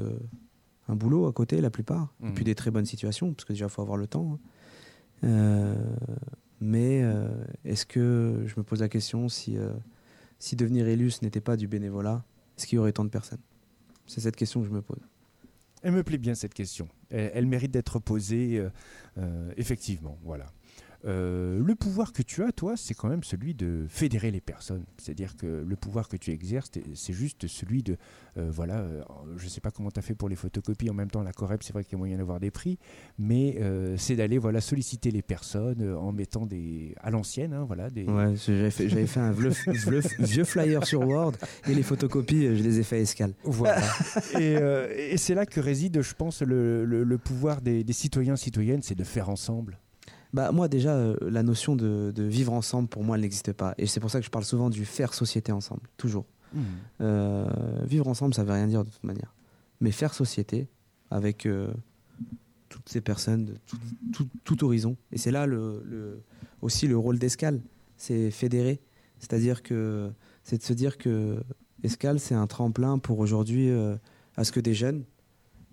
un 0.87 0.95
boulot 0.95 1.27
à 1.27 1.33
côté, 1.33 1.59
la 1.59 1.69
plupart, 1.69 2.13
et 2.23 2.33
puis 2.33 2.45
des 2.45 2.55
très 2.55 2.71
bonnes 2.71 2.85
situations, 2.85 3.33
parce 3.33 3.43
que 3.45 3.53
déjà, 3.53 3.65
il 3.65 3.69
faut 3.69 3.81
avoir 3.81 3.97
le 3.97 4.07
temps. 4.07 4.39
hein. 5.23 5.75
Mais 6.61 7.03
est-ce 7.65 7.85
que 7.85 8.43
je 8.45 8.53
me 8.57 8.63
pose 8.63 8.79
la 8.79 8.87
question 8.89 9.27
si, 9.29 9.57
si 10.39 10.55
devenir 10.55 10.87
élu, 10.87 11.11
ce 11.11 11.23
n'était 11.23 11.41
pas 11.41 11.57
du 11.57 11.67
bénévolat, 11.67 12.23
est-ce 12.57 12.65
qu'il 12.65 12.77
y 12.77 12.79
aurait 12.79 12.93
tant 12.93 13.03
de 13.03 13.09
personnes? 13.09 13.39
C'est 14.07 14.21
cette 14.21 14.35
question 14.37 14.61
que 14.61 14.67
je 14.67 14.71
me 14.71 14.81
pose. 14.81 14.99
Elle 15.81 15.93
me 15.93 16.03
plaît 16.03 16.17
bien 16.17 16.35
cette 16.35 16.53
question. 16.53 16.87
Elle, 17.09 17.45
mérite 17.45 17.71
d'être 17.71 17.99
posée, 17.99 18.57
euh, 18.57 18.69
euh, 19.17 19.51
effectivement. 19.57 20.17
Voilà. 20.23 20.47
Euh, 21.05 21.59
le 21.63 21.75
pouvoir 21.75 22.11
que 22.11 22.21
tu 22.21 22.43
as, 22.43 22.51
toi, 22.51 22.75
c'est 22.75 22.93
quand 22.93 23.07
même 23.07 23.23
celui 23.23 23.53
de 23.53 23.85
fédérer 23.87 24.31
les 24.31 24.41
personnes. 24.41 24.83
C'est-à-dire 24.97 25.37
que 25.37 25.47
le 25.65 25.75
pouvoir 25.77 26.09
que 26.09 26.17
tu 26.17 26.31
exerces, 26.31 26.71
c'est 26.93 27.13
juste 27.13 27.47
celui 27.47 27.83
de, 27.83 27.95
euh, 28.37 28.49
voilà, 28.51 28.79
euh, 28.79 29.01
je 29.37 29.45
ne 29.45 29.49
sais 29.49 29.61
pas 29.61 29.71
comment 29.71 29.91
tu 29.91 29.99
as 29.99 30.01
fait 30.01 30.13
pour 30.15 30.27
les 30.27 30.35
photocopies, 30.35 30.89
en 30.89 30.93
même 30.93 31.09
temps 31.09 31.23
la 31.23 31.31
Corep, 31.31 31.63
c'est 31.63 31.71
vrai 31.71 31.83
qu'il 31.85 31.93
y 31.93 31.95
a 31.95 31.99
moyen 31.99 32.17
d'avoir 32.17 32.39
des 32.41 32.51
prix, 32.51 32.77
mais 33.17 33.57
c'est 33.97 34.15
d'aller 34.17 34.37
voilà, 34.37 34.59
solliciter 34.61 35.11
les 35.11 35.21
personnes 35.21 35.81
en 35.95 36.11
mettant 36.11 36.45
des, 36.45 36.95
à 37.01 37.11
l'ancienne, 37.11 37.53
hein, 37.53 37.63
voilà, 37.65 37.89
des, 37.89 38.03
Ouais, 38.05 38.33
j'avais 38.35 38.69
fait, 39.07 39.19
un 39.19 39.31
vieux, 39.31 39.51
vieux- 39.67 40.01
vieux 40.19 40.43
flyer 40.43 40.85
sur 40.85 41.07
Word 41.07 41.33
et 41.67 41.75
les 41.75 41.83
photocopies, 41.83 42.55
je 42.57 42.63
les 42.63 42.79
ai 42.79 42.83
fait 42.83 42.97
à 42.97 42.99
escale. 42.99 43.33
Voilà. 43.43 43.81
et 44.39 44.55
et 45.13 45.17
c'est 45.17 45.33
là 45.35 45.45
que 45.45 45.59
réside, 45.59 46.01
je 46.01 46.13
pense, 46.13 46.41
le, 46.41 46.83
le- 46.85 47.03
le 47.03 47.17
pouvoir 47.17 47.61
des, 47.61 47.83
des 47.83 47.93
citoyens, 47.93 48.35
citoyennes, 48.35 48.81
c'est 48.81 48.95
de 48.95 49.03
faire 49.03 49.29
ensemble. 49.29 49.77
Bah, 50.33 50.51
moi, 50.51 50.67
déjà, 50.67 50.93
euh, 50.95 51.15
la 51.21 51.41
notion 51.43 51.75
de, 51.75 52.11
de 52.15 52.23
vivre 52.23 52.53
ensemble, 52.53 52.87
pour 52.87 53.03
moi, 53.03 53.15
elle 53.15 53.21
n'existe 53.23 53.51
pas. 53.53 53.73
Et 53.77 53.87
c'est 53.87 53.99
pour 53.99 54.11
ça 54.11 54.19
que 54.19 54.25
je 54.25 54.29
parle 54.31 54.45
souvent 54.45 54.69
du 54.69 54.85
faire 54.85 55.13
société 55.13 55.51
ensemble, 55.51 55.81
toujours. 55.97 56.25
Euh, 57.01 57.47
vivre 57.85 58.07
ensemble, 58.07 58.33
ça 58.33 58.43
veut 58.43 58.53
rien 58.53 58.67
dire 58.67 58.83
de 58.83 58.89
toute 58.89 59.03
manière. 59.03 59.33
Mais 59.81 59.91
faire 59.91 60.13
société 60.13 60.67
avec 61.11 61.45
euh, 61.45 61.71
toutes 62.69 62.87
ces 62.89 63.01
personnes 63.01 63.45
de 63.45 63.55
tout, 63.65 63.77
tout- 64.13 64.27
tout 64.43 64.63
horizon. 64.65 64.95
Et 65.11 65.17
c'est 65.17 65.31
là 65.31 65.45
le, 65.45 65.81
le- 65.85 66.21
aussi 66.61 66.87
le 66.87 66.97
rôle 66.97 67.17
d'Escale, 67.19 67.61
c'est 67.97 68.31
fédérer. 68.31 68.79
C'est-à-dire 69.19 69.63
que 69.63 70.11
c'est 70.43 70.57
de 70.57 70.63
se 70.63 70.73
dire 70.73 70.97
que 70.97 71.37
Escale, 71.83 72.19
c'est 72.19 72.35
un 72.35 72.47
tremplin 72.47 72.97
pour 72.99 73.19
aujourd'hui 73.19 73.69
à 74.35 74.43
ce 74.43 74.51
que 74.51 74.59
des 74.59 74.73
jeunes 74.73 75.03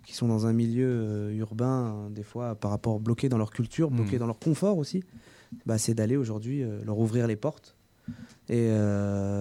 qui 0.07 0.15
sont 0.15 0.29
dans 0.29 0.47
un 0.47 0.53
milieu 0.55 0.87
euh, 0.89 1.33
urbain, 1.37 2.07
euh, 2.07 2.09
des 2.11 2.23
fois 2.23 2.55
par 2.55 2.71
rapport 2.71 3.01
bloqués 3.01 3.29
dans 3.29 3.39
leur 3.39 3.51
culture, 3.51 3.91
bloqués 3.91 4.17
Mm. 4.17 4.21
dans 4.21 4.27
leur 4.27 4.39
confort 4.39 4.79
aussi, 4.79 5.03
bah, 5.67 5.77
c'est 5.79 5.95
d'aller 5.95 6.17
aujourd'hui 6.17 6.63
euh, 6.63 6.83
leur 6.85 6.99
ouvrir 6.99 7.27
les 7.27 7.37
portes. 7.37 7.75
Et 8.49 8.71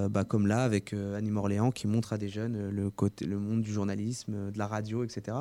bah, 0.10 0.24
comme 0.24 0.48
là, 0.48 0.64
avec 0.64 0.92
Annie 1.16 1.30
Orléans 1.32 1.70
qui 1.70 1.86
montre 1.86 2.14
à 2.14 2.18
des 2.18 2.30
jeunes 2.30 2.72
le, 2.72 2.90
côté, 2.90 3.28
le 3.28 3.38
monde 3.38 3.62
du 3.62 3.72
journalisme, 3.72 4.50
de 4.52 4.58
la 4.58 4.66
radio, 4.66 5.04
etc. 5.04 5.38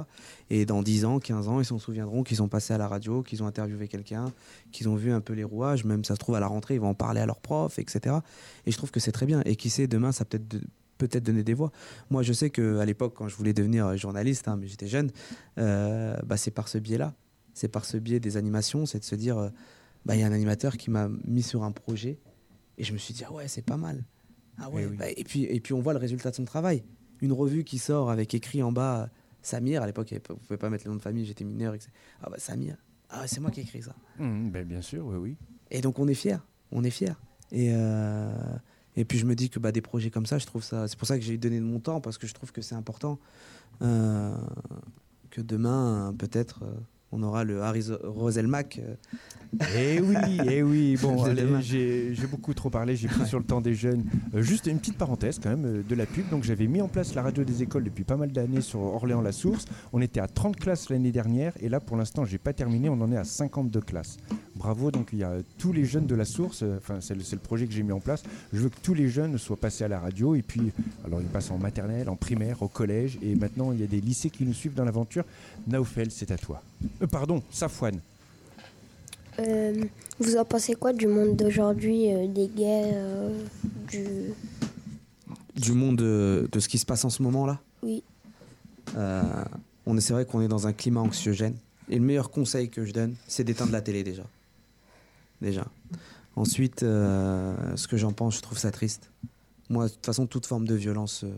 Et 0.51 0.67
dans 0.67 0.83
10 0.83 1.07
ans, 1.07 1.19
15 1.21 1.49
ans, 1.49 1.59
ils 1.61 1.65
s'en 1.65 1.79
souviendront 1.79 2.23
qu'ils 2.23 2.37
sont 2.37 2.49
passés 2.49 2.75
à 2.75 2.79
la 2.79 2.87
radio, 2.87 3.23
qu'ils 3.23 3.43
ont 3.43 3.47
interviewé 3.47 3.89
quelqu'un, 3.89 4.27
qu'ils 4.73 4.91
ont 4.91 4.95
vu 4.95 5.11
un 5.11 5.23
peu 5.23 5.33
les 5.33 5.45
rouages, 5.45 5.87
même 5.87 6.05
ça 6.05 6.17
se 6.17 6.19
trouve 6.19 6.35
à 6.35 6.41
la 6.41 6.47
rentrée, 6.49 6.75
ils 6.75 6.81
vont 6.83 6.89
en 6.91 6.95
parler 6.95 7.23
à 7.23 7.25
leurs 7.27 7.41
profs, 7.41 7.79
etc. 7.79 8.17
Et 8.67 8.71
je 8.71 8.77
trouve 8.77 8.91
que 8.91 9.01
c'est 9.01 9.13
très 9.13 9.25
bien. 9.25 9.41
Et 9.47 9.57
qui 9.57 9.71
sait, 9.71 9.87
demain, 9.87 10.13
ça 10.13 10.27
peut-être 10.27 10.47
de- 10.47 10.61
peut-être 10.99 11.25
donner 11.25 11.43
des 11.43 11.55
voix. 11.55 11.73
Moi, 12.11 12.23
je 12.23 12.33
sais 12.33 12.51
qu'à 12.51 12.85
l'époque, 12.85 13.15
quand 13.17 13.29
je 13.29 13.37
voulais 13.37 13.53
devenir 13.53 13.97
journaliste, 13.97 14.49
hein, 14.49 14.57
mais 14.57 14.67
j'étais 14.67 14.87
jeune, 14.89 15.11
euh, 15.59 16.17
bah, 16.25 16.37
c'est 16.37 16.51
par 16.51 16.69
ce 16.69 16.79
biais-là. 16.79 17.15
C'est 17.53 17.69
par 17.69 17.85
ce 17.85 17.97
biais 17.97 18.21
des 18.21 18.37
animations, 18.37 18.87
c'est 18.87 18.99
de 18.99 19.05
se 19.05 19.15
dire, 19.15 19.39
euh, 19.39 19.49
bah, 20.05 20.15
il 20.17 20.21
y 20.21 20.25
a 20.25 20.27
un 20.27 20.33
animateur 20.33 20.77
qui 20.77 20.91
m'a 20.91 21.09
mis 21.25 21.43
sur 21.43 21.63
un 21.65 21.71
projet, 21.73 22.19
et 22.79 22.85
je 22.85 22.93
me 22.93 22.99
suis 22.99 23.15
dit, 23.15 23.23
ah 23.27 23.33
ouais, 23.33 23.47
c'est 23.49 23.63
pas 23.65 23.77
mal. 23.77 24.05
Ah 24.59 24.71
ouais, 24.71 24.83
Eh 24.85 24.87
oui. 24.87 24.97
bah, 24.97 25.07
et, 25.17 25.25
puis, 25.25 25.45
et 25.45 25.61
puis 25.61 25.73
on 25.73 25.81
voit 25.81 25.93
le 25.93 25.99
résultat 25.99 26.31
de 26.31 26.37
son 26.37 26.45
travail. 26.45 26.85
Une 27.21 27.33
revue 27.33 27.65
qui 27.65 27.79
sort 27.79 28.11
avec 28.11 28.35
écrit 28.35 28.63
en 28.63 28.73
bas 28.73 29.03
euh, 29.03 29.07
Samir, 29.43 29.83
à 29.83 29.87
l'époque, 29.87 30.09
vous 30.11 30.35
ne 30.35 30.39
pouvez 30.39 30.57
pas 30.57 30.71
mettre 30.71 30.85
le 30.87 30.91
nom 30.91 30.97
de 30.97 31.03
famille, 31.03 31.25
j'étais 31.27 31.45
mineur. 31.45 31.75
etc. 31.75 31.91
Ah 32.23 32.31
bah 32.31 32.39
Samir, 32.39 32.77
ah 33.11 33.27
c'est 33.27 33.41
moi 33.41 33.51
qui 33.51 33.61
ai 33.61 33.63
écrit 33.63 33.83
ça. 33.83 33.95
Ben, 34.19 34.65
bien 34.65 34.81
sûr, 34.81 35.07
oui, 35.07 35.17
oui. 35.17 35.37
Et 35.71 35.81
donc 35.81 35.99
on 35.99 36.09
est 36.09 36.15
fiers, 36.15 36.39
on 36.73 36.83
est 36.83 36.91
fiers. 36.91 37.13
Et, 37.53 37.71
euh, 37.73 38.33
et 38.97 39.05
puis 39.05 39.19
je 39.19 39.27
me 39.27 39.35
dis 39.35 39.51
que 39.51 39.59
bah, 39.59 39.73
des 39.73 39.81
projets 39.81 40.11
comme 40.11 40.27
ça, 40.27 40.39
je 40.39 40.47
trouve 40.47 40.63
ça. 40.63 40.87
C'est 40.89 40.99
pour 40.99 41.09
ça 41.09 41.19
que 41.19 41.25
j'ai 41.25 41.37
donné 41.37 41.59
de 41.59 41.65
mon 41.65 41.81
temps 41.81 42.01
parce 42.01 42.19
que 42.19 42.27
je 42.27 42.35
trouve 42.35 42.53
que 42.53 42.63
c'est 42.63 42.75
important 42.75 43.19
euh, 43.83 44.35
que 45.31 45.41
demain, 45.41 46.15
peut-être, 46.17 46.63
euh, 46.63 46.73
on 47.15 47.23
aura 47.23 47.45
le 47.45 47.63
Harry 47.63 47.85
Roselmack. 48.03 48.81
euh, 48.83 48.95
Eh 49.77 50.01
oui, 50.01 50.17
eh 50.51 50.63
oui. 50.65 50.97
Bon, 51.01 51.25
j'ai 51.61 52.13
beaucoup 52.29 52.55
trop 52.55 52.71
parlé, 52.71 52.97
j'ai 52.97 53.07
pris 53.09 53.25
sur 53.27 53.39
le 53.39 53.45
temps 53.45 53.61
des 53.61 53.75
jeunes. 53.75 54.03
Euh, 54.35 54.43
juste 54.43 54.67
une 54.67 54.79
petite 54.79 54.99
parenthèse 54.99 55.39
quand 55.41 55.51
même 55.51 55.65
euh, 55.65 55.83
de 55.89 55.95
la 55.95 56.07
pub. 56.07 56.29
Donc 56.31 56.43
j'avais 56.43 56.67
mis 56.67 56.81
en 56.81 56.89
place 56.89 57.15
la 57.15 57.23
radio 57.23 57.45
des 57.45 57.63
écoles 57.63 57.85
depuis 57.85 58.03
pas 58.03 58.17
mal 58.17 58.33
d'années 58.33 58.61
sur 58.63 58.81
Orléans-la-Source. 58.81 59.67
On 59.93 60.01
était 60.03 60.19
à 60.19 60.27
30 60.27 60.57
classes 60.57 60.91
l'année 60.91 61.13
dernière 61.13 61.53
et 61.61 61.69
là 61.69 61.79
pour 61.79 61.97
l'instant 61.97 62.25
j'ai 62.25 62.39
pas 62.39 62.53
terminé, 62.53 62.89
on 62.89 63.01
en 63.01 63.13
est 63.13 63.17
à 63.17 63.25
52 63.25 63.81
classes. 63.81 64.17
Bravo, 64.57 64.91
donc 64.91 65.11
il 65.13 65.21
y 65.21 65.25
a 65.25 65.35
tous 65.59 65.73
les 65.73 65.85
jeunes 65.85 66.07
de 66.07 66.15
la 66.15 66.25
source, 66.25 66.65
enfin 66.79 66.99
c'est 67.01 67.15
le, 67.15 67.23
le 67.31 67.39
projet 67.39 67.67
que 67.67 67.73
j'ai 67.73 67.83
mis 67.85 67.93
en 67.93 68.01
place. 68.01 68.23
Je 68.53 68.59
veux 68.61 68.69
que 68.71 68.81
tous 68.83 68.95
les 68.95 69.09
jeunes 69.09 69.39
soient 69.39 69.57
passés 69.57 69.85
à 69.85 69.89
la 69.89 70.01
radio 70.01 70.35
et 70.35 70.43
puis 70.43 70.73
alors 71.05 71.21
ils 71.21 71.27
passent 71.29 71.51
en 71.53 71.59
maternelle, 71.59 72.09
en 72.09 72.17
primaire, 72.17 72.63
au 72.63 72.69
collège 72.69 73.19
et 73.23 73.35
maintenant 73.37 73.71
il 73.73 73.81
y 73.81 73.85
a 73.85 73.87
des 73.87 74.01
lycées 74.01 74.31
qui 74.31 74.45
nous 74.45 74.55
suivent 74.55 74.75
dans 74.75 74.85
l'aventure. 74.85 75.25
Naufel, 75.69 76.11
c'est 76.11 76.31
à 76.33 76.39
toi. 76.39 76.63
Euh, 77.03 77.07
pardon, 77.07 77.43
Safouane. 77.51 78.01
Euh, 79.39 79.85
vous 80.21 80.37
en 80.37 80.45
pensez 80.45 80.75
quoi 80.75 80.93
du 80.93 81.07
monde 81.07 81.37
d'aujourd'hui, 81.37 82.13
euh, 82.13 82.29
des 82.29 82.47
guerres, 82.47 82.93
euh, 82.95 83.45
du... 83.89 84.05
du 85.61 85.73
monde 85.73 86.01
euh, 86.03 86.47
de 86.53 86.61
ce 86.61 86.69
qui 86.69 86.79
se 86.79 86.87
passe 86.87 87.05
en 87.05 87.11
ce 87.11 87.23
moment 87.23 87.47
là. 87.47 87.59
Oui. 87.83 88.03
Euh, 88.97 89.23
on 89.87 89.97
est, 89.97 90.01
c'est 90.01 90.13
vrai 90.13 90.25
qu'on 90.25 90.41
est 90.41 90.49
dans 90.49 90.67
un 90.67 90.73
climat 90.73 91.01
anxiogène. 91.01 91.57
Et 91.89 91.99
le 91.99 92.05
meilleur 92.05 92.31
conseil 92.31 92.69
que 92.71 92.85
je 92.85 92.93
donne, 92.93 93.17
c'est 93.27 93.45
d'éteindre 93.45 93.73
la 93.73 93.83
télé 93.83 94.05
déjà. 94.05 94.25
Déjà. 95.43 95.67
Ensuite, 96.37 96.83
euh, 96.83 97.55
ce 97.77 97.89
que 97.89 97.97
j'en 97.97 98.13
pense, 98.13 98.37
je 98.37 98.41
trouve 98.41 98.59
ça 98.59 98.71
triste. 98.71 99.11
Moi, 99.69 99.89
de 99.89 99.93
toute 99.93 100.07
façon, 100.07 100.27
toute 100.27 100.47
forme 100.47 100.67
de 100.67 100.75
violence, 100.75 101.25
euh, 101.25 101.35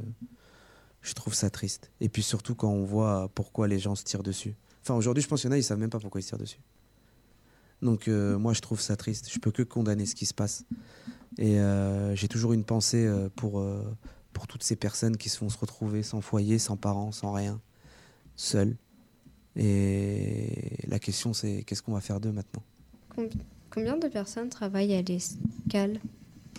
je 1.02 1.14
trouve 1.14 1.34
ça 1.34 1.50
triste. 1.50 1.90
Et 2.00 2.08
puis 2.08 2.22
surtout 2.22 2.54
quand 2.54 2.68
on 2.70 2.84
voit 2.84 3.30
pourquoi 3.34 3.68
les 3.68 3.78
gens 3.78 3.94
se 3.94 4.04
tirent 4.04 4.22
dessus. 4.22 4.54
Enfin, 4.86 4.94
aujourd'hui, 4.94 5.20
je 5.20 5.26
pense 5.26 5.40
qu'il 5.40 5.48
y 5.48 5.52
en 5.52 5.54
a, 5.54 5.58
ils 5.58 5.64
savent 5.64 5.80
même 5.80 5.90
pas 5.90 5.98
pourquoi 5.98 6.20
ils 6.20 6.24
tirent 6.24 6.38
dessus. 6.38 6.60
Donc, 7.82 8.06
euh, 8.06 8.38
moi, 8.38 8.52
je 8.52 8.60
trouve 8.60 8.80
ça 8.80 8.94
triste. 8.94 9.28
Je 9.32 9.40
peux 9.40 9.50
que 9.50 9.64
condamner 9.64 10.06
ce 10.06 10.14
qui 10.14 10.26
se 10.26 10.32
passe. 10.32 10.64
Et 11.38 11.58
euh, 11.58 12.14
j'ai 12.14 12.28
toujours 12.28 12.52
une 12.52 12.62
pensée 12.62 13.04
euh, 13.04 13.28
pour, 13.34 13.60
pour 14.32 14.46
toutes 14.46 14.62
ces 14.62 14.76
personnes 14.76 15.16
qui 15.16 15.28
se 15.28 15.40
vont 15.40 15.48
se 15.48 15.58
retrouver 15.58 16.04
sans 16.04 16.20
foyer, 16.20 16.60
sans 16.60 16.76
parents, 16.76 17.10
sans 17.10 17.32
rien, 17.32 17.60
seules. 18.36 18.76
Et 19.56 20.78
la 20.86 21.00
question, 21.00 21.32
c'est 21.34 21.64
qu'est-ce 21.64 21.82
qu'on 21.82 21.94
va 21.94 22.00
faire 22.00 22.20
d'eux 22.20 22.30
maintenant? 22.30 22.62
Combi- 23.12 23.40
Combien 23.70 23.96
de 23.96 24.06
personnes 24.06 24.50
travaillent 24.50 24.94
à 24.94 25.02
l'escale? 25.02 25.98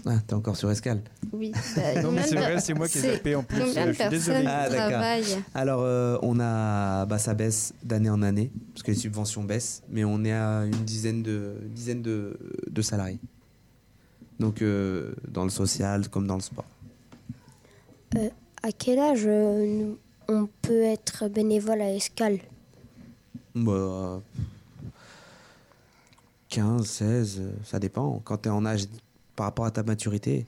Ah, 0.06 0.20
t'es 0.26 0.34
encore 0.34 0.56
sur 0.56 0.70
Escale 0.72 1.02
Oui. 1.34 1.52
bah, 1.76 2.02
Non, 2.02 2.12
mais 2.12 2.24
c'est 2.24 2.36
vrai, 2.36 2.60
c'est 2.60 2.74
moi 2.74 2.88
qui 2.88 2.98
ai 3.00 3.02
zappé 3.02 3.36
en 3.36 3.43
plus, 3.43 3.60
Combien 3.60 3.88
de 3.88 3.91
je 3.91 4.00
suis 4.00 4.10
désolé. 4.10 4.43
personnes 4.43 4.78
Ah, 4.80 4.89
travaillent 4.89 5.38
Alors, 5.54 5.82
euh, 5.82 6.18
on 6.22 6.39
a, 6.39 7.06
bah, 7.06 7.18
ça 7.18 7.34
baisse 7.34 7.74
d'année 7.84 8.10
en 8.10 8.22
année, 8.22 8.52
parce 8.74 8.84
que 8.84 8.91
les 8.91 8.98
subventions 8.98 9.43
baissent, 9.43 9.84
mais 9.89 10.04
on 10.06 10.24
est 10.24 10.32
à 10.34 10.64
une 10.66 10.72
dizaine 10.86 11.24
de, 11.24 11.56
une 11.62 11.74
dizaine 11.74 12.02
de, 12.02 12.38
de 12.70 12.82
salariés. 12.82 13.20
Donc, 14.39 14.62
euh, 14.62 15.14
dans 15.28 15.43
le 15.43 15.50
social 15.50 16.10
comme 16.10 16.28
dans 16.28 16.36
le 16.36 16.41
sport. 16.41 16.66
Euh, 18.16 18.30
à 18.64 18.72
quel 18.72 19.00
âge 19.00 19.24
euh, 19.26 19.93
on 20.30 20.48
peut 20.62 20.84
être 20.84 21.28
bénévole 21.28 21.82
à 21.82 21.91
Escale? 21.93 22.39
Bah, 23.56 24.22
15, 26.50 26.86
16, 26.86 27.39
euh, 27.39 27.52
ça 27.64 27.80
dépend. 27.80 28.22
Quand 28.24 28.38
tu 28.38 28.50
es 28.50 28.52
en 28.52 28.66
âge 28.66 28.86
par 29.38 29.46
rapport 29.46 29.66
à 29.66 29.72
ta 29.72 29.84
maturité, 29.84 30.46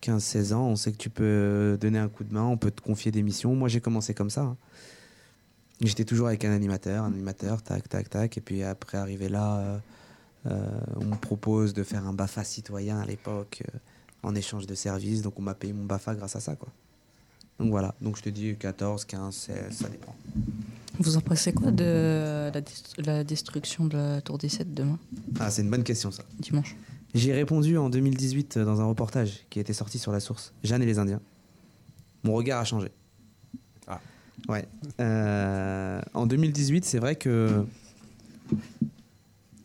15, 0.00 0.20
16 0.24 0.52
ans, 0.54 0.66
on 0.66 0.76
sait 0.76 0.90
que 0.92 0.96
tu 0.96 1.10
peux 1.10 1.78
donner 1.80 1.98
un 1.98 2.08
coup 2.08 2.24
de 2.24 2.32
main, 2.34 2.42
on 2.44 2.56
peut 2.56 2.70
te 2.72 2.80
confier 2.80 3.12
des 3.12 3.22
missions. 3.22 3.54
Moi, 3.54 3.68
j'ai 3.68 3.80
commencé 3.80 4.14
comme 4.14 4.30
ça. 4.30 4.40
hein. 4.42 4.56
J'étais 5.82 6.04
toujours 6.04 6.26
avec 6.28 6.44
un 6.44 6.50
animateur, 6.52 7.04
un 7.04 7.12
animateur, 7.12 7.62
tac, 7.62 7.88
tac, 7.88 8.08
tac. 8.10 8.36
Et 8.36 8.40
puis 8.40 8.62
après, 8.62 8.98
arrivé 8.98 9.28
là, 9.28 9.58
euh, 9.58 9.78
euh, 10.46 10.80
on 10.96 11.04
me 11.04 11.16
propose 11.16 11.72
de 11.74 11.82
faire 11.84 12.06
un 12.06 12.12
BAFA 12.14 12.44
citoyen 12.44 12.98
à 12.98 13.04
l'époque 13.06 13.62
euh, 13.74 13.78
en 14.22 14.34
échange 14.34 14.66
de 14.66 14.74
services. 14.74 15.22
Donc, 15.22 15.38
on 15.38 15.42
m'a 15.42 15.54
payé 15.54 15.72
mon 15.74 15.84
BAFA 15.84 16.14
grâce 16.14 16.34
à 16.36 16.40
ça, 16.40 16.56
quoi. 16.56 16.68
Donc 17.58 17.68
voilà, 17.70 17.94
donc 18.00 18.16
je 18.16 18.22
te 18.22 18.30
dis 18.30 18.56
14, 18.58 19.04
15, 19.04 19.34
16, 19.34 19.56
ça 19.70 19.88
dépend. 19.90 20.14
Vous 20.98 21.18
en 21.18 21.20
pensez 21.20 21.52
quoi 21.52 21.70
de 21.70 22.50
la, 22.54 22.60
dest- 22.62 22.94
la 23.04 23.22
destruction 23.22 23.84
de 23.86 23.98
la 23.98 24.20
Tour 24.22 24.38
17 24.38 24.72
demain? 24.72 24.98
Ah, 25.38 25.50
c'est 25.50 25.60
une 25.60 25.68
bonne 25.68 25.84
question 25.84 26.10
ça. 26.10 26.22
Dimanche. 26.38 26.74
J'ai 27.14 27.32
répondu 27.32 27.76
en 27.76 27.90
2018 27.90 28.56
euh, 28.56 28.64
dans 28.64 28.80
un 28.80 28.84
reportage 28.84 29.46
qui 29.50 29.58
était 29.58 29.72
sorti 29.72 29.98
sur 29.98 30.12
la 30.12 30.20
source, 30.20 30.52
Jeanne 30.62 30.82
et 30.82 30.86
les 30.86 30.98
Indiens. 30.98 31.20
Mon 32.22 32.34
regard 32.34 32.60
a 32.60 32.64
changé. 32.64 32.88
Ah. 33.86 34.00
Ouais. 34.48 34.66
Euh, 35.00 36.00
en 36.14 36.26
2018, 36.26 36.84
c'est 36.84 36.98
vrai 36.98 37.16
que 37.16 37.64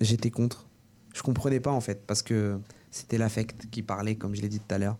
j'étais 0.02 0.32
contre. 0.32 0.66
Je 1.14 1.22
comprenais 1.22 1.60
pas 1.60 1.72
en 1.72 1.82
fait, 1.82 2.06
parce 2.06 2.22
que 2.22 2.60
c'était 2.92 3.18
l'affect 3.18 3.68
qui 3.72 3.82
parlait, 3.82 4.16
comme 4.16 4.36
je 4.36 4.42
l'ai 4.42 4.50
dit 4.50 4.60
tout 4.60 4.74
à 4.74 4.78
l'heure. 4.78 4.98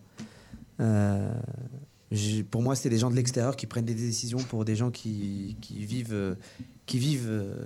Euh, 0.80 1.32
pour 2.50 2.62
moi, 2.62 2.76
c'était 2.76 2.90
des 2.90 2.98
gens 2.98 3.10
de 3.10 3.16
l'extérieur 3.16 3.56
qui 3.56 3.66
prennent 3.66 3.84
des 3.84 3.94
décisions 3.94 4.38
pour 4.38 4.64
des 4.64 4.76
gens 4.76 4.90
qui, 4.90 5.56
qui 5.60 5.84
vivent, 5.84 6.36
qui 6.86 6.98
vivent 6.98 7.28
euh, 7.30 7.64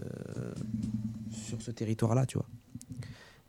sur 1.33 1.61
ce 1.61 1.71
territoire-là, 1.71 2.27
tu 2.27 2.39
vois. 2.39 2.47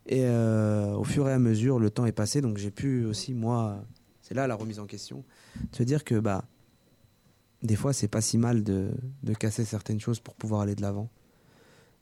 Et 0.07 0.25
euh, 0.25 0.93
au 0.95 1.03
fur 1.03 1.27
et 1.29 1.31
à 1.31 1.39
mesure, 1.39 1.79
le 1.79 1.89
temps 1.89 2.05
est 2.05 2.11
passé, 2.11 2.41
donc 2.41 2.57
j'ai 2.57 2.71
pu 2.71 3.05
aussi, 3.05 3.33
moi, 3.33 3.83
c'est 4.21 4.33
là 4.33 4.47
la 4.47 4.55
remise 4.55 4.79
en 4.79 4.85
question, 4.85 5.23
se 5.71 5.83
dire 5.83 6.03
que 6.03 6.19
bah, 6.19 6.45
des 7.61 7.75
fois, 7.75 7.93
c'est 7.93 8.07
pas 8.07 8.21
si 8.21 8.37
mal 8.37 8.63
de, 8.63 8.91
de 9.23 9.33
casser 9.33 9.63
certaines 9.63 9.99
choses 9.99 10.19
pour 10.19 10.35
pouvoir 10.35 10.61
aller 10.61 10.75
de 10.75 10.81
l'avant. 10.81 11.09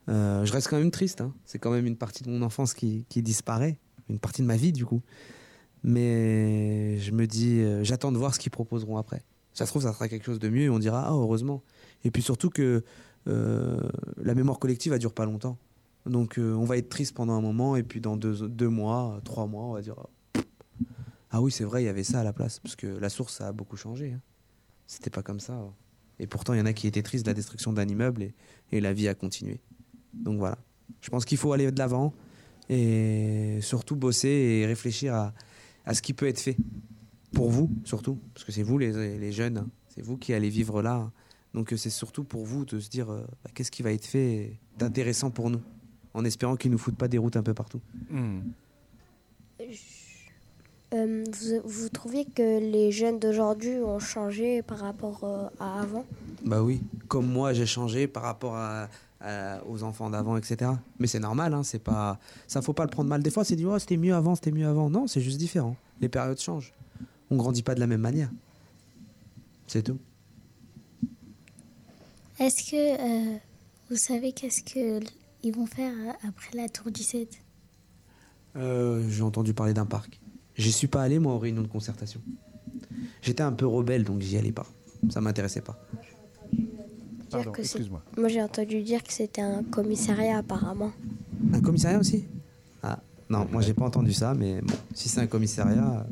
Euh, 0.07 0.45
je 0.45 0.53
reste 0.53 0.69
quand 0.69 0.77
même 0.77 0.91
triste, 0.91 1.21
hein. 1.21 1.33
c'est 1.45 1.59
quand 1.59 1.71
même 1.71 1.85
une 1.85 1.97
partie 1.97 2.23
de 2.23 2.29
mon 2.29 2.41
enfance 2.41 2.73
qui, 2.73 3.05
qui 3.09 3.21
disparaît, 3.21 3.77
une 4.09 4.17
partie 4.17 4.41
de 4.41 4.47
ma 4.47 4.55
vie 4.55 4.71
du 4.71 4.85
coup. 4.85 5.01
Mais 5.83 6.97
je 6.99 7.11
me 7.11 7.27
dis, 7.27 7.59
euh, 7.59 7.83
j'attends 7.83 8.11
de 8.11 8.17
voir 8.17 8.33
ce 8.33 8.39
qu'ils 8.39 8.51
proposeront 8.51 8.97
après. 8.97 9.23
Ça 9.53 9.65
se 9.65 9.71
trouve, 9.71 9.83
ça 9.83 9.93
sera 9.93 10.07
quelque 10.07 10.25
chose 10.25 10.39
de 10.39 10.49
mieux 10.49 10.63
et 10.63 10.69
on 10.69 10.79
dira, 10.79 11.05
ah, 11.07 11.11
heureusement. 11.11 11.63
Et 12.05 12.11
puis 12.11 12.21
surtout 12.21 12.49
que 12.49 12.83
la 13.25 14.33
mémoire 14.33 14.57
collective, 14.57 14.93
elle 14.93 14.99
dure 14.99 15.13
pas 15.13 15.25
longtemps. 15.25 15.59
Donc 16.05 16.37
euh, 16.37 16.53
on 16.53 16.65
va 16.65 16.77
être 16.77 16.89
triste 16.89 17.13
pendant 17.15 17.33
un 17.33 17.41
moment 17.41 17.75
et 17.75 17.83
puis 17.83 18.01
dans 18.01 18.17
deux, 18.17 18.69
mois, 18.69 19.19
trois 19.23 19.47
mois, 19.47 19.63
on 19.63 19.73
va 19.73 19.81
dire 19.81 19.95
ah 21.31 21.41
oui 21.41 21.51
c'est 21.51 21.63
vrai 21.63 21.83
il 21.83 21.85
y 21.85 21.89
avait 21.89 22.03
ça 22.03 22.21
à 22.21 22.23
la 22.23 22.33
place 22.33 22.59
parce 22.59 22.75
que 22.75 22.87
la 22.87 23.09
source 23.09 23.41
a 23.41 23.51
beaucoup 23.51 23.77
changé. 23.77 24.13
hein. 24.13 24.21
C'était 24.87 25.11
pas 25.11 25.21
comme 25.21 25.39
ça. 25.39 25.61
Et 26.17 26.27
pourtant 26.27 26.53
il 26.53 26.59
y 26.59 26.61
en 26.61 26.65
a 26.65 26.73
qui 26.73 26.87
étaient 26.87 27.03
tristes 27.03 27.25
de 27.25 27.29
la 27.29 27.35
destruction 27.35 27.73
d'un 27.73 27.87
immeuble 27.87 28.31
et, 28.71 28.81
la 28.81 28.93
vie 28.93 29.07
a 29.07 29.13
continué. 29.13 29.61
Donc 30.13 30.39
voilà. 30.39 30.57
Je 31.01 31.09
pense 31.09 31.25
qu'il 31.25 31.37
faut 31.37 31.53
aller 31.53 31.71
de 31.71 31.77
l'avant 31.77 32.13
et 32.69 33.59
surtout 33.61 33.95
bosser 33.95 34.29
et 34.29 34.65
réfléchir 34.65 35.13
à, 35.13 35.93
ce 35.93 36.01
qui 36.01 36.13
peut 36.13 36.27
être 36.27 36.39
fait 36.39 36.57
pour 37.33 37.49
vous 37.49 37.69
surtout 37.83 38.19
parce 38.33 38.45
que 38.45 38.51
c'est 38.51 38.63
vous 38.63 38.77
les, 38.77 39.31
jeunes, 39.31 39.67
c'est 39.89 40.01
vous 40.01 40.17
qui 40.17 40.33
allez 40.33 40.49
vivre 40.49 40.81
là. 40.81 41.11
Donc 41.53 41.73
c'est 41.77 41.89
surtout 41.89 42.23
pour 42.23 42.45
vous 42.45 42.63
de 42.65 42.79
se 42.79 42.89
dire 42.89 43.09
euh, 43.09 43.25
bah, 43.43 43.49
qu'est-ce 43.53 43.71
qui 43.71 43.81
va 43.81 43.91
être 43.91 44.05
fait 44.05 44.59
d'intéressant 44.77 45.31
pour 45.31 45.49
nous? 45.49 45.61
En 46.13 46.25
espérant 46.25 46.55
qu'ils 46.55 46.71
nous 46.71 46.77
foutent 46.77 46.97
pas 46.97 47.07
des 47.07 47.17
routes 47.17 47.37
un 47.37 47.43
peu 47.43 47.53
partout. 47.53 47.79
Hmm. 48.09 48.39
Euh, 50.93 51.23
vous, 51.31 51.61
vous 51.65 51.89
trouvez 51.89 52.25
que 52.25 52.59
les 52.59 52.91
jeunes 52.91 53.19
d'aujourd'hui 53.19 53.75
ont 53.77 53.99
changé 53.99 54.63
par 54.63 54.79
rapport 54.79 55.23
euh, 55.23 55.47
à 55.59 55.81
avant? 55.81 56.03
Bah 56.45 56.63
oui, 56.63 56.81
comme 57.07 57.27
moi 57.27 57.53
j'ai 57.53 57.67
changé 57.67 58.07
par 58.07 58.23
rapport 58.23 58.55
à, 58.55 58.87
à- 59.21 59.63
aux 59.67 59.83
enfants 59.83 60.09
d'avant, 60.09 60.35
etc. 60.35 60.71
Mais 60.97 61.05
c'est 61.05 61.19
normal, 61.19 61.53
hein, 61.53 61.61
c'est 61.61 61.77
pas, 61.83 62.19
ça 62.47 62.61
faut 62.63 62.73
pas 62.73 62.85
le 62.85 62.89
prendre 62.89 63.09
mal. 63.09 63.21
Des 63.21 63.29
fois, 63.29 63.43
c'est 63.43 63.55
dit 63.55 63.65
oh, 63.65 63.77
c'était 63.77 63.97
mieux 63.97 64.15
avant, 64.15 64.33
c'était 64.33 64.51
mieux 64.51 64.67
avant. 64.67 64.89
Non, 64.89 65.05
c'est 65.05 65.21
juste 65.21 65.37
différent. 65.37 65.75
Les 66.01 66.09
périodes 66.09 66.39
changent. 66.39 66.73
On 67.29 67.35
grandit 67.37 67.61
pas 67.61 67.75
de 67.75 67.79
la 67.79 67.87
même 67.87 68.01
manière. 68.01 68.31
C'est 69.67 69.83
tout. 69.83 69.99
Est-ce 72.39 72.71
que 72.71 73.33
euh, 73.35 73.37
vous 73.91 73.97
savez 73.97 74.31
qu'est-ce 74.31 74.63
qu'ils 75.41 75.55
vont 75.55 75.65
faire 75.65 75.93
euh, 75.93 76.27
après 76.27 76.57
la 76.57 76.69
tour 76.69 76.91
17 76.91 77.41
Euh, 78.55 79.07
j'ai 79.09 79.21
entendu 79.23 79.53
parler 79.53 79.73
d'un 79.73 79.85
parc. 79.85 80.19
J'y 80.55 80.71
suis 80.71 80.87
pas 80.87 81.03
allé 81.03 81.19
moi 81.19 81.33
aux 81.33 81.39
réunions 81.39 81.61
de 81.61 81.67
concertation. 81.67 82.21
J'étais 83.21 83.43
un 83.43 83.51
peu 83.53 83.65
rebelle 83.67 84.03
donc 84.03 84.21
j'y 84.21 84.37
allais 84.37 84.51
pas. 84.51 84.65
Ça 85.09 85.21
m'intéressait 85.21 85.61
pas. 85.61 85.79
Moi 88.17 88.27
j'ai 88.27 88.41
entendu 88.41 88.81
dire 88.81 89.03
que 89.03 89.13
c'était 89.13 89.41
un 89.41 89.63
commissariat 89.63 90.37
apparemment. 90.39 90.91
Un 91.53 91.61
commissariat 91.61 91.99
aussi? 91.99 92.25
Ah 92.81 92.99
non, 93.29 93.47
moi 93.51 93.61
j'ai 93.61 93.73
pas 93.75 93.85
entendu 93.85 94.11
ça, 94.11 94.33
mais 94.33 94.59
bon, 94.61 94.73
si 94.95 95.07
c'est 95.07 95.21
un 95.21 95.27
commissariat. 95.27 96.05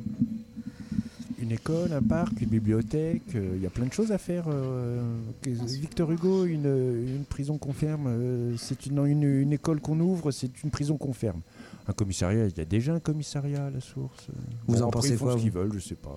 Une 1.40 1.52
école, 1.52 1.94
un 1.94 2.02
parc, 2.02 2.42
une 2.42 2.50
bibliothèque, 2.50 3.36
euh, 3.36 3.54
il 3.56 3.62
y 3.62 3.68
a 3.68 3.70
plein 3.70 3.86
de 3.86 3.94
choses 3.94 4.12
à 4.12 4.18
faire. 4.18 4.46
euh, 4.48 5.00
Victor 5.46 6.12
Hugo, 6.12 6.46
une, 6.46 6.66
une 6.66 7.26
prison 7.26 7.60
qu'on 7.60 7.74
ferme, 7.74 8.06
euh, 8.08 8.56
c'est 8.58 8.88
une, 8.88 9.06
une, 9.06 9.24
une 9.24 9.54
école 9.54 9.80
qu'on 9.80 10.00
ouvre, 10.00 10.32
c'est 10.32 10.64
une 10.64 10.72
prison 10.72 10.98
qu'on 10.98 11.14
ferme. 11.14 11.42
Un 11.88 11.94
commissariat, 11.94 12.48
il 12.48 12.58
y 12.58 12.62
a 12.62 12.66
déjà 12.66 12.96
un 12.96 13.00
commissariat 13.00 13.68
à 13.68 13.70
la 13.70 13.82
source. 13.82 14.28
Vous 14.68 14.74
Bon, 14.78 14.82
en 14.82 14.88
après, 14.88 14.92
pensez 15.02 15.10
ils 15.12 15.18
font 15.18 15.26
quoi, 15.26 15.34
ce 15.38 15.42
qu'ils 15.44 15.52
veulent, 15.52 15.74
je 15.74 15.80
sais 15.80 15.96
pas. 15.96 16.16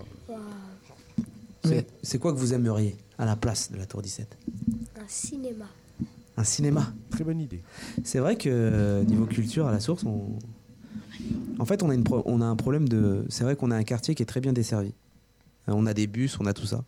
C'est- 1.65 1.87
C'est 2.03 2.19
quoi 2.19 2.33
que 2.33 2.39
vous 2.39 2.55
aimeriez 2.55 2.97
à 3.19 3.27
la 3.27 3.37
place 3.37 3.71
de 3.71 3.77
la 3.77 3.85
Tour 3.85 4.01
17 4.01 4.39
Un 4.97 5.07
cinéma. 5.07 5.67
Un 6.39 6.45
cinéma? 6.45 6.95
Très 7.11 7.25
bonne 7.25 7.41
idée. 7.41 7.63
C'est 8.05 8.21
vrai 8.21 8.37
que 8.37 9.03
niveau 9.05 9.27
culture 9.27 9.67
à 9.67 9.71
la 9.73 9.81
source, 9.81 10.05
on... 10.05 10.39
en 11.59 11.65
fait, 11.67 11.83
on 11.83 11.91
a, 11.91 11.95
une 11.95 12.05
pro- 12.05 12.23
on 12.25 12.41
a 12.41 12.47
un 12.47 12.57
problème 12.57 12.89
de. 12.89 13.27
C'est 13.29 13.45
vrai 13.45 13.55
qu'on 13.57 13.71
a 13.71 13.77
un 13.77 13.83
quartier 13.85 14.15
qui 14.15 14.23
est 14.23 14.27
très 14.27 14.41
bien 14.41 14.55
desservi. 14.55 14.95
On 15.67 15.87
a 15.87 15.95
des 15.95 16.07
bus, 16.07 16.39
on 16.41 16.47
a 16.47 16.53
tout 16.53 16.67
ça. 16.67 16.85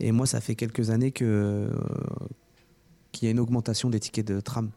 Et 0.00 0.12
moi, 0.12 0.26
ça 0.26 0.40
fait 0.40 0.54
quelques 0.54 0.90
années 0.90 1.12
que 1.12 1.70
qu'il 3.12 3.26
y 3.26 3.28
a 3.28 3.30
une 3.30 3.40
augmentation 3.40 3.90
des 3.90 4.00
tickets 4.00 4.26
de 4.26 4.40
tram 4.40 4.70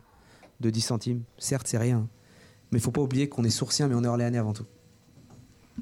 de 0.59 0.69
10 0.69 0.81
centimes. 0.81 1.23
Certes, 1.37 1.67
c'est 1.67 1.77
rien, 1.77 2.07
mais 2.71 2.79
faut 2.79 2.91
pas 2.91 3.01
oublier 3.01 3.29
qu'on 3.29 3.43
est 3.43 3.49
sourcien, 3.49 3.87
mais 3.87 3.95
on 3.95 4.03
est 4.03 4.07
orléanais 4.07 4.37
avant 4.37 4.53
tout. 4.53 4.65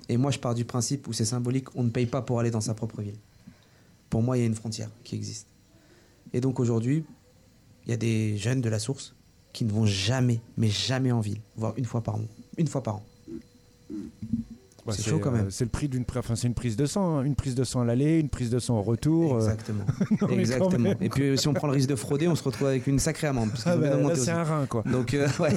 Et 0.09 0.17
moi, 0.17 0.31
je 0.31 0.39
pars 0.39 0.55
du 0.55 0.65
principe 0.65 1.07
où 1.07 1.13
c'est 1.13 1.25
symbolique, 1.25 1.75
on 1.75 1.83
ne 1.83 1.89
paye 1.89 2.05
pas 2.05 2.21
pour 2.21 2.39
aller 2.39 2.51
dans 2.51 2.61
sa 2.61 2.73
propre 2.73 3.01
ville. 3.01 3.17
Pour 4.09 4.21
moi, 4.21 4.37
il 4.37 4.41
y 4.41 4.43
a 4.43 4.47
une 4.47 4.55
frontière 4.55 4.89
qui 5.03 5.15
existe. 5.15 5.47
Et 6.33 6.41
donc 6.41 6.59
aujourd'hui, 6.59 7.03
il 7.85 7.91
y 7.91 7.93
a 7.93 7.97
des 7.97 8.37
jeunes 8.37 8.61
de 8.61 8.69
la 8.69 8.79
source 8.79 9.15
qui 9.51 9.65
ne 9.65 9.71
vont 9.71 9.85
jamais, 9.85 10.41
mais 10.57 10.69
jamais 10.69 11.11
en 11.11 11.19
ville, 11.19 11.41
voire 11.55 11.73
une 11.77 11.85
fois 11.85 12.01
par 12.01 12.17
mois, 12.17 12.27
une 12.57 12.67
fois 12.67 12.81
par 12.81 12.97
an. 12.97 13.03
Bah, 14.86 14.93
c'est 14.95 15.03
chaud 15.03 15.19
quand 15.19 15.31
même. 15.31 15.45
euh, 15.45 15.49
c'est 15.49 15.63
le 15.63 15.69
prix 15.69 15.88
d'une, 15.88 16.03
enfin, 16.17 16.36
c'est 16.36 16.47
une 16.47 16.53
prise 16.53 16.75
de 16.75 16.86
sang, 16.86 17.19
hein. 17.19 17.23
une 17.23 17.36
prise 17.36 17.55
de 17.55 17.63
sang 17.63 17.81
à 17.81 17.86
l'aller, 17.86 18.19
une 18.19 18.27
prise 18.29 18.49
de 18.49 18.59
sang 18.59 18.77
au 18.77 18.81
retour. 18.81 19.36
euh. 19.36 19.38
Exactement. 19.39 19.86
Non, 20.21 20.27
Exactement. 20.27 20.93
Et 20.99 21.09
puis 21.09 21.38
si 21.38 21.47
on 21.47 21.53
prend 21.53 21.67
le 21.67 21.73
risque 21.73 21.88
de 21.89 21.95
frauder, 21.95 22.27
on 22.27 22.36
se 22.36 22.43
retrouve 22.43 22.67
avec 22.67 22.86
une 22.88 22.99
sacrée 22.99 23.27
amende. 23.27 23.49
Ah 23.65 23.77
bah, 23.77 24.15
c'est 24.15 24.31
un 24.31 24.43
rein, 24.43 24.65
quoi. 24.65 24.84
Donc, 24.91 25.13
euh, 25.13 25.27
ouais. 25.39 25.53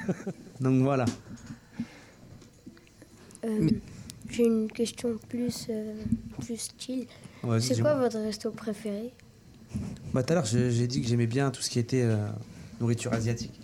Donc 0.60 0.82
voilà. 0.82 1.04
Euh, 3.44 3.68
J'ai 4.30 4.44
une 4.44 4.70
question 4.70 5.18
plus, 5.28 5.66
euh, 5.68 5.94
plus 6.40 6.56
style. 6.56 7.06
C'est 7.60 7.80
quoi 7.80 7.94
votre 7.96 8.18
resto 8.18 8.50
préféré? 8.50 9.12
Bah, 10.14 10.22
tout 10.22 10.32
à 10.32 10.36
l'heure, 10.36 10.44
j'ai 10.44 10.70
j'ai 10.70 10.86
dit 10.86 11.02
que 11.02 11.08
j'aimais 11.08 11.26
bien 11.26 11.50
tout 11.50 11.60
ce 11.62 11.68
qui 11.70 11.78
était 11.78 12.02
euh, 12.02 12.26
nourriture 12.80 13.12
asiatique. 13.12 13.58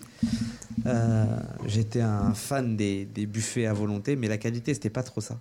Euh, 0.85 1.25
J'étais 1.67 2.01
un 2.01 2.33
fan 2.33 2.75
des, 2.75 3.05
des 3.05 3.25
buffets 3.25 3.65
à 3.65 3.73
volonté, 3.73 4.15
mais 4.15 4.27
la 4.27 4.37
qualité, 4.37 4.73
c'était 4.73 4.89
pas 4.89 5.03
trop 5.03 5.21
ça. 5.21 5.39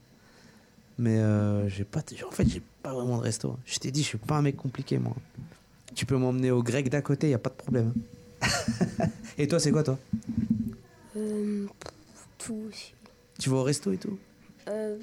Mais 0.99 1.19
euh, 1.19 1.69
j'ai 1.69 1.85
pas, 1.85 2.01
en 2.27 2.31
fait, 2.31 2.49
j'ai 2.49 2.63
pas 2.83 2.93
vraiment 2.93 3.19
de 3.19 3.23
resto. 3.23 3.57
Je 3.65 3.79
t'ai 3.79 3.91
dit, 3.91 4.03
je 4.03 4.09
suis 4.09 4.19
pas 4.19 4.37
un 4.37 4.43
mec 4.43 4.57
compliqué, 4.57 4.99
moi. 4.99 5.15
Tu 5.95 6.07
peux 6.07 6.17
m'emmener 6.17 6.51
au 6.51 6.63
grec 6.63 6.89
d'à 6.89 7.03
côté, 7.03 7.31
y 7.31 7.35
a 7.35 7.39
pas 7.39 7.51
de 7.51 7.55
problème. 7.55 7.93
et 9.39 9.47
toi, 9.47 9.61
c'est 9.61 9.71
quoi, 9.71 9.83
toi? 9.83 9.99
Euh, 11.17 11.67
Tout 12.39 12.59
aussi. 12.69 12.93
Tu 13.39 13.49
vas 13.51 13.57
au 13.59 13.63
resto 13.63 13.93
et 13.93 13.97
tout? 13.99 14.19
Euh, 14.69 14.99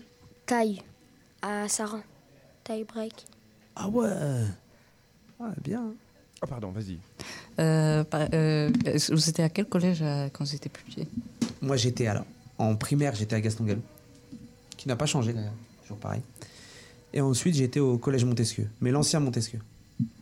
taille 0.46 0.82
à 1.42 1.68
Saran. 1.68 2.02
Taille 2.64 2.84
break. 2.84 3.26
Ah 3.76 3.88
ouais 3.88 4.08
Ouais, 5.40 5.50
bien. 5.64 5.94
Ah 6.42 6.48
pardon, 6.48 6.70
vas-y. 6.72 6.98
Euh, 7.60 8.04
euh, 8.14 8.70
vous 9.10 9.30
étiez 9.30 9.44
à 9.44 9.50
quel 9.50 9.66
collège 9.66 10.00
euh, 10.02 10.28
quand 10.32 10.44
vous 10.44 10.56
étiez 10.56 10.70
plus 10.70 10.84
petit? 10.84 11.08
Moi, 11.62 11.78
j'étais 11.78 12.08
alors 12.08 12.26
en 12.58 12.76
primaire, 12.76 13.16
j'étais 13.16 13.36
à 13.36 13.42
Gaston 13.42 13.64
Galou, 13.66 13.82
qui 14.78 14.88
n'a 14.88 14.96
pas 14.96 15.06
changé 15.06 15.34
d'ailleurs, 15.34 15.54
toujours 15.84 15.98
pareil. 15.98 16.22
Et 17.14 17.22
ensuite, 17.22 17.56
j'étais 17.56 17.80
au 17.80 17.98
collège 17.98 18.26
Montesquieu, 18.26 18.68
mais 18.82 18.92
l'ancien 18.92 19.20
Montesquieu, 19.20 19.60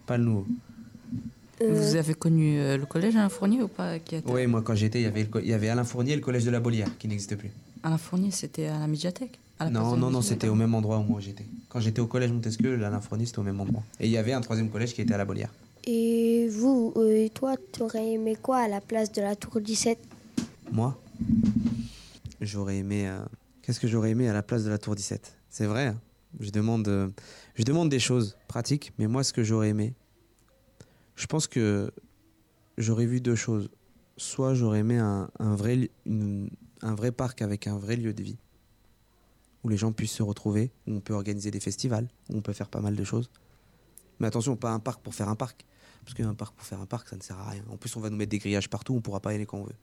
pas 0.05 0.17
le 0.17 0.23
nouveau. 0.25 0.47
Vous 1.61 1.95
avez 1.95 2.13
connu 2.13 2.57
le 2.57 2.85
collège 2.85 3.15
Alain 3.15 3.29
Fournier 3.29 3.61
ou 3.61 3.67
pas 3.67 3.97
qui 3.99 4.15
était... 4.15 4.29
Oui, 4.31 4.47
moi 4.47 4.61
quand 4.61 4.75
j'étais, 4.75 4.99
il 4.99 5.03
y 5.03 5.07
avait 5.07 5.21
le 5.23 5.29
co- 5.29 5.39
il 5.39 5.47
y 5.47 5.53
avait 5.53 5.69
Alain 5.69 5.83
Fournier 5.85 6.13
et 6.13 6.15
le 6.15 6.21
collège 6.21 6.43
de 6.43 6.51
la 6.51 6.59
Bolière 6.59 6.89
qui 6.97 7.07
n'existe 7.07 7.35
plus. 7.37 7.51
Alain 7.83 7.97
Fournier, 7.97 8.31
c'était 8.31 8.67
à 8.67 8.79
la 8.79 8.87
médiathèque 8.87 9.39
à 9.59 9.65
la 9.65 9.71
place 9.71 9.83
Non, 9.83 9.95
non, 9.95 10.09
non, 10.09 10.21
c'était 10.21 10.47
au 10.49 10.55
même 10.55 10.73
endroit 10.75 10.97
où 10.97 11.03
moi 11.03 11.21
j'étais. 11.21 11.45
Quand 11.69 11.79
j'étais 11.79 12.01
au 12.01 12.07
collège 12.07 12.31
Montesquieu, 12.31 12.75
l'Alain 12.75 12.99
Fournier, 12.99 13.25
c'était 13.27 13.39
au 13.39 13.43
même 13.43 13.59
endroit. 13.61 13.83
Et 13.99 14.07
il 14.07 14.11
y 14.11 14.17
avait 14.17 14.33
un 14.33 14.41
troisième 14.41 14.69
collège 14.69 14.93
qui 14.93 15.01
était 15.01 15.13
à 15.13 15.17
la 15.17 15.25
Bolière. 15.25 15.51
Et 15.85 16.47
vous, 16.49 16.93
euh, 16.95 17.27
toi, 17.29 17.55
t'aurais 17.57 18.11
aimé 18.13 18.35
quoi 18.41 18.57
à 18.59 18.67
la 18.67 18.79
place 18.81 19.11
de 19.11 19.21
la 19.21 19.35
tour 19.35 19.59
17 19.59 19.99
Moi, 20.71 20.97
j'aurais 22.41 22.77
aimé. 22.77 23.07
euh, 23.07 23.19
Qu'est-ce 23.61 23.79
que 23.79 23.87
j'aurais 23.87 24.11
aimé 24.11 24.27
à 24.29 24.33
la 24.33 24.43
place 24.43 24.63
de 24.63 24.69
la 24.69 24.77
tour 24.77 24.95
17 24.95 25.37
C'est 25.49 25.65
vrai, 25.65 25.87
hein. 25.87 26.01
je, 26.39 26.51
demande, 26.51 26.87
euh, 26.87 27.09
je 27.55 27.63
demande 27.63 27.89
des 27.89 27.99
choses 27.99 28.37
pratiques, 28.47 28.93
mais 28.97 29.07
moi, 29.07 29.23
ce 29.23 29.33
que 29.33 29.43
j'aurais 29.43 29.69
aimé, 29.69 29.93
je 31.15 31.25
pense 31.27 31.47
que 31.47 31.91
j'aurais 32.77 33.05
vu 33.05 33.19
deux 33.21 33.35
choses. 33.35 33.69
Soit 34.15 34.53
j'aurais 34.53 34.79
aimé 34.79 34.97
un, 34.97 35.29
vrai, 35.39 35.89
un 36.81 36.95
vrai 36.95 37.11
parc 37.11 37.41
avec 37.41 37.67
un 37.67 37.77
vrai 37.77 37.95
lieu 37.95 38.13
de 38.13 38.21
vie, 38.23 38.37
où 39.63 39.69
les 39.69 39.77
gens 39.77 39.91
puissent 39.91 40.11
se 40.11 40.23
retrouver, 40.23 40.71
où 40.87 40.93
on 40.93 40.99
peut 41.01 41.13
organiser 41.13 41.51
des 41.51 41.59
festivals, 41.59 42.07
où 42.29 42.37
on 42.37 42.41
peut 42.41 42.53
faire 42.53 42.69
pas 42.69 42.79
mal 42.81 42.95
de 42.95 43.03
choses. 43.03 43.29
Mais 44.19 44.27
attention, 44.27 44.55
pas 44.55 44.71
un 44.71 44.79
parc 44.79 45.01
pour 45.01 45.15
faire 45.15 45.29
un 45.29 45.35
parc. 45.35 45.65
Parce 46.03 46.13
qu'un 46.15 46.33
parc 46.33 46.55
pour 46.55 46.65
faire 46.65 46.81
un 46.81 46.85
parc, 46.85 47.07
ça 47.09 47.15
ne 47.15 47.21
sert 47.21 47.37
à 47.39 47.49
rien. 47.49 47.63
En 47.69 47.77
plus, 47.77 47.95
on 47.95 47.99
va 47.99 48.09
nous 48.09 48.17
mettre 48.17 48.31
des 48.31 48.39
grillages 48.39 48.69
partout, 48.69 48.93
on 48.93 49.01
pourra 49.01 49.19
pas 49.21 49.31
y 49.31 49.35
aller 49.35 49.45
quand 49.45 49.59
on 49.59 49.63
veut. 49.63 49.75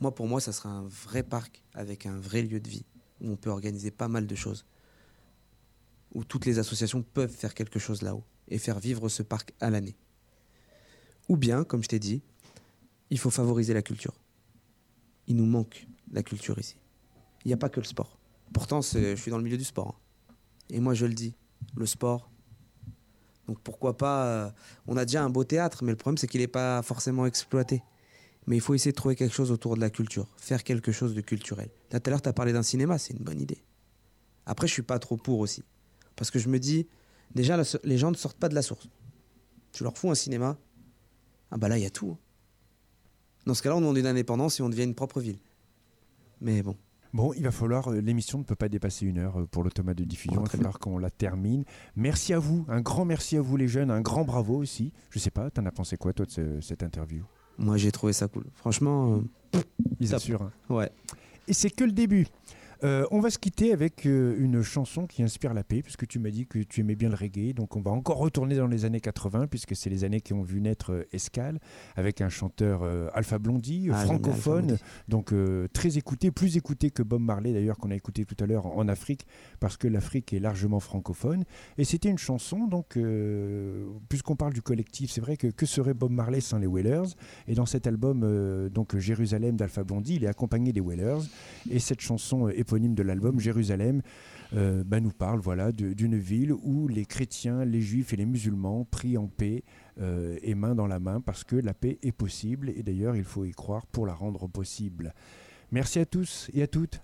Moi, 0.00 0.14
pour 0.14 0.26
moi, 0.26 0.40
ça 0.40 0.52
serait 0.52 0.68
un 0.68 0.86
vrai 0.86 1.22
parc 1.22 1.62
avec 1.72 2.06
un 2.06 2.18
vrai 2.18 2.42
lieu 2.42 2.60
de 2.60 2.68
vie 2.68 2.84
où 3.20 3.30
on 3.30 3.36
peut 3.36 3.50
organiser 3.50 3.90
pas 3.90 4.08
mal 4.08 4.26
de 4.26 4.34
choses. 4.34 4.66
Où 6.14 6.24
toutes 6.24 6.46
les 6.46 6.58
associations 6.58 7.02
peuvent 7.02 7.32
faire 7.32 7.54
quelque 7.54 7.78
chose 7.78 8.02
là-haut 8.02 8.24
et 8.48 8.58
faire 8.58 8.78
vivre 8.78 9.08
ce 9.08 9.22
parc 9.22 9.52
à 9.60 9.70
l'année. 9.70 9.96
Ou 11.28 11.36
bien, 11.36 11.64
comme 11.64 11.82
je 11.82 11.88
t'ai 11.88 11.98
dit, 11.98 12.22
il 13.10 13.18
faut 13.18 13.30
favoriser 13.30 13.74
la 13.74 13.82
culture. 13.82 14.14
Il 15.26 15.36
nous 15.36 15.46
manque 15.46 15.86
la 16.12 16.22
culture 16.22 16.58
ici. 16.58 16.76
Il 17.44 17.48
n'y 17.48 17.54
a 17.54 17.56
pas 17.56 17.68
que 17.68 17.80
le 17.80 17.86
sport. 17.86 18.18
Pourtant, 18.52 18.80
je 18.82 19.16
suis 19.16 19.30
dans 19.30 19.38
le 19.38 19.44
milieu 19.44 19.58
du 19.58 19.64
sport. 19.64 19.98
hein. 20.28 20.34
Et 20.70 20.80
moi, 20.80 20.94
je 20.94 21.06
le 21.06 21.14
dis, 21.14 21.34
le 21.76 21.86
sport. 21.86 22.30
Donc 23.48 23.60
pourquoi 23.60 23.96
pas. 23.96 24.24
euh, 24.26 24.50
on 24.86 24.96
a 24.96 25.04
déjà 25.04 25.22
un 25.22 25.30
beau 25.30 25.44
théâtre, 25.44 25.84
mais 25.84 25.92
le 25.92 25.96
problème, 25.96 26.18
c'est 26.18 26.26
qu'il 26.26 26.40
n'est 26.40 26.46
pas 26.48 26.82
forcément 26.82 27.26
exploité. 27.26 27.82
Mais 28.46 28.56
il 28.56 28.60
faut 28.60 28.74
essayer 28.74 28.92
de 28.92 28.96
trouver 28.96 29.16
quelque 29.16 29.34
chose 29.34 29.50
autour 29.50 29.74
de 29.74 29.80
la 29.80 29.90
culture, 29.90 30.28
faire 30.36 30.62
quelque 30.62 30.92
chose 30.92 31.14
de 31.14 31.20
culturel. 31.20 31.68
Là, 31.90 32.00
tout 32.00 32.08
à 32.08 32.10
l'heure, 32.10 32.22
tu 32.22 32.28
as 32.28 32.32
parlé 32.32 32.52
d'un 32.52 32.62
cinéma, 32.62 32.98
c'est 32.98 33.14
une 33.14 33.24
bonne 33.24 33.40
idée. 33.40 33.62
Après, 34.46 34.68
je 34.68 34.72
suis 34.72 34.82
pas 34.82 34.98
trop 34.98 35.16
pour 35.16 35.40
aussi. 35.40 35.64
Parce 36.14 36.30
que 36.30 36.38
je 36.38 36.48
me 36.48 36.58
dis, 36.58 36.86
déjà, 37.34 37.60
les 37.82 37.98
gens 37.98 38.10
ne 38.10 38.16
sortent 38.16 38.38
pas 38.38 38.48
de 38.48 38.54
la 38.54 38.62
source. 38.62 38.88
Tu 39.72 39.82
leur 39.82 39.98
fous 39.98 40.10
un 40.10 40.14
cinéma, 40.14 40.56
ah 41.50 41.56
bah 41.56 41.68
là, 41.68 41.76
il 41.76 41.82
y 41.82 41.86
a 41.86 41.90
tout. 41.90 42.16
Dans 43.46 43.54
ce 43.54 43.62
cas-là, 43.62 43.76
on 43.76 43.80
demande 43.80 43.98
une 43.98 44.06
indépendance 44.06 44.58
et 44.60 44.62
on 44.62 44.68
devient 44.68 44.84
une 44.84 44.94
propre 44.94 45.20
ville. 45.20 45.38
Mais 46.40 46.62
bon. 46.62 46.76
Bon, 47.16 47.32
il 47.32 47.42
va 47.42 47.50
falloir, 47.50 47.88
euh, 47.90 48.00
l'émission 48.00 48.38
ne 48.38 48.44
peut 48.44 48.54
pas 48.54 48.68
dépasser 48.68 49.06
une 49.06 49.16
heure 49.18 49.40
euh, 49.40 49.46
pour 49.46 49.64
l'automate 49.64 49.96
de 49.96 50.04
diffusion, 50.04 50.42
il 50.42 50.44
va 50.44 50.50
falloir 50.50 50.78
qu'on 50.78 50.98
la 50.98 51.08
termine. 51.10 51.64
Merci 51.96 52.34
à 52.34 52.38
vous, 52.38 52.66
un 52.68 52.82
grand 52.82 53.06
merci 53.06 53.38
à 53.38 53.40
vous 53.40 53.56
les 53.56 53.68
jeunes, 53.68 53.90
un 53.90 54.02
grand 54.02 54.24
bravo 54.24 54.56
aussi. 54.56 54.92
Je 55.10 55.18
sais 55.18 55.30
pas, 55.30 55.50
t'en 55.50 55.64
as 55.64 55.70
pensé 55.72 55.96
quoi 55.96 56.12
toi 56.12 56.26
de 56.26 56.30
ce- 56.30 56.60
cette 56.60 56.82
interview? 56.82 57.24
Moi, 57.58 57.78
j'ai 57.78 57.90
trouvé 57.90 58.12
ça 58.12 58.28
cool. 58.28 58.44
Franchement. 58.54 59.22
euh, 59.54 59.60
Ils 59.98 60.14
assurent. 60.14 60.42
hein. 60.42 60.52
Ouais. 60.68 60.90
Et 61.48 61.54
c'est 61.54 61.70
que 61.70 61.84
le 61.84 61.92
début. 61.92 62.26
Euh, 62.84 63.06
on 63.10 63.20
va 63.20 63.30
se 63.30 63.38
quitter 63.38 63.72
avec 63.72 64.06
euh, 64.06 64.36
une 64.38 64.62
chanson 64.62 65.06
qui 65.06 65.22
inspire 65.22 65.54
la 65.54 65.64
paix, 65.64 65.82
puisque 65.82 66.06
tu 66.06 66.18
m'as 66.18 66.30
dit 66.30 66.46
que 66.46 66.58
tu 66.58 66.80
aimais 66.80 66.94
bien 66.94 67.08
le 67.08 67.14
reggae. 67.14 67.54
Donc 67.54 67.76
on 67.76 67.80
va 67.80 67.90
encore 67.90 68.18
retourner 68.18 68.56
dans 68.56 68.66
les 68.66 68.84
années 68.84 69.00
80, 69.00 69.46
puisque 69.46 69.74
c'est 69.74 69.90
les 69.90 70.04
années 70.04 70.20
qui 70.20 70.32
ont 70.32 70.42
vu 70.42 70.60
naître 70.60 70.92
euh, 70.92 71.08
Escale, 71.12 71.58
avec 71.96 72.20
un 72.20 72.28
chanteur 72.28 72.82
euh, 72.82 73.08
Alpha 73.14 73.38
Blondie, 73.38 73.88
Ah, 73.90 74.00
Alpha 74.00 74.06
francophone, 74.06 74.78
donc 75.08 75.32
très 75.72 75.98
écouté, 75.98 76.30
plus 76.30 76.56
écouté 76.56 76.90
que 76.90 77.02
Bob 77.02 77.20
Marley 77.20 77.52
d'ailleurs, 77.52 77.78
qu'on 77.78 77.90
a 77.90 77.94
écouté 77.94 78.24
tout 78.24 78.36
à 78.42 78.46
l'heure 78.46 78.66
en 78.66 78.88
Afrique, 78.88 79.26
parce 79.60 79.76
que 79.76 79.88
l'Afrique 79.88 80.32
est 80.32 80.38
largement 80.38 80.80
francophone. 80.80 81.44
Et 81.78 81.84
c'était 81.84 82.08
une 82.08 82.18
chanson, 82.18 82.66
donc, 82.66 82.98
puisqu'on 84.08 84.36
parle 84.36 84.52
du 84.52 84.62
collectif, 84.62 85.10
c'est 85.10 85.20
vrai 85.20 85.36
que 85.36 85.46
que 85.48 85.66
serait 85.66 85.94
Bob 85.94 86.10
Marley 86.10 86.40
sans 86.40 86.58
les 86.58 86.66
Wailers 86.66 87.14
Et 87.48 87.54
dans 87.54 87.66
cet 87.66 87.86
album, 87.86 88.68
donc 88.68 88.96
Jérusalem 88.96 89.56
d'Alpha 89.56 89.84
Blondie, 89.84 90.16
il 90.16 90.24
est 90.24 90.28
accompagné 90.28 90.72
des 90.72 90.80
Wailers. 90.80 91.22
Et 91.70 91.78
cette 91.78 92.00
chanson 92.00 92.46
euh, 92.46 92.52
éponyme 92.66 92.94
de 92.94 93.02
l'album, 93.04 93.38
Jérusalem, 93.38 94.02
euh, 94.54 94.82
bah, 94.84 94.98
nous 95.00 95.10
parle 95.12 95.38
voilà, 95.38 95.70
d'une 95.70 96.18
ville 96.18 96.52
où 96.52 96.88
les 96.88 97.04
chrétiens, 97.04 97.64
les 97.64 97.80
juifs 97.80 98.12
et 98.12 98.16
les 98.16 98.26
musulmans 98.26 98.84
prient 98.90 99.16
en 99.18 99.28
paix 99.28 99.62
euh, 100.00 100.36
et 100.42 100.54
main 100.56 100.74
dans 100.74 100.86
la 100.88 100.98
main 100.98 101.20
parce 101.20 101.44
que 101.44 101.54
la 101.56 101.74
paix 101.74 101.98
est 102.02 102.12
possible. 102.12 102.70
Et 102.70 102.82
d'ailleurs, 102.82 103.14
il 103.16 103.24
faut 103.24 103.44
y 103.44 103.52
croire 103.52 103.86
pour 103.86 104.04
la 104.06 104.14
rendre 104.14 104.48
possible. 104.48 105.14
Merci 105.70 106.00
à 106.00 106.06
tous 106.06 106.50
et 106.54 106.62
à 106.62 106.66
toutes 106.66 107.00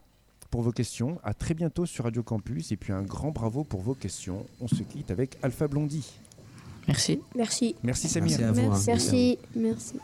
pour 0.51 0.63
vos 0.63 0.73
questions. 0.73 1.19
À 1.23 1.33
très 1.33 1.55
bientôt 1.55 1.87
sur 1.87 2.05
Radio 2.05 2.23
Campus. 2.23 2.73
Et 2.73 2.77
puis 2.77 2.93
un 2.93 3.03
grand 3.03 3.31
bravo 3.31 3.63
pour 3.65 3.81
vos 3.83 3.95
questions. 3.95 4.45
On 4.61 4.67
se 4.69 4.83
quitte 4.83 5.11
avec 5.13 5.39
Alpha 5.43 5.69
Blondie. 5.69 6.19
Merci. 6.89 7.21
Merci. 7.37 7.77
Merci 7.85 8.09
Samir. 8.09 8.39
Merci 8.39 8.45
à 8.45 8.53
vous. 8.53 8.73
hein. 8.73 8.83
Merci. 8.87 9.39
Merci. 9.55 9.95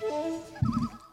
Baruch 0.00 1.07